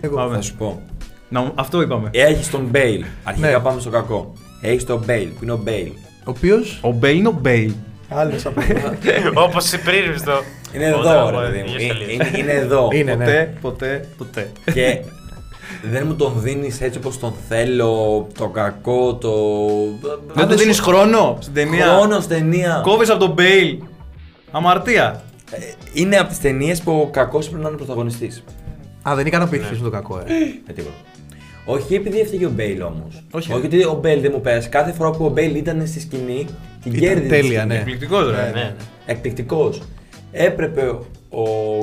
Εγώ. 0.00 0.16
Πάμε. 0.16 0.34
Θα 0.34 0.40
σου 0.42 0.54
πω. 0.54 0.82
Να, 1.28 1.52
αυτό 1.54 1.82
είπαμε. 1.82 2.08
Έχεις 2.12 2.50
τον 2.50 2.66
Μπέιλ. 2.70 3.04
Αρχικά 3.24 3.48
Ναι. 3.50 3.58
πάμε 3.58 3.80
στο 3.80 3.90
κακό. 3.90 4.32
Έχεις 4.60 4.84
τον 4.84 5.02
Μπέιλ, 5.06 5.26
που 5.28 5.38
είναι 5.42 5.52
ο 5.52 5.60
Μπέιλ. 5.62 5.90
Ο 6.18 6.30
οποίος; 6.30 6.78
Ο 6.82 6.90
Μπέι 6.90 7.16
είναι 7.16 7.28
ο 7.28 7.38
Μπέι. 7.40 7.76
Άλλος 8.08 8.46
από 8.46 8.60
Όπως 9.46 9.70
πριν 9.84 10.18
στο. 10.18 10.42
Είναι 10.74 10.84
εδώ, 10.84 11.30
ρε 11.40 11.46
παιδί 11.46 11.58
μου. 11.58 11.74
Είναι- 11.78 12.12
είναι- 12.12 12.38
Είναι 12.38 12.52
εδώ. 12.52 12.88
Είναι, 12.92 13.14
ναι. 13.14 13.24
Ποτέ, 13.24 13.50
ποτέ, 13.60 14.04
ποτέ. 14.18 14.48
Και 14.72 15.00
δεν 15.90 16.06
μου 16.06 16.14
τον 16.16 16.32
δίνεις 16.36 16.80
έτσι 16.80 16.98
όπως 16.98 17.18
τον 17.18 17.32
θέλω, 17.48 18.26
το 18.38 18.48
κακό, 18.48 19.14
το. 19.14 19.32
Δεν 20.34 20.48
του 20.48 20.54
δίνεις 20.56 20.80
χρόνο 20.80 21.38
στην 21.40 21.54
ταινία; 21.54 21.86
Χρόνος 21.86 22.24
στην 22.24 22.36
ταινία. 22.36 22.80
Κόβεις 22.84 23.10
από 23.10 23.18
τον 23.18 23.32
Μπέιλ. 23.32 23.78
Αμαρτία. 24.50 25.22
Ε, 25.50 25.58
Είναι 25.92 26.16
από 26.16 26.28
τις 26.28 26.40
ταινίες 26.40 26.80
που 26.82 26.92
ο 26.92 27.08
κακός 27.10 27.48
πρέπει 27.48 27.62
να 27.62 27.68
είναι 27.68 27.76
πρωταγωνιστής. 27.76 28.44
Α, 29.08 29.12
δεν 29.14 29.26
ικανοποιήθηκες 29.26 29.78
με 29.78 29.84
το 29.84 29.90
κακό, 29.90 30.18
ε. 30.18 30.22
Με 30.66 30.72
τίποτα. 30.72 30.94
Όχι 31.68 31.94
επειδή 31.94 32.18
έφταιγε 32.20 32.46
ο 32.46 32.50
Μπέιλ 32.50 32.82
όμως. 32.82 33.22
Όχι. 33.30 33.52
Όχι 33.52 33.66
ότι 33.66 33.84
ο 33.84 33.98
Μπέιλ 34.02 34.20
δεν 34.20 34.30
μου 34.34 34.40
πέρασε. 34.40 34.68
Κάθε 34.68 34.92
φορά 34.92 35.10
που 35.10 35.24
ο 35.24 35.28
Μπέιλ 35.28 35.54
ήταν 35.54 35.86
στη 35.86 36.00
σκηνή, 36.00 36.46
την 36.82 36.92
Ήταν 36.94 37.00
κέρδιζε. 37.08 37.28
τέλεια, 37.28 37.42
στη 37.44 37.48
σκηνή. 37.58 37.66
ναι. 37.66 37.74
Εκπληκτικός, 37.78 38.30
ρε. 38.30 38.36
Ναι, 38.36 38.50
ναι. 38.54 38.74
Εκπληκτικός. 39.06 39.82
Έπρεπε 40.32 40.98
ο 41.30 41.42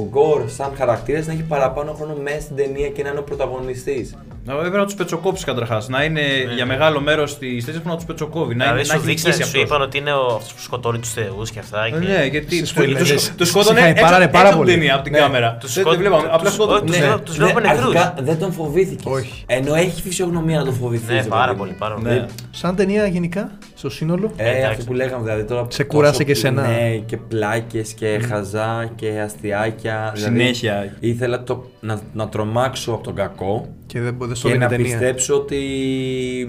Γκορ 0.10 0.50
σαν 0.50 0.72
χαρακτήρας 0.78 1.26
να 1.28 1.34
έχει 1.34 1.42
παραπάνω 1.44 1.94
χρόνο 1.94 2.16
μέσα 2.24 2.42
στην 2.42 2.56
ταινία 2.56 2.90
και 2.90 3.04
να 3.04 3.10
είναι 3.10 3.20
ο 3.20 3.24
πρωταγωνιστής. 3.24 4.16
Να 4.46 4.56
πρέπει 4.56 4.76
να 4.78 4.86
τους 4.86 4.94
πετσοκόψεις 4.96 5.46
καταρχάς. 5.46 5.90
Να 5.90 6.04
είναι 6.04 6.22
για 6.56 6.66
μεγάλο 6.66 7.02
μέρος 7.02 7.38
τη 7.38 7.64
ταινία 7.64 7.82
που 7.82 7.90
να 7.90 7.96
τους 7.96 8.06
πετσοκόβει. 8.06 8.56
Να, 8.56 8.66
είναι, 8.66 8.74
Δηλαδή 8.74 8.88
να 8.88 8.94
σου 8.94 9.00
έχει 9.00 9.06
δείξανε, 9.08 9.34
νικήσει 9.36 9.52
σου 9.52 9.62
αυτός. 9.62 9.76
είπαν 9.78 9.82
ότι 9.88 9.98
είναι 9.98 10.14
ο, 10.14 10.26
αυτός 10.36 10.54
που 10.54 10.60
σκοτώνει 10.62 11.00
τους 11.00 11.14
θεούς 11.14 11.52
και 11.52 11.60
αυτά. 11.60 11.90
Και... 11.90 11.96
Ναι, 11.96 12.26
γιατί 12.26 12.56
Στις 12.56 12.74
του 12.74 12.82
spoilers. 12.82 13.32
τους 13.38 13.48
σκότωνε 13.50 13.80
Τους 13.80 13.88
έξω, 13.90 13.94
χαϊπάρανε 14.04 14.28
πάρα 14.28 14.28
έξω 14.28 14.40
από 14.40 14.48
την 14.50 14.58
πολύ. 14.58 14.72
ταινία, 14.72 14.94
από 14.94 15.04
την 15.04 15.12
Ναι. 15.12 15.18
κάμερα. 15.20 15.58
Τους 15.60 15.74
Δεν- 15.74 15.84
δεν 15.84 15.94
σκότω- 15.94 16.10
βλέπαμε. 16.10 16.28
Απλά 16.36 16.46
τους- 16.50 16.54
σκότωνε. 16.54 16.82
τους- 16.82 17.00
Ναι. 17.00 17.18
τους 17.20 17.36
βλέπω 17.38 17.60
νεκρούς. 17.60 17.80
αρχικά 17.96 18.14
δεν 18.20 18.40
τον 18.40 18.52
φοβήθηκες. 18.54 19.06
Όχι. 19.06 19.44
Ενώ 19.48 19.76
έχει 19.76 20.02
φυσιογνωμία 20.02 20.58
να 20.58 20.66
τον 20.66 20.74
φοβηθείς. 20.74 21.08
Ναι, 21.16 21.24
πάρα 21.24 21.56
πολύ, 21.56 21.72
πάρα 21.80 21.94
πολύ. 21.96 22.08
Ναι. 22.08 22.26
Σαν 22.52 22.76
ταινία 22.76 23.06
γενικά, 23.08 23.52
στο 23.84 23.92
σύνολο. 23.92 24.32
Ε, 24.36 24.50
Εντάξει. 24.50 24.66
αυτό 24.72 24.84
που 24.84 24.94
λέγαμε 24.94 25.24
δηλαδή 25.24 25.44
τώρα. 25.44 25.62
Σε 25.62 25.68
τόσο 25.84 25.86
κούρασε 25.86 26.18
και 26.24 26.32
πλ- 26.32 26.38
σένα. 26.38 26.68
Ναι, 26.68 26.96
και 27.06 27.18
πλάκες 27.18 27.94
και 27.94 28.20
χαζά 28.30 28.92
και 28.96 29.20
αστιάκια. 29.20 30.12
δηλαδή 30.16 30.38
Συνέχεια. 30.40 30.96
ήθελα 31.00 31.44
το, 31.44 31.70
να, 31.80 32.00
να 32.14 32.30
τρομάξω 32.30 32.92
από 32.92 33.04
τον 33.04 33.16
κακό 33.16 33.68
Και 33.88 34.00
δεν, 34.02 34.18
δεν 34.20 34.36
στο 34.36 34.48
και 34.48 34.54
δίνει 34.54 34.64
να 34.64 34.70
ταινία. 34.70 34.86
πιστέψω 34.98 35.36
ότι 35.36 35.58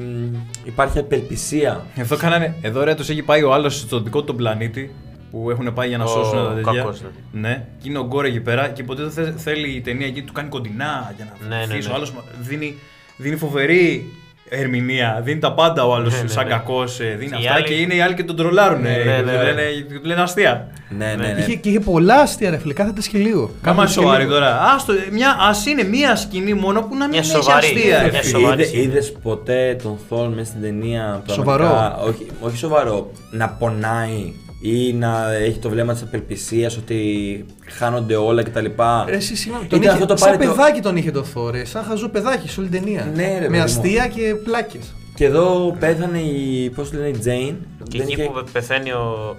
μ, 0.01 0.37
υπάρχει 0.64 0.99
απελπισία. 0.99 1.85
Εδώ 1.97 2.16
κάνανε. 2.16 2.55
Εδώ 2.62 2.85
ρε 2.85 2.94
τους 2.94 3.09
έχει 3.09 3.23
πάει 3.23 3.42
ο 3.42 3.53
άλλος 3.53 3.79
στον 3.79 4.05
δικό 4.05 4.18
του 4.20 4.25
τον 4.27 4.37
πλανήτη 4.37 4.94
που 5.31 5.51
έχουν 5.51 5.73
πάει 5.73 5.88
για 5.88 5.99
να 5.99 6.05
Ο 6.05 6.09
σώσουν 6.09 6.44
τα 6.44 6.55
τέτοια. 6.55 6.73
κακός, 6.81 7.03
ναι. 7.33 7.40
Ναι, 7.49 7.64
και 7.83 7.88
είναι 7.88 7.99
ο 7.99 8.05
Γκόρ 8.07 8.25
εκεί 8.25 8.40
πέρα 8.40 8.68
και 8.68 8.83
ποτέ 8.83 9.03
δεν 9.03 9.11
θε- 9.11 9.38
θέλει 9.38 9.68
η 9.68 9.81
ταινία 9.81 10.07
εκεί 10.07 10.23
του 10.23 10.33
κάνει 10.33 10.49
κοντινά 10.49 11.12
για 11.16 11.37
να 11.40 11.49
Ναι, 11.49 11.57
ναι, 11.66 11.73
φύγει. 11.75 11.87
ναι. 11.87 11.92
Ο 11.92 11.94
άλλος 11.97 12.12
δίνει, 12.40 12.75
δίνει 13.16 13.37
φοβερή 13.37 14.12
ερμηνεία. 14.48 15.20
Δίνει 15.24 15.38
τα 15.40 15.52
πάντα 15.52 15.85
ο 15.87 15.94
άλλος 15.94 16.12
Ναι, 16.14 16.22
ναι, 16.22 16.28
σαν 16.28 16.44
ναι. 16.44 16.50
κακός. 16.50 16.96
Δίνει 16.96 17.30
Οι 17.33 17.37
αυτά 17.37 17.52
άλλοι- 17.54 17.64
και 17.66 17.74
είναι 17.74 17.94
οι 17.94 18.00
άλλοι 18.00 18.14
και 18.14 18.24
τον 18.24 18.37
τρολάρουν. 18.37 18.80
Ναι, 18.83 18.88
ναι, 18.88 18.96
και 18.96 19.04
ναι, 19.09 19.20
του 19.20 19.26
ναι. 19.26 19.42
λένε, 19.42 19.62
του 20.00 20.07
λένε 20.07 20.20
αστεία. 20.22 20.68
Ναι, 20.98 21.14
ναι, 21.18 21.26
ναι. 21.33 21.40
Είχε, 21.40 21.54
και 21.54 21.68
είχε 21.68 21.80
πολλά 21.80 22.14
αστεία, 22.14 22.50
ρε 22.50 22.59
φίλε, 22.59 22.72
κάθεται 22.72 23.00
και 23.11 23.18
λίγο. 23.18 23.50
Κάμα 23.62 23.83
Κάθεται 23.83 23.87
και 24.00 24.00
σοβαρή 24.07 24.22
λίγο. 24.22 24.35
τώρα. 24.35 24.61
Άστο, 24.74 24.92
μια, 25.12 25.37
ας 25.40 25.66
είναι 25.66 25.83
μία 25.85 26.16
σκηνή 26.16 26.54
μόνο 26.54 26.80
που 26.83 26.88
να 26.96 27.00
μην 27.00 27.09
Μια 27.09 27.18
έχει 27.18 27.28
σοβαρή, 27.28 27.66
αστεία. 27.66 28.02
ρε 28.02 28.11
μια 28.11 28.20
φίλε. 28.22 28.38
σοβαρή 28.38 28.61
Είδε, 28.62 28.68
σκηνή. 28.68 28.83
είδες 28.85 29.12
ποτέ 29.22 29.76
τον 29.83 29.98
Θόρ 30.09 30.28
μέσα 30.28 30.44
στην 30.50 30.61
ταινία 30.62 31.22
Σοβαρό. 31.30 31.64
πραγματικά, 31.64 32.02
Όχι, 32.02 32.26
όχι 32.40 32.57
σοβαρό, 32.57 33.11
να 33.30 33.48
πονάει 33.48 34.33
ή 34.66 34.92
να 34.92 35.33
έχει 35.33 35.59
το 35.59 35.68
βλέμμα 35.68 35.92
της 35.92 36.03
απελπισίας 36.03 36.77
ότι 36.77 37.44
χάνονται 37.66 38.16
όλα 38.16 38.42
κτλ. 38.42 38.64
Ρε, 39.07 39.16
εσύ, 39.16 39.37
συγγνώμη, 39.37 39.66
τον 39.66 39.79
Ήταν 39.83 39.94
είχε, 39.94 40.03
αυτό 40.03 40.14
το 40.14 40.16
σαν 40.20 40.31
πάρει 40.37 40.46
το- 40.46 40.55
παιδάκι 40.55 40.81
τον 40.81 40.96
είχε 40.96 41.11
το 41.11 41.24
Θόρε, 41.24 41.64
σαν 41.64 41.83
χαζό 41.85 42.09
παιδάκι 42.09 42.48
σε 42.48 42.61
όλη 42.61 42.68
την 42.68 42.83
ταινία. 42.85 43.12
Ναι, 43.14 43.22
ρε, 43.33 43.38
παιδί 43.38 43.48
Με 43.48 43.57
μου. 43.57 43.62
αστεία 43.62 44.07
και 44.09 44.35
πλάκες. 44.44 44.94
Και 45.14 45.24
εδώ 45.24 45.77
πέθανε 45.81 46.18
η, 46.18 46.70
πώς 46.70 46.92
λένε, 46.92 47.09
η 47.09 47.18
Τζέιν. 47.18 47.57
Και 47.88 47.98
Δεν 47.98 48.07
εκεί 48.07 48.12
είχε- 48.20 48.31
που 48.31 48.44
πεθαίνει 48.53 48.90
ο. 48.92 49.37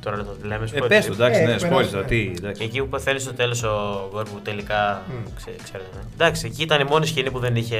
Τώρα 0.00 0.16
δεν 0.16 0.24
το 0.24 0.36
λέμε. 0.48 0.64
Ε, 0.74 0.78
spoiler. 0.80 0.88
πες 0.88 1.06
το, 1.06 1.12
εντάξει, 1.12 1.38
Ε, 1.38 1.42
ναι, 1.42 1.46
περάσουμε. 1.46 1.70
σπόλιζα. 1.70 1.98
Τι, 2.04 2.24
Και 2.24 2.32
εντάξει. 2.38 2.62
εκεί 2.64 2.78
που 2.80 2.88
πεθαίνει 2.88 3.18
στο 3.18 3.32
τέλος 3.34 3.62
ο 3.62 4.08
Γκορ 4.12 4.22
που 4.24 4.40
τελικά. 4.42 5.02
ξέ- 5.36 5.62
ξέρετε. 5.62 5.88
ναι. 5.94 6.00
Εντάξει, 6.14 6.46
εκεί 6.46 6.62
ήταν 6.62 6.80
η 6.80 6.84
μόνη 6.90 7.06
σκηνή 7.06 7.30
που 7.30 7.38
δεν 7.38 7.56
είχε 7.56 7.76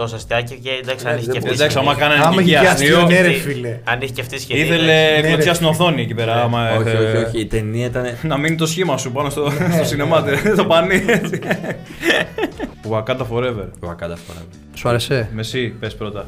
τόσα 0.00 0.16
αστιάκια 0.16 0.56
και 0.56 0.70
εντάξει, 0.82 1.06
αν 1.06 1.12
Ναι, 1.14 1.18
είχε 1.20 1.30
δεν 1.30 1.40
και 1.40 1.48
αυτή. 1.48 1.58
Εντάξει, 1.60 1.78
άμα 1.78 1.94
κάνανε 1.94 2.22
Άμα 2.24 2.36
νοικία 2.40 2.44
είχε 2.60 2.66
και 2.66 2.72
αστείο, 2.72 3.00
αστείο, 3.00 3.08
ναι, 3.16 3.20
ρε 3.22 3.28
αυτή- 3.28 3.40
φίλε. 3.40 3.78
Αν 3.84 4.00
είχε 4.00 4.12
και 4.12 4.20
αυτή 4.20 4.38
σκηνή. 4.40 4.60
ήθελε 4.60 4.84
Ναι, 5.20 5.20
κλωτσιά 5.28 5.50
ρε, 5.50 5.54
στην 5.54 5.66
οθόνη 5.66 6.02
εκεί 6.02 6.14
πέρα. 6.14 6.42
άμα 6.42 6.70
όχι, 6.70 6.88
έθε- 6.88 7.14
όχι, 7.14 7.24
όχι, 7.24 7.40
η 7.40 7.46
ταινία 7.46 7.86
ήταν... 7.86 8.04
Να 8.22 8.36
μείνει 8.36 8.56
το 8.56 8.66
σχήμα 8.66 8.96
σου 8.98 9.12
πάνω 9.12 9.30
στο, 9.30 9.50
στο 9.74 9.84
σινεμάτε, 9.84 10.36
το 10.56 10.64
πανί. 10.64 11.02
έτσι. 11.06 11.38
Wakanda 12.90 13.26
Forever. 13.30 13.68
Wakanda 13.88 14.16
φορά. 14.26 14.42
Σου 14.74 14.88
άρεσε; 14.88 15.28
Με 15.32 15.40
εσύ, 15.40 15.68
πες 15.80 15.94
πρώτα. 15.96 16.26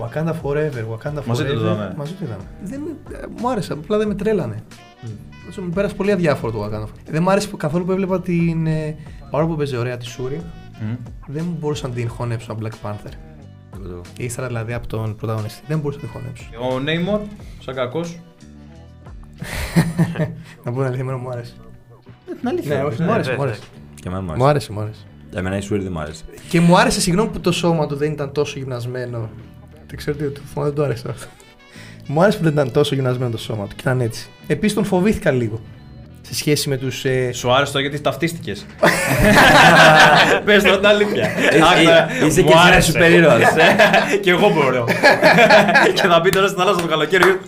Wakanda 0.00 0.30
Forever, 0.42 0.84
Wakanda 0.92 1.18
Forever. 1.18 1.24
Μαζί 1.24 1.44
το 1.44 1.52
είδαμε. 1.52 1.92
Μαζί 1.96 2.12
το 2.12 2.18
είδαμε. 2.24 2.42
Δεν, 2.62 2.80
με- 2.80 3.16
ε, 3.16 3.22
μου 3.40 3.50
άρεσε, 3.50 3.72
απλά 3.72 3.98
δεν 3.98 4.08
με 4.08 4.14
τρέλανε. 4.14 4.62
Mm. 5.04 5.08
Μου 5.56 5.68
πέρασε 5.74 5.94
πολύ 5.94 6.12
αδιάφορο 6.12 6.52
το 6.52 6.64
Wakanda 6.64 6.82
Forever. 6.84 7.10
Δεν 7.10 7.22
μου 7.22 7.30
άρεσε 7.30 7.48
που- 7.48 7.56
καθόλου 7.56 7.84
που 7.84 7.92
έβλεπα 7.92 8.20
την. 8.20 8.66
ε, 8.66 8.96
Παρόλο 9.30 9.50
που 9.50 9.56
παίζει 9.56 9.76
ωραία 9.76 9.96
τη 9.96 10.04
Σούρη, 10.06 10.40
Μμ. 10.80 10.94
δεν 11.26 11.44
μπορούσα 11.58 11.88
να 11.88 11.94
την 11.94 12.08
χωνέψω 12.08 12.52
από 12.52 12.66
Black 12.66 12.88
Panther. 12.88 13.12
Ύστερα 14.18 14.46
δηλαδή 14.46 14.72
από 14.72 14.86
τον 14.86 15.16
πρωταγωνιστή. 15.16 15.62
Δεν 15.66 15.78
μπορούσα 15.78 15.98
να 16.02 16.08
την 16.08 16.12
χωνέψω. 16.12 16.44
Ο 16.76 16.80
Νέιμορ, 16.80 17.20
σαν 17.60 17.74
κακός. 17.74 18.18
να 20.64 20.70
πω 20.72 20.76
την 20.76 20.82
αλήθεια, 20.82 21.00
εμένα 21.02 21.16
μου 21.18 21.30
άρεσε. 21.30 21.52
Την 22.38 22.48
αλήθεια. 22.48 22.76
Ναι, 22.76 22.82
όχι, 22.82 23.00
Ναι, 23.00 23.06
μου 23.06 23.12
άρεσε, 23.12 23.30
ναι, 23.30 23.36
μου 23.36 23.42
άρεσε. 23.42 23.60
Και 23.94 24.08
εμένα 24.08 24.22
μου 24.22 24.26
Μου 24.26 24.32
άρεσε. 24.32 24.48
άρεσε, 24.50 24.72
μου 24.72 24.80
άρεσε. 24.80 25.00
Εμένα 25.34 25.56
η 25.56 25.60
Σούρη 25.60 25.82
δεν 25.82 25.92
μου 25.92 25.98
άρεσε. 26.00 26.24
Και 26.48 26.60
μου 26.60 26.78
άρεσε, 26.78 27.00
συγγνώμη 27.00 27.28
που 27.30 27.40
το 27.40 27.52
σώμα 27.52 27.86
του 27.86 27.96
δεν 27.96 28.12
ήταν 28.12 28.32
τόσο 28.32 28.58
γυμνασμένο. 28.58 29.30
Δεν 29.86 29.96
ξέρω 29.96 30.16
τι, 30.16 30.30
το 30.30 30.40
θυμάμαι, 30.46 30.68
δεν 30.70 30.78
του 30.78 30.84
άρεσε 30.84 31.08
αυτό. 31.08 31.26
Μου 32.06 32.22
άρεσε 32.22 32.38
που 32.38 32.44
δεν 32.44 32.52
ήταν 32.52 32.70
τόσο 32.72 32.94
γυμνασμένο 32.94 33.30
το 33.30 33.38
σώμα 33.38 33.62
του 33.66 33.74
και 33.74 33.80
ήταν 33.80 34.00
έτσι. 34.00 34.28
Επίσης 34.46 34.74
τον 34.74 34.84
φοβήθηκα 34.84 35.30
λίγο. 35.30 35.60
Σε 36.28 36.34
σχέση 36.34 36.68
με 36.68 36.76
τους. 36.76 37.04
Ε... 37.04 37.32
Σου 37.32 37.52
άρεσε 37.52 37.72
το 37.72 37.78
γιατί 37.78 38.00
ταυτίστηκες. 38.00 38.66
Πες 40.44 40.62
το 40.62 40.76
την 40.76 40.86
αλήθεια. 40.86 41.24
Ε, 41.24 41.58
Άκουσα, 41.72 42.10
ε, 42.22 42.26
είσαι 42.26 42.40
μου 42.42 42.46
και 42.48 42.54
εσύ 42.54 42.62
άρεσε. 42.68 42.90
σούπερ 42.90 43.10
ήρωας. 43.10 43.40
Και 44.22 44.30
εγώ 44.30 44.48
μπορώ. 44.50 44.84
Και 45.94 46.02
θα 46.02 46.20
μπει 46.20 46.28
τώρα 46.30 46.46
στην 46.46 46.58
θάλασσα 46.58 46.80
το 46.80 46.86
καλοκαίρι. 46.86 47.40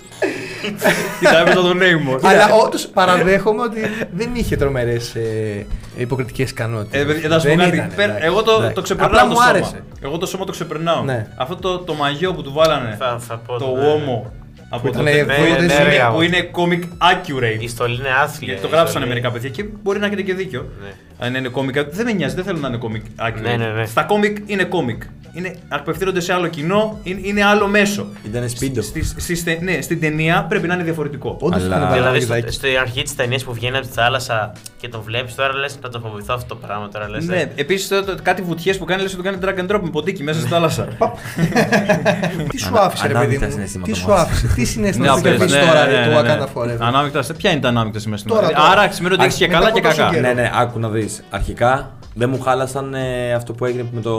Κοίτα, 1.19 1.39
έπαιζα 1.41 1.61
τον 1.61 1.77
Νέιμορ. 1.77 2.21
Αλλά 2.27 2.47
όντως 2.65 2.87
παραδέχομαι 2.87 3.63
ότι 3.63 3.81
δεν 4.13 4.31
είχε 4.35 4.57
τρομερές 4.57 5.15
ε, 5.15 5.67
υποκριτικές 5.97 6.51
ικανότητες. 6.51 7.01
Ε, 7.01 7.05
παιδιά, 7.05 7.29
θα 7.29 7.39
σου 7.41 7.49
πω 7.49 7.55
κάτι. 7.57 7.87
Πέρα- 7.97 8.25
Εγώ 8.25 8.43
το, 8.43 8.71
το 8.75 8.83
ξεπερνάω 8.83 9.11
Απλά 9.11 9.21
το 9.21 9.27
μου 9.27 9.35
σώμα. 9.35 9.49
άρεσε. 9.49 9.83
Εγώ 10.03 10.19
το 10.19 10.27
σώμα 10.27 10.45
το 10.45 10.53
ξεπερνάω. 10.53 11.03
Ναι. 11.03 11.27
Αυτό 11.37 11.57
το, 11.57 11.79
το 11.79 11.95
μαγιό 11.95 12.33
που 12.35 12.43
του 12.43 12.53
βάλανε. 12.53 12.97
Θα, 12.99 13.19
θα 13.29 13.37
πω. 13.47 13.59
το 13.59 13.75
ναι. 13.77 13.87
όμο. 13.89 14.33
Από 14.71 14.89
ήταν 14.89 15.05
το 15.05 15.11
ε, 15.11 15.23
που, 15.25 15.27
ναι, 15.27 15.37
είναι, 15.37 15.49
ναι, 15.49 15.57
που 15.57 15.61
ναι, 15.61 15.65
είναι- 15.65 15.97
ναι, 15.97 16.11
που 16.15 16.23
είναι 16.23 16.51
comic 16.53 16.83
accurate. 16.83 17.61
Η 17.63 17.69
στολή 17.69 17.95
είναι 17.97 18.09
άθλια. 18.23 18.47
Γιατί 18.53 18.61
το 18.61 18.69
η 18.69 18.71
γράψανε 18.71 18.89
στολή. 18.89 19.07
μερικά 19.09 19.31
παιδιά 19.31 19.49
και 19.49 19.65
μπορεί 19.83 19.99
να 19.99 20.07
έχετε 20.07 20.23
και 20.23 20.35
δίκιο. 20.35 20.67
Ναι. 20.83 20.89
Αν 21.27 21.35
είναι 21.35 21.49
κόμικ. 21.49 21.75
Δεν 21.91 22.05
με 22.05 22.13
νοιάζει, 22.13 22.35
δεν 22.35 22.45
θέλω 22.45 22.59
να 22.59 22.69
είναι 22.69 22.79
comic 22.83 23.27
accurate. 23.29 23.41
Ναι, 23.43 23.57
ναι, 23.57 23.67
ναι. 23.67 23.87
Στα 23.87 24.03
κόμικ 24.03 24.37
είναι 24.47 24.65
κόμικ. 24.65 25.03
Είναι, 25.33 25.55
απευθύνονται 25.69 26.21
σε 26.21 26.33
άλλο 26.33 26.47
κοινό, 26.47 27.01
είναι, 27.03 27.21
είναι 27.23 27.45
άλλο 27.45 27.67
μέσο. 27.67 28.07
Ήταν 28.27 28.49
σπίντο. 28.49 28.83
Στη, 28.83 29.05
στη, 29.05 29.35
στη- 29.35 29.59
ναι, 29.63 29.81
στην 29.81 30.01
ταινία 30.01 30.47
πρέπει 30.49 30.67
να 30.67 30.75
είναι 30.75 30.83
διαφορετικό. 30.83 31.37
Όντως 31.41 31.63
Αλλά- 31.63 31.77
ήταν 31.77 31.93
Δηλαδή 31.93 32.01
παραδείγματο. 32.03 32.53
στο, 32.53 32.67
στο 32.69 32.79
αρχή 32.81 33.03
της 33.03 33.15
ταινίας 33.15 33.45
που 33.45 33.53
βγαίνει 33.55 33.77
από 33.77 33.87
τη 33.87 33.93
θάλασσα 33.93 34.53
και 34.81 34.89
τον 34.89 35.01
βλέπεις, 35.05 35.35
τώρα 35.35 35.55
λες 35.55 35.79
να 35.83 35.89
το 35.89 36.01
φοβηθώ 36.01 36.35
αυτό 36.35 36.55
το 36.55 36.67
πράγμα. 36.67 36.89
Τώρα 36.89 37.09
λες, 37.09 37.27
Ναι, 37.27 37.37
ε, 37.37 37.49
επίσης 37.55 37.89
κάτι 38.23 38.43
βουτιές 38.43 38.79
που 38.79 38.85
κάνει 38.85 39.03
λες 39.03 39.15
ότι 39.15 39.23
το 39.23 39.29
κάνει 39.31 39.39
drag 39.43 39.71
and 39.71 39.75
drop 39.77 39.81
με 39.83 39.91
ποντίκι 39.91 40.23
μέσα 40.23 40.41
στη 40.41 40.49
θάλασσα. 40.49 40.89
Τι 42.51 42.59
σου 42.59 42.69
Ανα- 42.69 42.81
άφησε, 42.81 43.07
ρε 43.07 43.13
παιδί 43.13 43.19
ανάμεικτα 43.25 43.47
μου. 43.47 43.53
συναισθήματα 43.53 43.93
Τι 43.93 43.99
σου 43.99 44.09
μας. 44.09 44.21
άφησε, 44.21 44.47
τι 44.57 44.63
Ναι, 44.63 44.67
συνέστημα 44.67 45.07
σου 45.13 45.19
απες, 45.19 45.39
πεις 45.39 45.53
ναι, 45.53 45.61
τώρα 45.61 45.87
ναι, 45.87 45.93
ρε, 45.93 46.07
ναι, 46.07 46.15
το 46.15 46.23
ναι. 46.23 46.39
Wakanda 46.39 46.59
Forever; 46.63 46.77
Ανάμεικτα, 46.79 47.25
ποια 47.37 47.51
είναι 47.51 47.61
τα 47.61 47.69
ανάμεικτα 47.69 47.99
συναισθήματα. 47.99 48.41
Τώρα, 48.41 48.53
τώρα. 48.55 48.71
Άρα 48.71 48.93
σημαίνει 48.93 49.15
ότι 49.15 49.25
έχει 49.25 49.37
και 49.39 49.47
Μετά 49.47 49.59
καλά 49.59 49.69
από 49.71 49.79
και 49.81 49.85
τόσο 49.87 49.97
κακά. 49.97 50.11
καιρό; 50.15 50.27
Ναι, 50.27 50.33
ναι, 50.33 50.51
άκου 50.55 50.79
να 50.79 50.89
δεις. 50.89 51.23
Αρχικά 51.31 51.91
δεν 52.15 52.29
μου 52.31 52.41
χάλασαν 52.41 52.95
ε, 52.95 53.33
αυτό 53.35 53.53
που 53.53 53.65
έγινε 53.65 53.85
με 53.93 54.01
το, 54.01 54.19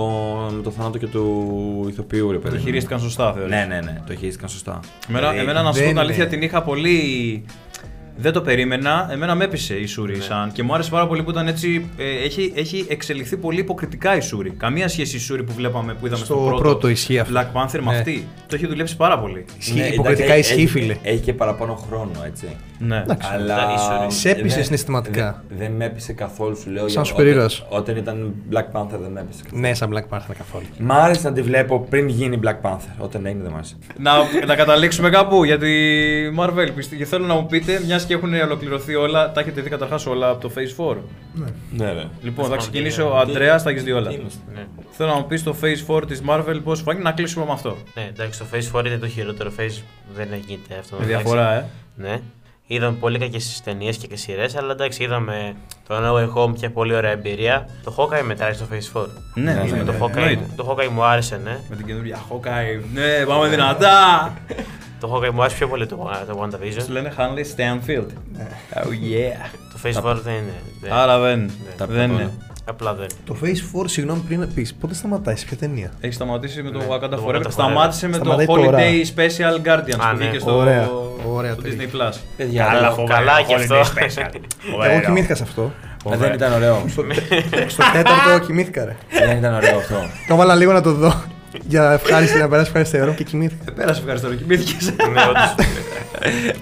με 0.56 0.62
το 0.64 0.72
θάνατο 0.72 0.98
και 0.98 1.08
του 1.08 1.86
ηθοποιού, 1.90 2.32
ρε 2.32 2.38
παιδί. 2.38 2.50
Το 2.50 2.60
μου. 2.60 2.66
χειρίστηκαν 2.66 3.00
σωστά, 3.00 3.34
θεωρείς. 3.34 3.50
Ναι, 3.52 3.66
ναι, 3.70 3.80
ναι, 3.82 4.02
το 4.08 4.16
χειρίστηκαν 4.16 4.50
σωστά. 4.50 4.80
Εμένα, 5.10 5.30
Δηλαδή, 5.30 5.50
εμένα 5.50 5.62
να 5.62 5.68
σου 5.72 5.74
πω 5.78 5.80
δεν 5.80 5.88
την 5.90 6.00
αλήθεια 6.00 6.24
είναι. 6.24 6.32
την 6.32 6.42
είχα 6.42 6.62
πολύ. 6.64 7.46
Δεν 8.20 8.32
το 8.34 8.42
περίμενα. 8.42 9.08
Εμένα 9.12 9.36
με 9.36 9.44
έπεισε 9.44 9.74
η 9.76 9.86
Σούρη 9.86 10.22
σαν. 10.22 10.52
Και 10.52 10.64
μου 10.64 10.74
άρεσε 10.74 10.90
πάρα 10.90 11.08
πολύ 11.08 11.24
που 11.24 11.30
ήταν 11.30 11.48
έτσι. 11.48 11.90
ε, 11.98 12.26
έχει, 12.26 12.54
έχει 12.56 12.86
εξελιχθεί 12.90 13.38
πολύ 13.38 13.60
υποκριτικά 13.60 14.16
η 14.16 14.22
Σούρη. 14.22 14.50
Καμία 14.50 14.88
σχέση 14.88 15.16
η 15.16 15.20
Σούρη 15.20 15.44
που 15.44 15.54
βλέπαμε 15.54 15.94
που 15.94 16.06
είδαμε 16.06 16.24
Στο 16.26 16.34
στο, 16.34 16.44
πρώτο, 16.44 16.62
πρώτο 16.62 16.88
ισχύει 16.88 17.20
αυτό. 17.20 17.34
Black 17.40 17.62
Panther 17.62 17.80
με 17.84 17.92
Ναι. 17.92 17.98
αυτή. 17.98 18.28
Το 18.48 18.56
έχει 18.56 18.68
δουλέψει 18.68 18.96
πάρα 18.98 19.20
πολύ. 19.20 19.46
Ισχύει, 19.60 19.80
ναι, 19.80 19.86
υποκριτικά 19.88 20.24
εντάξει, 20.34 20.40
ισχύει, 20.54 20.62
έχει- 20.64 20.68
φίλε. 20.72 20.96
Έχει 21.04 21.22
και 21.22 21.34
παραπάνω 21.34 21.76
χρόνο, 21.88 22.12
έτσι. 22.26 22.48
Ναι. 22.80 22.98
Εντάξει. 22.98 23.30
Αλλά. 23.34 23.56
η 23.56 23.78
Σούρη. 23.78 24.12
Σε 24.12 24.30
έπεισε 24.30 24.56
δεν- 24.56 24.64
συναισθηματικά. 24.64 25.44
Δεν, 25.50 25.58
δεν 25.58 25.72
με 25.72 25.86
έπεισε 25.86 26.14
καθόλου, 26.14 26.56
σου 26.58 26.70
λέω. 26.70 26.82
Σαν 26.88 26.90
για- 26.90 27.04
σούπερ 27.04 27.26
ήρωας. 27.28 27.66
Όταν, 27.70 27.80
όταν 27.80 27.96
ήταν 27.98 28.34
Black 28.52 28.80
Panther 28.80 29.00
δεν 29.02 29.12
με 29.12 29.20
έπεισε 29.20 29.42
καθόλου. 29.44 29.62
Ναι, 29.62 29.74
σαν 29.74 29.90
Black 29.94 30.16
Panther 30.18 30.34
καθόλου. 30.38 30.66
Μ' 30.80 30.92
άρεσε 30.92 31.28
να 31.30 31.34
τη 31.34 31.42
βλέπω 31.42 31.80
πριν 31.90 32.08
γίνει 32.08 32.40
Black 32.44 32.70
Panther. 32.70 32.94
Όταν 32.98 33.26
έγινε 33.26 33.44
δεν 33.44 33.52
μ' 33.52 33.56
άρεσε. 33.56 33.76
να, 34.00 34.12
να 34.46 34.56
καταλήξουμε 34.56 35.10
κάπου 35.10 35.44
για 35.44 35.58
τη 35.58 35.68
Marvel. 36.40 36.70
Πιστεύω. 36.76 37.02
Και 37.02 37.08
θέλω 37.08 37.26
να 37.26 37.34
μου 37.34 37.46
πείτε, 37.46 37.82
μιας 37.86 38.06
και 38.08 38.14
έχουν 38.14 38.34
ολοκληρωθεί 38.34 38.96
όλα, 38.96 39.32
τα 39.32 39.40
έχετε 39.42 39.62
δει 39.62 39.70
καταρχάς 39.70 40.06
όλα 40.06 40.30
από 40.30 40.42
το 40.42 40.52
Phase 40.56 40.92
4. 40.92 40.96
Ναι, 41.72 41.92
ρε. 41.92 42.04
Λοιπόν, 42.22 42.36
θα 42.44 42.50
πάμε 42.50 42.56
ξεκινήσω. 42.58 43.02
τι- 43.04 43.08
Ο 43.10 43.18
Αντρέα, 43.18 43.62
τα 43.64 43.70
έχεις 43.70 43.84
δει 43.84 43.92
όλα. 43.92 44.08
Τι 44.10 44.16
είμαστε. 44.16 44.40
ναι. 44.54 44.66
Θέλω 44.92 45.10
να 45.10 45.16
μου 45.16 45.26
πεις 45.28 45.44
το 45.44 45.56
Phase 45.62 45.96
4 45.96 46.08
της 46.08 46.22
Marvel 46.30 46.60
πώς 46.64 46.82
φάνηκε 46.82 47.04
να 47.04 47.12
κλείσουμε 47.12 47.46
με 47.46 47.52
αυτό. 47.52 47.78
ναι, 47.96 48.08
εντάξει, 48.10 48.40
το 48.40 48.46
Phase 48.54 48.80
4 48.80 48.86
είναι 48.86 48.98
το 48.98 49.08
χειρότερο 49.08 49.52
Phase. 49.60 49.82
Δεν 50.16 50.28
γίνεται 50.46 50.76
αυτό. 50.80 50.96
Με 51.00 51.06
εντάξει. 51.06 51.24
διαφορά, 51.24 51.54
ε. 51.54 51.66
Ναι. 51.96 52.20
Είδαμε 52.70 52.98
πολύ 53.00 53.20
κακές 53.20 53.62
ταινίες 53.64 53.98
και, 53.98 54.08
και 54.08 54.16
σειρές, 54.16 54.56
αλλά 54.56 54.72
εντάξει, 54.72 55.04
είδαμε 55.04 55.56
το 55.88 55.96
No 55.98 56.14
Way 56.14 56.34
Home 56.44 56.54
και 56.60 56.70
πολύ 56.70 56.96
ωραία 56.96 57.12
εμπειρία. 57.12 57.70
Το 57.84 57.96
Hawkeye 57.98 58.24
μετράει 58.26 58.54
στο 58.54 58.66
Phase 58.72 59.00
4. 59.02 59.06
Ναι, 59.34 59.44
Ναι, 59.44 59.54
ναι, 59.54 59.64
ναι, 59.64 59.78
ναι, 59.78 59.84
το, 59.84 59.92
ναι, 59.92 59.98
Hawkeye, 60.02 60.16
εννοείται. 60.18 60.46
το 60.56 60.68
Hawkeye 60.78 60.88
μου 60.90 61.04
άρεσε, 61.04 61.40
ναι. 61.44 61.60
Με 61.70 61.76
την 61.76 61.86
καινούργια 61.86 62.18
Hawkeye. 62.30 62.84
Ναι, 62.94 63.26
πάμε 63.26 63.48
δυνατά. 63.48 64.34
Το 65.00 65.14
Hawkeye 65.16 65.32
μου 65.32 65.42
άρεσε 65.42 65.58
πιο 65.58 65.68
πολύ 65.68 65.86
το, 65.86 65.96
το 66.28 66.42
WandaVision. 66.44 66.84
Του 66.86 66.92
λένε 66.92 67.14
Hanley 67.18 67.56
Stanfield. 67.56 68.06
Oh 68.74 68.88
yeah. 68.88 69.50
Το 69.72 69.80
Phase 69.84 70.12
4 70.12 70.16
δεν 70.24 70.34
είναι. 70.34 70.54
δεν- 70.82 70.92
Άρα 70.94 71.20
δεν. 71.20 71.52
Τα 71.78 71.86
Δεν 71.86 72.10
πιο 72.10 72.20
είναι. 72.20 72.32
Απλά 72.66 72.94
δεν. 72.94 73.08
Το 73.26 73.36
Phase 73.44 73.80
4, 73.82 73.84
συγγνώμη 73.86 74.20
πριν 74.28 74.40
να 74.40 74.46
πεις, 74.48 74.74
πότε 74.74 74.94
σταματάει, 74.94 75.36
σε 75.36 75.46
ποια 75.46 75.58
ταινία; 75.58 75.92
Έχει 76.00 76.14
σταματήσει 76.14 76.64
με 76.64 76.70
το 76.72 76.78
Ναι, 76.78 76.86
Wakanda 76.90 77.10
το 77.10 77.24
Forever. 77.28 77.36
Wakanda 77.36 77.46
Σταμάτησε 77.52 78.08
με 78.08 78.18
το 78.18 78.24
Σταματάει 78.24 78.46
Holiday 78.50 78.64
τώρα. 78.66 78.80
Special 79.16 79.68
Guardians 79.68 80.00
Α, 80.06 80.10
που 80.10 80.18
ναι. 80.18 80.24
βγήκε 80.24 80.40
στο, 80.40 80.58
Ωραία, 80.58 80.90
ωραία, 81.36 81.54
στο 81.54 81.62
τέλεια. 81.62 81.90
Disney 81.94 81.96
Plus. 81.96 82.14
Παιδιά, 82.38 82.66
Καλά, 82.66 82.96
το- 82.96 83.04
καλά 83.04 83.42
και 83.42 83.54
αυτό. 83.54 83.76
Εγώ 84.90 85.02
κοιμήθηκα 85.06 85.36
σε 85.36 85.44
αυτό. 85.44 85.72
Ε, 86.12 86.18
δεν 86.18 86.34
ήταν 86.34 86.54
ωραίο. 86.54 86.84
Στο 87.68 87.84
τέταρτο 87.94 88.46
κοιμήθηκα, 88.46 88.86
ρε. 88.86 88.96
δεν 89.28 89.38
ήταν 89.38 89.54
ωραίο 89.54 89.78
αυτό. 89.78 89.96
Το 90.28 90.34
έβαλα 90.34 90.56
λίγο 90.56 90.72
να 90.72 90.82
το 90.82 90.94
δω. 90.94 91.14
Για 91.68 91.92
ευχάριστη 91.92 92.40
να 92.40 92.48
περάσει 92.50 92.72
ευχάριστη 92.76 93.16
και 93.16 93.24
κοιμήθηκα. 93.24 93.64
Ε, 93.68 93.72
Πέρασε, 93.72 94.00
ευχαριστώ. 94.00 94.36
Κοιμήθηκες. 94.36 94.92
ναι, 94.92 95.22
όντως. 95.30 95.56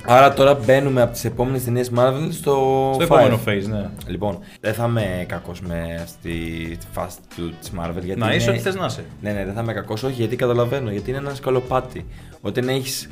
Άρα 0.05 0.33
τώρα 0.33 0.53
μπαίνουμε 0.53 1.01
από 1.01 1.11
τις 1.11 1.25
επόμενες 1.25 1.63
ταινίες 1.63 1.91
Marvel 1.95 2.27
στο. 2.31 2.91
Στο 2.93 2.97
five. 2.97 3.01
επόμενο 3.01 3.39
phase, 3.47 3.67
ναι. 3.69 3.89
Λοιπόν, 4.07 4.39
δεν 4.61 4.73
θα 4.73 4.85
είμαι 4.85 5.25
κακός 5.27 5.61
με 5.61 5.99
αυτή 6.03 6.31
τη 6.79 6.85
φάση 6.91 7.17
του 7.35 7.53
της 7.59 7.71
Marvel. 7.79 8.03
Γιατί 8.03 8.19
Να 8.19 8.33
είσαι 8.33 8.43
είναι- 8.43 8.51
ό,τι 8.53 8.59
θες 8.61 8.75
να 8.75 8.85
είσαι. 8.85 9.03
Ναι, 9.21 9.31
ναι, 9.31 9.45
δεν 9.45 9.53
θα 9.53 9.61
είμαι 9.61 9.73
κακός, 9.73 10.03
όχι 10.03 10.13
γιατί 10.13 10.35
καταλαβαίνω. 10.35 10.91
Γιατί 10.91 11.09
είναι 11.09 11.19
ένας 11.19 11.37
σκαλοπάτι. 11.37 12.05
Όταν 12.41 12.69
έχεις 12.69 13.09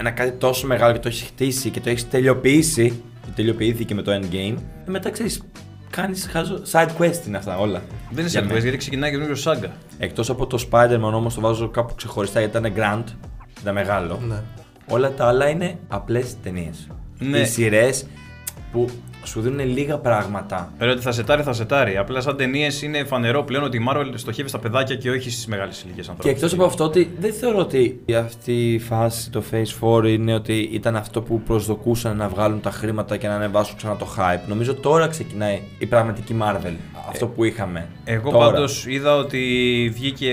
ένα 0.00 0.10
κάτι 0.10 0.30
τόσο 0.32 0.66
μεγάλο 0.66 0.92
και 0.92 0.98
το 0.98 1.08
έχεις 1.08 1.22
χτίσει 1.22 1.70
και 1.70 1.80
το 1.80 1.90
έχεις 1.90 2.08
τελειοποιήσει. 2.08 3.02
Και 3.24 3.30
τελειοποιήθηκε 3.34 3.94
με 3.94 4.02
το 4.02 4.12
endgame. 4.20 4.54
Ε, 4.86 4.90
μετά 4.90 5.10
ξέρεις, 5.10 5.42
κάνεις 5.90 6.28
side 6.72 6.88
quest 6.98 7.26
είναι 7.26 7.36
αυτά 7.36 7.58
όλα. 7.58 7.82
Δεν 8.10 8.18
είναι 8.18 8.20
Για 8.20 8.28
σαν 8.40 8.44
μένα. 8.44 8.58
γιατί 8.58 8.76
ξεκινάει 8.76 9.10
καινούριο 9.10 9.34
σάγκα. 9.34 9.72
Εκτός 9.98 10.30
από 10.30 10.46
το 10.46 10.66
Spider-Man 10.70 11.00
όμως 11.00 11.34
το 11.34 11.40
βάζω 11.40 11.68
κάπου 11.68 11.94
ξεχωριστά 11.94 12.40
γιατί 12.40 12.58
ήταν 12.58 12.72
grand. 12.76 13.04
Ήταν 13.60 13.74
μεγάλο. 13.74 14.20
Ναι. 14.28 14.42
Όλα 14.88 15.12
τα 15.12 15.26
άλλα 15.28 15.48
είναι 15.48 15.78
απλές 15.88 16.34
ταινίες. 16.42 16.86
Ναι. 17.18 17.38
Οι 17.38 17.44
σειρές 17.44 18.06
που 18.72 18.88
σου 19.24 19.40
δίνουν 19.40 19.66
λίγα 19.68 19.98
πράγματα. 19.98 20.72
Ρε, 20.78 20.90
ότι 20.90 21.00
θα 21.00 21.12
σετάρει, 21.12 21.42
θα 21.42 21.52
σετάρει. 21.52 21.96
Απλά 21.96 22.20
σαν 22.20 22.36
ταινίες 22.36 22.82
είναι 22.82 23.04
φανερό 23.04 23.42
πλέον 23.42 23.64
ότι 23.64 23.76
η 23.76 23.86
Marvel 23.90 24.12
στοχεύει 24.14 24.48
στα 24.48 24.58
παιδάκια 24.58 24.96
και 24.96 25.10
όχι 25.10 25.30
στις 25.30 25.46
μεγάλες 25.46 25.82
ηλικίες 25.82 26.08
ανθρώπους. 26.08 26.24
Και 26.32 26.36
εκτός 26.36 26.52
από 26.52 26.64
αυτό, 26.64 26.84
ότι 26.84 27.10
δεν 27.18 27.32
θεωρώ 27.32 27.58
ότι 27.58 28.00
αυτή 28.18 28.72
η 28.72 28.78
φάση, 28.78 29.30
το 29.30 29.42
Phase 29.50 30.00
4, 30.02 30.08
είναι 30.08 30.34
ότι 30.34 30.68
ήταν 30.72 30.96
αυτό 30.96 31.22
που 31.22 31.40
προσδοκούσαν 31.40 32.16
να 32.16 32.28
βγάλουν 32.28 32.60
τα 32.60 32.70
χρήματα 32.70 33.16
και 33.16 33.26
να 33.28 33.34
ανεβάσουν 33.34 33.76
ξανά 33.76 33.96
το 33.96 34.06
hype. 34.18 34.48
Νομίζω 34.48 34.74
τώρα 34.74 35.08
ξεκινάει 35.08 35.62
η 35.78 35.86
πραγματική 35.86 36.36
Marvel. 36.42 36.72
Αυτό 37.08 37.26
που 37.26 37.44
είχαμε. 37.44 37.86
Εγώ 38.04 38.30
τώρα. 38.30 38.50
πάντως 38.50 38.86
είδα 38.86 39.16
ότι 39.16 39.38
βγήκε. 39.94 40.32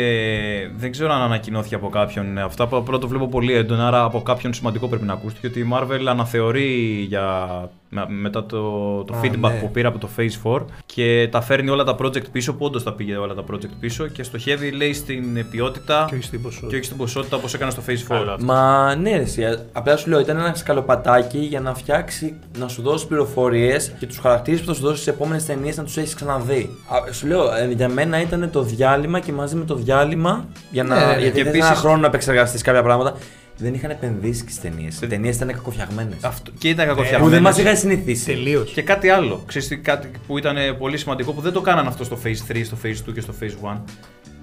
Δεν 0.76 0.92
ξέρω 0.92 1.14
αν 1.14 1.22
ανακοινώθηκε 1.22 1.76
από 1.76 1.90
κάποιον. 1.90 2.38
Αυτά 2.38 2.68
που 2.68 2.84
πρώτο 2.84 3.08
βλέπω 3.08 3.28
πολύ 3.28 3.54
έντονα, 3.54 3.88
άρα 3.88 4.04
από 4.04 4.22
κάποιον 4.22 4.54
σημαντικό 4.54 4.88
πρέπει 4.88 5.06
να 5.06 5.14
ακούστηκε. 5.14 5.48
Ότι 5.48 5.60
η 5.60 5.70
Marvel 5.74 6.06
αναθεωρεί 6.10 7.06
για, 7.08 7.48
με- 7.87 7.87
μετά 8.08 8.46
το, 8.46 8.60
το 9.04 9.14
Α, 9.16 9.20
feedback 9.24 9.40
ναι. 9.52 9.60
που 9.62 9.72
πήρε 9.72 9.88
από 9.88 9.98
το 9.98 10.10
Phase 10.18 10.54
4 10.58 10.62
και 10.86 11.28
τα 11.32 11.42
φέρνει 11.42 11.70
όλα 11.70 11.84
τα 11.84 11.96
project 12.02 12.30
πίσω. 12.32 12.54
Που 12.54 12.66
όντως 12.66 12.84
τα 12.84 12.94
πήγε 12.94 13.16
όλα 13.16 13.34
τα 13.34 13.44
project 13.52 13.70
πίσω 13.80 14.08
και 14.08 14.24
στοχεύει, 14.24 14.72
λέει, 14.72 14.94
στην 14.94 15.50
ποιότητα 15.50 16.06
Και 16.10 16.16
όχι 16.16 16.24
στην 16.24 16.42
ποσότητα. 16.42 16.68
και 16.70 16.76
όχι 16.76 16.84
στην 16.86 16.98
ποσότητα 16.98 17.36
όπως 17.38 17.54
έκανε 17.54 17.72
στο 17.72 17.82
Phase 17.88 17.92
4. 17.92 17.96
Καλό 18.08 18.32
αυτό. 18.32 18.46
Μα 18.46 18.96
ναι, 18.96 19.10
ρε, 19.16 19.22
εσύ, 19.22 19.44
απλά 19.72 19.98
σου 19.98 20.10
λέω, 20.10 20.20
ήταν 20.20 20.38
ένα 20.38 20.54
σκαλοπατάκι 20.56 21.38
για 21.38 21.60
να 21.60 21.74
φτιάξει, 21.74 22.36
να 22.60 22.68
σου 22.68 22.82
δώσει 22.82 23.08
πληροφορίες 23.08 23.92
και 24.00 24.06
τους 24.06 24.18
χαρακτήρες 24.18 24.60
που 24.60 24.66
θα 24.66 24.74
σου 24.74 24.82
δώσει 24.82 25.02
στις 25.02 25.14
επόμενες 25.14 25.46
ταινίες 25.46 25.78
να 25.78 25.84
τους 25.84 25.98
έχεις 25.98 26.14
ξαναδεί. 26.16 26.70
Α, 26.88 27.12
σου 27.14 27.28
λέω, 27.28 27.44
ε, 27.56 27.72
για 27.76 27.90
μένα 27.90 28.22
ήταν 28.22 28.50
το 28.52 28.62
διάλειμμα 28.62 29.20
και 29.20 29.32
μαζί 29.32 29.56
με 29.56 29.66
το 29.66 29.76
διάλειμμα 29.76 30.46
για 30.72 30.84
να. 30.84 30.96
Ναι, 31.00 31.06
ναι, 31.06 31.12
ναι. 31.14 31.20
γιατί 31.22 31.38
Και 31.38 31.44
δεν 31.44 31.48
επίσης- 31.54 31.70
ένα 31.70 31.76
χρόνο 31.80 31.98
να 31.98 32.08
επεξεργαστείς 32.08 32.62
κάποια 32.62 32.84
πράγματα. 32.84 33.14
Δεν 33.58 33.74
είχαν 33.74 33.90
επενδύσει 33.92 34.44
και 34.44 34.50
στις 34.50 34.62
ταινίες. 34.62 35.02
Οι 35.02 35.08
ταινίες 35.08 35.36
ήταν 35.36 35.48
κακοφτιαγμένε. 35.48 36.18
Αυτό, 36.22 36.52
και 36.58 36.70
ήταν 36.70 36.76
Που 36.88 36.94
δεν 36.94 36.96
κακοφτιαγμένες. 36.96 37.40
μας 37.40 37.58
είχαν 37.58 37.78
συνηθίσει. 37.78 38.26
Τελείως. 38.26 38.72
Και 38.72 38.82
κάτι 38.82 39.10
άλλο. 39.10 39.44
Ξέρεις 39.48 39.68
τι, 39.68 39.78
κάτι 39.78 40.12
που 40.28 40.38
ήταν 40.38 40.58
ε, 40.58 40.74
πολύ 40.74 40.98
σημαντικό 40.98 41.32
που 41.34 41.42
δεν 41.42 41.52
το 41.54 41.62
κάναν 41.62 41.88
αυτό 41.88 42.04
στο 42.04 42.18
Phase 42.24 42.52
3, 42.52 42.62
στο 42.66 42.78
Phase 42.84 43.10
2 43.10 43.14
και 43.14 43.22
στο 43.22 43.34
Phase 43.42 43.74
1. 43.76 43.78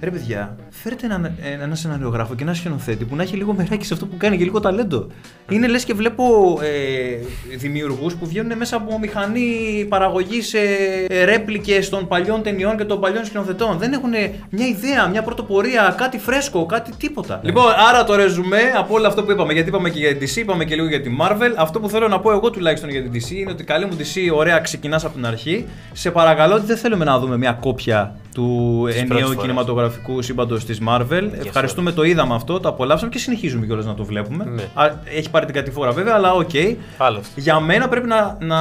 Ρε 0.05 0.11
παιδιά, 0.11 0.57
φέρτε 0.71 1.07
έναν, 1.07 1.25
ε, 1.25 1.63
ένα 1.63 1.75
σεναριογράφο 1.75 2.35
και 2.35 2.43
ένα 2.43 2.55
σκηνοθέτη 2.55 3.05
που 3.05 3.17
να 3.17 3.23
έχει 3.23 3.37
λίγο 3.37 3.53
μεράκι 3.53 3.85
σε 3.85 3.95
αυτό 3.95 4.07
που 4.07 4.17
κάνει 4.17 4.37
και 4.37 4.45
λίγο 4.45 4.61
ταλέντο. 4.61 5.07
Είναι 5.49 5.67
λες 5.67 5.85
και 5.85 5.95
βλέπω 5.95 6.25
ε, 6.63 7.57
δημιουργούς 7.57 8.15
που 8.15 8.27
βγαίνουν 8.27 8.57
μέσα 8.57 8.77
από 8.77 8.99
μηχανή 8.99 9.87
παραγωγής 9.89 10.55
ε, 10.55 11.25
ρέπλικες 11.25 11.89
των 11.89 12.09
παλιών 12.09 12.43
ταινιών 12.43 12.77
και 12.77 12.85
των 12.85 13.01
παλιών 13.01 13.25
σκηνοθετών. 13.25 13.79
Δεν 13.79 13.93
έχουν 13.93 14.11
μια 14.51 14.67
ιδέα, 14.67 15.09
μια 15.09 15.23
πρωτοπορία, 15.23 15.95
κάτι 15.99 16.19
φρέσκο, 16.19 16.67
κάτι 16.67 16.93
τίποτα. 16.97 17.41
Λοιπόν, 17.43 17.65
άρα 17.89 18.05
το 18.05 18.15
ρεζουμέ 18.15 18.73
από 18.77 18.95
όλο 18.95 19.07
αυτό 19.07 19.25
που 19.25 19.31
είπαμε, 19.31 19.53
γιατί 19.53 19.69
είπαμε 19.69 19.91
και 19.91 19.99
για 19.99 20.17
την 20.17 20.29
DC, 20.29 20.37
είπαμε 20.37 20.65
και 20.65 20.75
λίγο 20.75 20.89
για 20.89 21.01
τη 21.01 21.11
Marvel. 21.21 21.53
Αυτό 21.57 21.81
που 21.81 21.89
θέλω 21.89 22.09
να 22.09 22.21
πω 22.21 22.33
εγώ 22.33 22.51
τουλάχιστον 22.51 22.91
για 22.91 23.03
την 23.03 23.13
DC 23.15 23.31
είναι 23.31 23.51
ότι 23.51 23.65
καλή 23.65 23.85
μου 23.85 23.97
DC, 23.99 24.37
ωραία, 24.37 24.59
ξεκινάς 24.59 25.05
από 25.05 25.15
την 25.15 25.27
αρχή. 25.27 25.67
Σε 25.93 26.11
παρακαλώ 26.11 26.55
ότι 26.55 26.67
δεν 26.67 26.77
θέλουμε 26.77 27.05
να 27.05 27.19
δούμε 27.19 27.37
μια 27.37 27.53
κόπια 27.53 28.17
του 28.35 28.83
Της 28.87 28.95
πρώτης 28.95 29.11
ενιαίου 29.11 29.27
φοράς. 29.27 29.41
κινηματογραφικού 29.43 30.23
σύμπαντος 30.23 30.65
της 30.65 30.81
Marvel. 30.89 31.29
Ευχαριστούμε, 31.45 31.93
το 31.93 32.03
είδαμε 32.03 32.35
αυτό, 32.35 32.61
το 32.61 32.69
απολαύσαμε 32.69 33.11
και 33.11 33.19
συνεχίζουμε 33.19 33.67
κιόλας 33.67 33.87
να 33.87 33.95
το 33.95 34.05
βλέπουμε. 34.05 34.45
Ναι. 34.45 34.63
Α, 34.75 35.01
Έχει 35.05 35.31
πάρει 35.31 35.45
την 35.45 35.55
κατηφόρα 35.55 35.91
βέβαια, 35.91 36.15
αλλά 36.15 36.33
οκ. 36.33 36.51
Άλλος 36.97 37.21
αυτό. 37.21 37.41
Για 37.41 37.61
μένα 37.61 37.89
πρέπει 37.89 38.07
να, 38.07 38.39
να. 38.41 38.57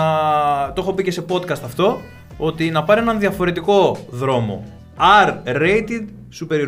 Το 0.76 0.82
έχω 0.82 0.94
πει 0.94 1.04
και 1.04 1.12
σε 1.12 1.26
podcast 1.30 1.62
αυτό. 1.64 2.02
Ότι 2.38 2.70
να 2.70 2.84
πάρει 2.84 3.02
έναν 3.02 3.20
διαφορετικό 3.20 3.98
δρόμο. 4.10 4.64
R-rated 5.28 6.06
σούπερ 6.30 6.60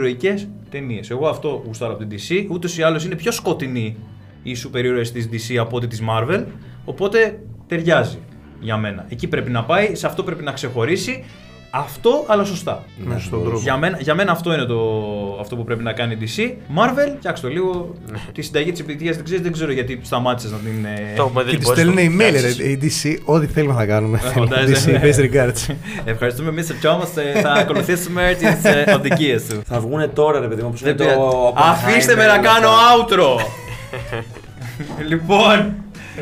ταινίες. 0.70 1.10
Εγώ 1.10 1.28
αυτό 1.28 1.64
γουστάρω 1.66 1.93
από 1.93 2.06
την 2.06 2.18
DC. 2.20 2.47
Ούτως 2.51 2.78
ή 2.78 2.84
άλλως 2.84 3.06
είναι 3.06 3.16
πιο 3.16 3.32
σκοτεινή 3.32 3.97
οι 4.43 4.53
σούπερ 4.56 4.86
ήρωες 4.86 5.12
της 5.12 5.30
DC 5.32 5.56
από 5.56 5.76
ότι 5.76 5.88
της 5.88 6.01
Marvel. 6.10 6.43
Οπότε 6.86 7.39
ταιριάζει 7.68 8.18
για 8.60 8.78
μένα. 8.78 9.06
Εκεί 9.10 9.28
πρέπει 9.28 9.51
να 9.51 9.64
πάει, 9.64 9.95
σε 9.95 10.08
αυτό 10.08 10.24
πρέπει 10.24 10.43
να 10.43 10.51
ξεχωρίσει. 10.51 11.24
Αυτό, 11.78 12.23
αλλά 12.28 12.43
σωστά. 12.43 12.84
Ναι, 13.05 13.19
στον 13.19 13.41
τρόπο. 13.43 13.59
Για 13.59 13.78
μένα, 13.78 13.97
για 14.01 14.15
μένα 14.15 14.32
αυτό 14.32 14.53
είναι 14.53 14.63
το, 14.65 14.78
αυτό 15.39 15.55
που 15.55 15.63
πρέπει 15.63 15.84
να 15.84 15.93
κάνει 15.93 16.13
η 16.13 16.17
DC. 16.21 16.41
Marvel, 16.80 17.13
φτιάξτε 17.17 17.47
το 17.47 17.53
λίγο. 17.53 17.93
τη 18.34 18.41
συνταγή 18.41 18.71
της 18.71 18.80
επιτυχία 18.80 19.11
δεν 19.13 19.23
ξέρεις, 19.23 19.43
δεν 19.43 19.51
ξέρω 19.51 19.71
γιατί 19.71 19.99
σταμάτησες 20.03 20.51
να 20.51 20.57
την. 20.57 20.86
ε, 20.86 21.13
Το 21.15 21.23
έχουμε 21.23 21.43
δει 21.43 21.49
Και 21.49 21.55
τη 21.57 21.61
λοιπόν. 21.61 21.76
στέλνουν 21.76 21.95
email, 21.97 22.36
Εντάξει. 22.36 22.61
ρε. 22.61 22.69
Η 22.69 22.80
DC, 22.82 23.17
ό,τι 23.26 23.45
θέλουμε 23.47 23.73
θα 23.73 23.86
κάνουμε. 23.86 24.17
φαντάζεσαι. 24.17 25.01
DC, 25.03 25.05
best 25.05 25.19
regards. 25.32 25.73
Ευχαριστούμε, 26.13 26.53
Mr. 26.55 26.86
Thomas. 26.88 27.21
ε, 27.36 27.41
Θα 27.41 27.51
ακολουθήσουμε 27.51 28.38
τις 28.39 28.93
οδηγίες 28.95 29.45
του. 29.47 29.61
Θα 29.67 29.80
βγουν 29.80 30.13
τώρα, 30.13 30.39
ρε 30.39 30.47
παιδί 30.47 30.61
μου, 30.61 30.67
όπως 30.67 30.82
είναι 30.82 30.93
Δεν 30.93 31.07
το. 31.07 31.13
πειράζει. 31.13 31.30
Oppenheimer, 31.30 31.69
Αφήστε 31.71 32.15
με 32.15 32.26
να 32.26 32.34
όλα 32.34 32.41
κάνω 32.41 32.67
αυτά. 32.67 33.05
outro. 33.07 33.45
λοιπόν, 35.11 35.73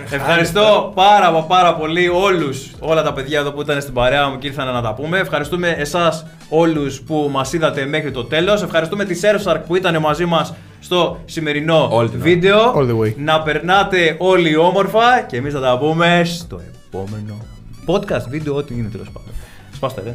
ευχαριστώ 0.09 0.91
πάρα 0.95 1.31
μα 1.31 1.41
πάρα 1.43 1.75
πολύ 1.75 2.07
όλους, 2.09 2.71
όλα 2.79 3.03
τα 3.03 3.13
παιδιά 3.13 3.39
εδώ 3.39 3.51
που 3.51 3.61
ήταν 3.61 3.81
στην 3.81 3.93
παρέα 3.93 4.27
μου 4.27 4.37
και 4.37 4.47
ήρθαν 4.47 4.73
να 4.73 4.81
τα 4.81 4.93
πούμε. 4.93 5.19
Ευχαριστούμε 5.19 5.69
εσάς 5.69 6.25
όλους 6.49 7.01
που 7.01 7.29
μας 7.31 7.53
είδατε 7.53 7.85
μέχρι 7.85 8.11
το 8.11 8.23
τέλος. 8.23 8.63
Ευχαριστούμε 8.63 9.05
τη 9.05 9.19
Surfshark 9.23 9.59
που 9.67 9.75
ήταν 9.75 9.99
μαζί 9.99 10.25
μας 10.25 10.53
στο 10.79 11.19
σημερινό 11.25 11.87
Όλη 11.91 12.09
την 12.09 12.19
ώρα. 12.21 12.29
βίντεο. 12.29 12.73
All 12.75 12.89
the 12.89 12.99
way. 13.07 13.13
Να 13.15 13.41
περνάτε 13.41 14.15
όλοι 14.19 14.55
όμορφα 14.55 15.21
και 15.27 15.37
εμείς 15.37 15.53
θα 15.53 15.59
τα 15.59 15.77
πούμε 15.77 16.21
στο 16.25 16.61
επόμενο 16.87 17.37
podcast, 17.87 18.27
βίντεο, 18.29 18.55
ό,τι 18.55 18.73
είναι 18.73 18.89
τέλος 18.89 19.07
πάντων. 19.11 19.33
Σπάστε 19.73 20.01
ρε. 20.05 20.13